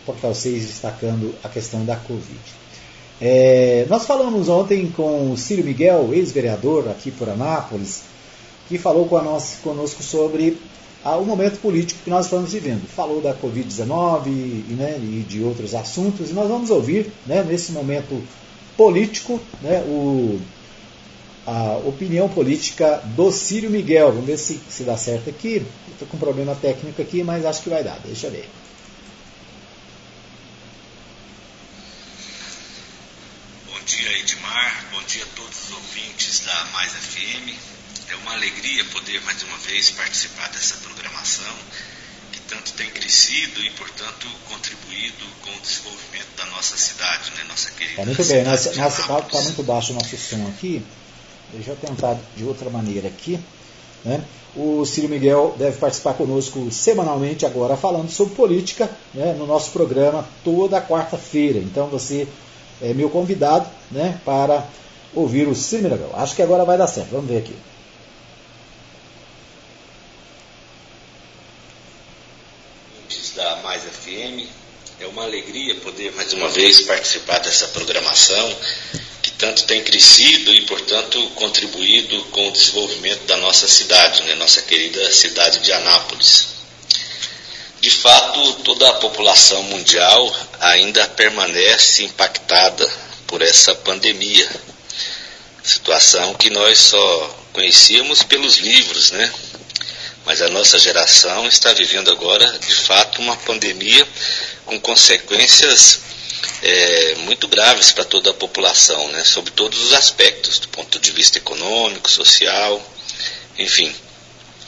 Portal 0.06 0.36
6 0.36 0.66
destacando 0.66 1.34
a 1.44 1.48
questão 1.48 1.86
da 1.86 1.96
Covid. 1.96 2.65
É, 3.22 3.86
nós 3.90 4.06
falamos 4.06 4.50
ontem 4.50 4.92
com 4.92 5.32
o 5.32 5.38
Círio 5.38 5.64
Miguel, 5.64 6.14
ex-vereador 6.14 6.90
aqui 6.90 7.12
por 7.12 7.30
Anápolis, 7.30 8.04
que 8.68 8.78
falou 8.78 9.08
conosco 9.08 10.04
sobre 10.04 10.58
o 11.04 11.24
momento 11.24 11.60
político 11.62 12.02
que 12.04 12.10
nós 12.10 12.26
estamos 12.26 12.52
vivendo. 12.52 12.86
Falou 12.88 13.22
da 13.22 13.34
Covid-19 13.34 14.28
né, 14.76 14.98
e 15.00 15.26
de 15.28 15.42
outros 15.44 15.74
assuntos, 15.74 16.30
e 16.30 16.34
nós 16.34 16.50
vamos 16.50 16.70
ouvir, 16.70 17.12
né, 17.26 17.44
nesse 17.44 17.72
momento 17.72 18.22
político, 18.76 19.40
né, 19.62 19.82
o, 19.88 20.38
a 21.48 21.78
opinião 21.86 22.28
política 22.28 23.02
do 23.16 23.32
Círio 23.32 23.70
Miguel. 23.70 24.12
Vamos 24.12 24.26
ver 24.26 24.38
se, 24.38 24.60
se 24.70 24.84
dá 24.84 24.98
certo 24.98 25.30
aqui. 25.30 25.66
Estou 25.92 26.08
com 26.08 26.18
um 26.18 26.20
problema 26.20 26.54
técnico 26.56 27.02
aqui, 27.02 27.24
mas 27.24 27.46
acho 27.46 27.62
que 27.62 27.70
vai 27.70 27.84
dar. 27.84 28.00
Deixa 28.04 28.28
eu 28.28 28.32
ver. 28.32 28.50
dia, 33.86 34.18
Edmar. 34.20 34.86
Bom 34.92 35.02
dia 35.66 35.72
a 35.72 35.72
todos 35.72 35.72
os 35.72 35.72
ouvintes 35.72 36.42
da 36.46 36.66
Mais 36.74 36.92
FM. 36.92 37.54
É 38.10 38.16
uma 38.18 38.34
alegria 38.34 38.86
poder 38.86 39.22
mais 39.22 39.42
uma 39.44 39.58
vez 39.58 39.92
participar 39.92 40.50
dessa 40.50 40.76
programação 40.78 41.54
que 42.32 42.40
tanto 42.42 42.74
tem 42.74 42.90
crescido 42.90 43.62
e, 43.62 43.70
portanto, 43.72 44.28
contribuído 44.48 45.26
com 45.42 45.50
o 45.50 45.62
desenvolvimento 45.62 46.36
da 46.38 46.46
nossa 46.48 46.78
cidade, 46.78 47.32
né? 47.36 47.44
nossa 47.48 47.72
querida 47.72 47.98
tá 47.98 48.06
muito 48.06 48.26
bem. 48.26 48.54
Está 48.54 49.22
tá 49.22 49.42
muito 49.42 49.64
baixo 49.64 49.92
o 49.92 49.96
nosso 49.96 50.18
som 50.18 50.48
aqui. 50.48 50.84
Deixa 51.54 51.72
eu 51.72 51.76
tentar 51.76 52.18
de 52.36 52.44
outra 52.44 52.70
maneira 52.70 53.08
aqui. 53.08 53.40
Né? 54.04 54.24
O 54.56 54.86
Ciro 54.86 55.10
Miguel 55.10 55.56
deve 55.58 55.78
participar 55.78 56.14
conosco 56.14 56.72
semanalmente 56.72 57.46
agora 57.46 57.76
falando 57.76 58.10
sobre 58.10 58.36
política 58.36 58.90
né, 59.14 59.34
no 59.34 59.46
nosso 59.46 59.72
programa 59.72 60.28
toda 60.44 60.82
quarta-feira. 60.82 61.60
Então 61.60 61.88
você 61.88 62.28
é 62.82 62.94
meu 62.94 63.10
convidado 63.10 63.68
né, 63.92 64.20
para 64.24 64.66
ouvir 65.16 65.48
o 65.48 65.54
Mirabel. 65.82 66.12
Acho 66.16 66.36
que 66.36 66.42
agora 66.42 66.66
vai 66.66 66.78
dar 66.78 66.88
certo. 66.88 67.10
Vamos 67.12 67.30
ver 67.30 67.38
aqui. 67.38 67.56
Da 73.36 73.58
Mais 73.58 73.84
FM, 73.84 74.48
é 75.00 75.08
uma 75.08 75.24
alegria 75.24 75.76
poder 75.76 76.14
mais 76.14 76.32
uma 76.32 76.48
vez 76.48 76.82
participar 76.82 77.40
dessa 77.40 77.68
programação 77.70 78.58
que 79.22 79.32
tanto 79.32 79.66
tem 79.66 79.84
crescido 79.84 80.54
e, 80.54 80.62
portanto, 80.62 81.20
contribuído 81.32 82.24
com 82.26 82.48
o 82.48 82.52
desenvolvimento 82.52 83.26
da 83.26 83.36
nossa 83.38 83.68
cidade, 83.68 84.24
né, 84.24 84.36
nossa 84.36 84.62
querida 84.62 85.12
cidade 85.12 85.60
de 85.60 85.72
Anápolis. 85.74 86.56
De 87.82 87.92
fato, 87.92 88.54
toda 88.64 88.90
a 88.90 88.94
população 88.94 89.64
mundial 89.64 90.34
ainda 90.60 91.08
permanece 91.10 92.04
impactada 92.04 92.90
por 93.28 93.42
essa 93.42 93.76
pandemia, 93.76 94.50
situação 95.66 96.36
que 96.36 96.50
nós 96.50 96.78
só 96.78 97.40
conhecíamos 97.52 98.22
pelos 98.22 98.58
livros, 98.58 99.12
né? 99.12 99.34
Mas 100.26 100.42
a 100.42 100.50
nossa 100.50 100.78
geração 100.78 101.48
está 101.48 101.74
vivendo 101.74 102.12
agora, 102.12 102.46
de 102.60 102.76
fato, 102.76 103.22
uma 103.22 103.36
pandemia 103.38 104.08
com 104.66 104.80
consequências 104.80 106.02
é, 106.62 107.16
muito 107.20 107.48
graves 107.48 107.92
para 107.92 108.04
toda 108.04 108.30
a 108.30 108.34
população, 108.34 109.08
né? 109.10 109.24
Sobre 109.24 109.52
todos 109.52 109.82
os 109.82 109.94
aspectos, 109.94 110.60
do 110.60 110.68
ponto 110.70 111.00
de 111.00 111.12
vista 111.12 111.38
econômico, 111.38 112.10
social, 112.10 112.82
enfim. 113.58 113.94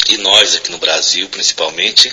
E 0.10 0.18
nós 0.18 0.56
aqui 0.56 0.72
no 0.72 0.78
Brasil, 0.78 1.28
principalmente, 1.30 2.12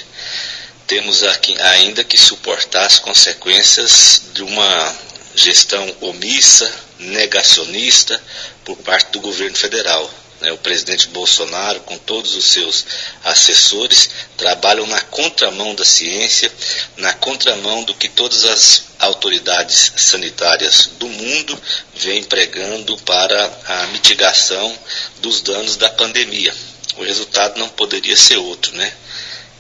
temos 0.87 1.23
aqui 1.23 1.59
ainda 1.61 2.05
que 2.05 2.19
suportar 2.19 2.87
as 2.87 2.99
consequências 2.99 4.23
de 4.35 4.43
uma 4.43 4.97
gestão 5.35 5.95
omissa, 6.01 6.71
negacionista 6.99 8.21
por 8.65 8.77
parte 8.79 9.13
do 9.13 9.21
governo 9.21 9.57
federal. 9.57 10.11
Né? 10.41 10.53
O 10.53 10.59
presidente 10.59 11.09
Bolsonaro, 11.09 11.81
com 11.81 11.97
todos 11.99 12.35
os 12.35 12.45
seus 12.45 12.85
assessores, 13.23 14.11
trabalham 14.37 14.87
na 14.87 15.01
contramão 15.01 15.75
da 15.75 15.85
ciência, 15.85 16.53
na 16.97 17.13
contramão 17.15 17.85
do 17.85 17.95
que 17.95 18.09
todas 18.09 18.45
as 18.45 18.85
autoridades 18.99 19.93
sanitárias 19.97 20.91
do 20.99 21.09
mundo 21.09 21.61
vêm 21.95 22.25
pregando 22.25 22.97
para 22.99 23.59
a 23.67 23.87
mitigação 23.89 24.79
dos 25.19 25.41
danos 25.41 25.77
da 25.77 25.91
pandemia. 25.91 26.55
O 26.97 27.03
resultado 27.03 27.59
não 27.59 27.69
poderia 27.69 28.17
ser 28.17 28.37
outro, 28.37 28.75
né? 28.77 28.93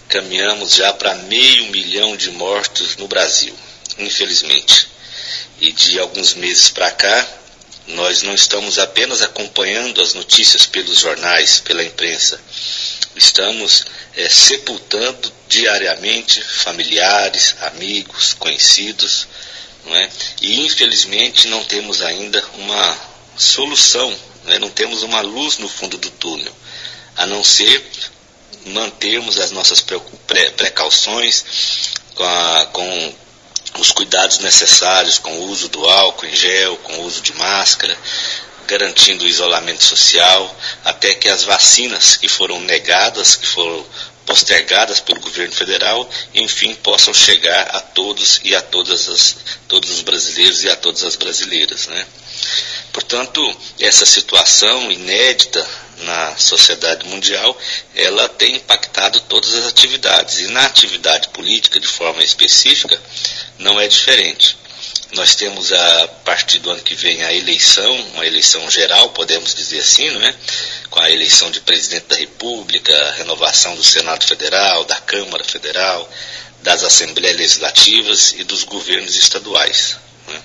caminhamos 0.08 0.74
já 0.74 0.92
para 0.92 1.14
meio 1.14 1.70
milhão 1.70 2.16
de 2.16 2.30
mortos 2.30 2.96
no 2.96 3.08
Brasil, 3.08 3.54
infelizmente. 3.98 4.86
E 5.60 5.72
de 5.72 5.98
alguns 5.98 6.34
meses 6.34 6.68
para 6.68 6.90
cá, 6.90 7.28
nós 7.88 8.22
não 8.22 8.34
estamos 8.34 8.78
apenas 8.78 9.22
acompanhando 9.22 10.00
as 10.00 10.14
notícias 10.14 10.66
pelos 10.66 11.00
jornais, 11.00 11.60
pela 11.60 11.84
imprensa, 11.84 12.40
estamos 13.14 13.84
é, 14.16 14.28
sepultando 14.28 15.32
diariamente 15.48 16.42
familiares, 16.42 17.54
amigos, 17.60 18.34
conhecidos, 18.34 19.26
Não 19.84 19.94
é? 19.94 20.08
E 20.40 20.60
infelizmente 20.64 21.46
não 21.48 21.62
temos 21.64 22.00
ainda 22.00 22.42
uma 22.54 22.98
solução, 23.36 24.10
né? 24.44 24.58
não 24.58 24.70
temos 24.70 25.02
uma 25.02 25.20
luz 25.20 25.58
no 25.58 25.68
fundo 25.68 25.98
do 25.98 26.10
túnel, 26.10 26.54
a 27.16 27.26
não 27.26 27.44
ser 27.44 27.84
mantermos 28.66 29.38
as 29.38 29.50
nossas 29.50 29.84
precauções 30.56 31.44
com, 32.14 32.24
a, 32.24 32.66
com 32.72 33.14
os 33.78 33.90
cuidados 33.90 34.38
necessários 34.38 35.18
com 35.18 35.32
o 35.32 35.50
uso 35.50 35.68
do 35.68 35.84
álcool 35.88 36.26
em 36.26 36.34
gel, 36.34 36.76
com 36.78 36.92
o 36.94 37.04
uso 37.04 37.20
de 37.20 37.34
máscara, 37.34 37.96
garantindo 38.66 39.24
o 39.24 39.28
isolamento 39.28 39.82
social, 39.82 40.56
até 40.84 41.14
que 41.14 41.28
as 41.28 41.44
vacinas 41.44 42.16
que 42.16 42.28
foram 42.28 42.60
negadas, 42.60 43.36
que 43.36 43.46
foram 43.46 43.84
postergadas 44.24 45.00
pelo 45.00 45.20
governo 45.20 45.54
federal, 45.54 46.08
enfim, 46.34 46.74
possam 46.76 47.12
chegar 47.12 47.62
a 47.76 47.80
todos 47.80 48.40
e 48.42 48.54
a 48.54 48.62
todas 48.62 49.08
as, 49.08 49.36
todos 49.68 49.90
os 49.90 50.00
brasileiros 50.00 50.64
e 50.64 50.70
a 50.70 50.76
todas 50.76 51.04
as 51.04 51.16
brasileiras. 51.16 51.86
Né? 51.88 52.06
Portanto, 52.92 53.40
essa 53.80 54.06
situação 54.06 54.90
inédita 54.90 55.66
na 55.98 56.36
sociedade 56.36 57.06
mundial, 57.06 57.56
ela 57.94 58.28
tem 58.28 58.56
impactado 58.56 59.20
todas 59.20 59.54
as 59.54 59.66
atividades. 59.66 60.40
E 60.40 60.46
na 60.48 60.64
atividade 60.66 61.28
política, 61.28 61.80
de 61.80 61.86
forma 61.86 62.22
específica, 62.22 63.00
não 63.58 63.80
é 63.80 63.88
diferente. 63.88 64.56
Nós 65.12 65.34
temos 65.36 65.72
a 65.72 66.08
partir 66.24 66.58
do 66.58 66.70
ano 66.70 66.82
que 66.82 66.94
vem 66.94 67.22
a 67.22 67.32
eleição, 67.32 67.94
uma 68.14 68.26
eleição 68.26 68.68
geral, 68.68 69.10
podemos 69.10 69.54
dizer 69.54 69.78
assim, 69.80 70.10
não 70.10 70.22
é? 70.22 70.34
Com 70.90 71.00
a 71.00 71.10
eleição 71.10 71.50
de 71.50 71.60
presidente 71.60 72.06
da 72.06 72.16
República, 72.16 72.92
a 73.08 73.12
renovação 73.12 73.76
do 73.76 73.84
Senado 73.84 74.24
Federal, 74.24 74.84
da 74.84 74.96
Câmara 74.96 75.44
Federal, 75.44 76.10
das 76.62 76.82
Assembleias 76.82 77.36
Legislativas 77.36 78.34
e 78.38 78.44
dos 78.44 78.64
governos 78.64 79.14
estaduais. 79.14 79.96
É? 80.28 80.40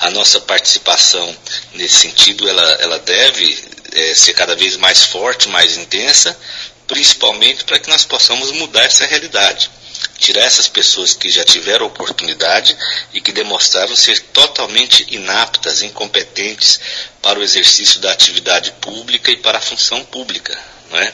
A 0.00 0.10
nossa 0.10 0.40
participação 0.40 1.36
nesse 1.74 1.96
sentido, 1.96 2.48
ela, 2.48 2.72
ela 2.80 2.98
deve 3.00 3.64
é, 3.92 4.14
ser 4.14 4.34
cada 4.34 4.54
vez 4.54 4.76
mais 4.76 5.02
forte, 5.04 5.48
mais 5.48 5.76
intensa, 5.76 6.38
principalmente 6.86 7.64
para 7.64 7.78
que 7.78 7.88
nós 7.88 8.04
possamos 8.04 8.52
mudar 8.52 8.84
essa 8.84 9.04
realidade 9.06 9.70
tirar 10.18 10.42
essas 10.42 10.68
pessoas 10.68 11.14
que 11.14 11.30
já 11.30 11.44
tiveram 11.44 11.86
oportunidade 11.86 12.76
e 13.12 13.20
que 13.20 13.32
demonstraram 13.32 13.94
ser 13.94 14.18
totalmente 14.20 15.06
inaptas, 15.10 15.82
incompetentes 15.82 16.80
para 17.22 17.38
o 17.38 17.42
exercício 17.42 18.00
da 18.00 18.12
atividade 18.12 18.72
pública 18.80 19.30
e 19.30 19.36
para 19.36 19.58
a 19.58 19.62
função 19.62 20.04
pública. 20.04 20.58
É? 20.92 21.12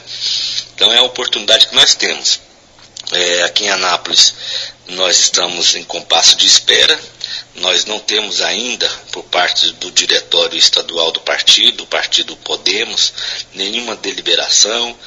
Então 0.73 0.91
é 0.91 0.97
a 0.97 1.03
oportunidade 1.03 1.67
que 1.67 1.75
nós 1.75 1.95
temos. 1.95 2.39
É, 3.11 3.43
aqui 3.43 3.65
em 3.65 3.69
Anápolis 3.69 4.33
nós 4.87 5.19
estamos 5.19 5.75
em 5.75 5.83
compasso 5.83 6.35
de 6.35 6.45
espera. 6.45 6.99
Nós 7.55 7.85
não 7.85 7.99
temos 7.99 8.41
ainda, 8.41 8.87
por 9.11 9.23
parte 9.23 9.71
do 9.73 9.89
diretório 9.91 10.57
estadual 10.57 11.11
do 11.11 11.21
partido, 11.21 11.77
do 11.77 11.87
partido 11.87 12.35
Podemos, 12.37 13.13
nenhuma 13.53 13.95
deliberação, 13.95 14.97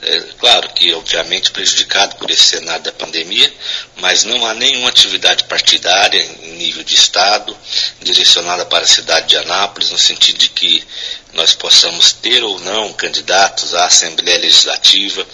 é, 0.00 0.20
claro 0.38 0.68
que, 0.74 0.94
obviamente, 0.94 1.50
prejudicado 1.50 2.16
por 2.16 2.30
esse 2.30 2.44
cenário 2.44 2.84
da 2.84 2.92
pandemia, 2.92 3.52
mas 3.96 4.22
não 4.22 4.46
há 4.46 4.54
nenhuma 4.54 4.88
atividade 4.88 5.44
partidária 5.44 6.22
em 6.42 6.52
nível 6.52 6.84
de 6.84 6.94
Estado 6.94 7.56
direcionada 8.00 8.64
para 8.66 8.84
a 8.84 8.88
cidade 8.88 9.26
de 9.26 9.36
Anápolis, 9.36 9.90
no 9.90 9.98
sentido 9.98 10.38
de 10.38 10.50
que 10.50 10.86
nós 11.32 11.52
possamos 11.52 12.12
ter 12.12 12.44
ou 12.44 12.60
não 12.60 12.92
candidatos 12.92 13.74
à 13.74 13.86
Assembleia 13.86 14.38
Legislativa 14.38 15.26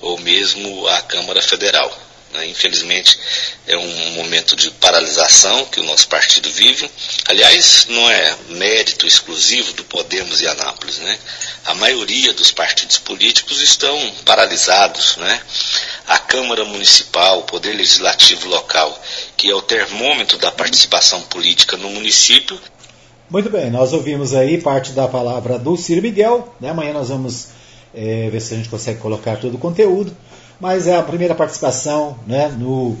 ou 0.00 0.16
mesmo 0.18 0.86
à 0.86 1.00
Câmara 1.02 1.42
Federal. 1.42 2.11
Né? 2.32 2.46
Infelizmente, 2.46 3.18
é 3.66 3.76
um 3.76 4.10
momento 4.12 4.56
de 4.56 4.70
paralisação 4.72 5.66
que 5.66 5.80
o 5.80 5.84
nosso 5.84 6.08
partido 6.08 6.50
vive. 6.50 6.90
Aliás, 7.26 7.86
não 7.88 8.10
é 8.10 8.36
mérito 8.50 9.06
exclusivo 9.06 9.72
do 9.74 9.84
Podemos 9.84 10.40
e 10.40 10.48
Anápolis. 10.48 10.98
Né? 10.98 11.18
A 11.66 11.74
maioria 11.74 12.32
dos 12.32 12.50
partidos 12.50 12.98
políticos 12.98 13.60
estão 13.60 13.96
paralisados. 14.24 15.16
Né? 15.18 15.40
A 16.08 16.18
Câmara 16.18 16.64
Municipal, 16.64 17.40
o 17.40 17.44
Poder 17.44 17.74
Legislativo 17.74 18.48
local, 18.48 19.00
que 19.36 19.50
é 19.50 19.54
o 19.54 19.62
termômetro 19.62 20.38
da 20.38 20.50
participação 20.50 21.20
política 21.22 21.76
no 21.76 21.90
município. 21.90 22.58
Muito 23.28 23.48
bem, 23.48 23.70
nós 23.70 23.92
ouvimos 23.92 24.34
aí 24.34 24.60
parte 24.60 24.92
da 24.92 25.08
palavra 25.08 25.58
do 25.58 25.76
Ciro 25.76 26.02
Miguel. 26.02 26.54
Né? 26.60 26.70
Amanhã 26.70 26.92
nós 26.92 27.08
vamos 27.08 27.48
é, 27.94 28.28
ver 28.30 28.40
se 28.40 28.54
a 28.54 28.56
gente 28.56 28.68
consegue 28.68 29.00
colocar 29.00 29.36
todo 29.36 29.54
o 29.54 29.58
conteúdo 29.58 30.16
mas 30.62 30.86
é 30.86 30.94
a 30.94 31.02
primeira 31.02 31.34
participação 31.34 32.16
né, 32.24 32.46
no 32.56 32.96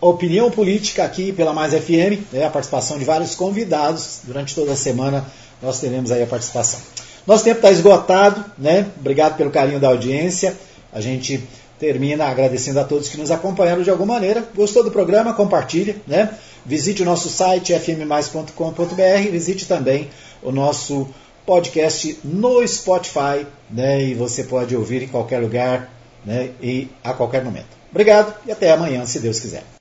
Opinião 0.00 0.50
Política 0.50 1.04
aqui 1.04 1.32
pela 1.32 1.52
Mais 1.52 1.72
FM, 1.72 2.26
né, 2.32 2.44
a 2.44 2.50
participação 2.50 2.98
de 2.98 3.04
vários 3.04 3.36
convidados. 3.36 4.22
Durante 4.24 4.52
toda 4.52 4.72
a 4.72 4.76
semana 4.76 5.24
nós 5.62 5.78
teremos 5.78 6.10
aí 6.10 6.24
a 6.24 6.26
participação. 6.26 6.80
Nosso 7.24 7.44
tempo 7.44 7.58
está 7.58 7.70
esgotado, 7.70 8.44
né? 8.58 8.88
Obrigado 8.98 9.36
pelo 9.36 9.52
carinho 9.52 9.78
da 9.78 9.90
audiência. 9.90 10.56
A 10.92 11.00
gente 11.00 11.40
termina 11.78 12.24
agradecendo 12.24 12.80
a 12.80 12.84
todos 12.84 13.08
que 13.08 13.16
nos 13.16 13.30
acompanharam 13.30 13.84
de 13.84 13.90
alguma 13.90 14.14
maneira. 14.14 14.44
Gostou 14.52 14.82
do 14.82 14.90
programa? 14.90 15.32
Compartilhe, 15.34 16.02
né? 16.08 16.30
Visite 16.66 17.02
o 17.02 17.04
nosso 17.04 17.28
site 17.28 17.72
fmmais.com.br, 17.78 19.30
visite 19.30 19.68
também 19.68 20.10
o 20.42 20.50
nosso 20.50 21.06
podcast 21.46 22.18
no 22.24 22.66
Spotify, 22.66 23.46
né? 23.70 24.02
E 24.02 24.14
você 24.14 24.42
pode 24.42 24.74
ouvir 24.74 25.04
em 25.04 25.08
qualquer 25.08 25.38
lugar 25.38 25.94
né, 26.24 26.50
e 26.60 26.88
a 27.02 27.12
qualquer 27.12 27.44
momento. 27.44 27.66
Obrigado 27.90 28.34
e 28.46 28.52
até 28.52 28.72
amanhã, 28.72 29.04
se 29.06 29.20
Deus 29.20 29.40
quiser. 29.40 29.64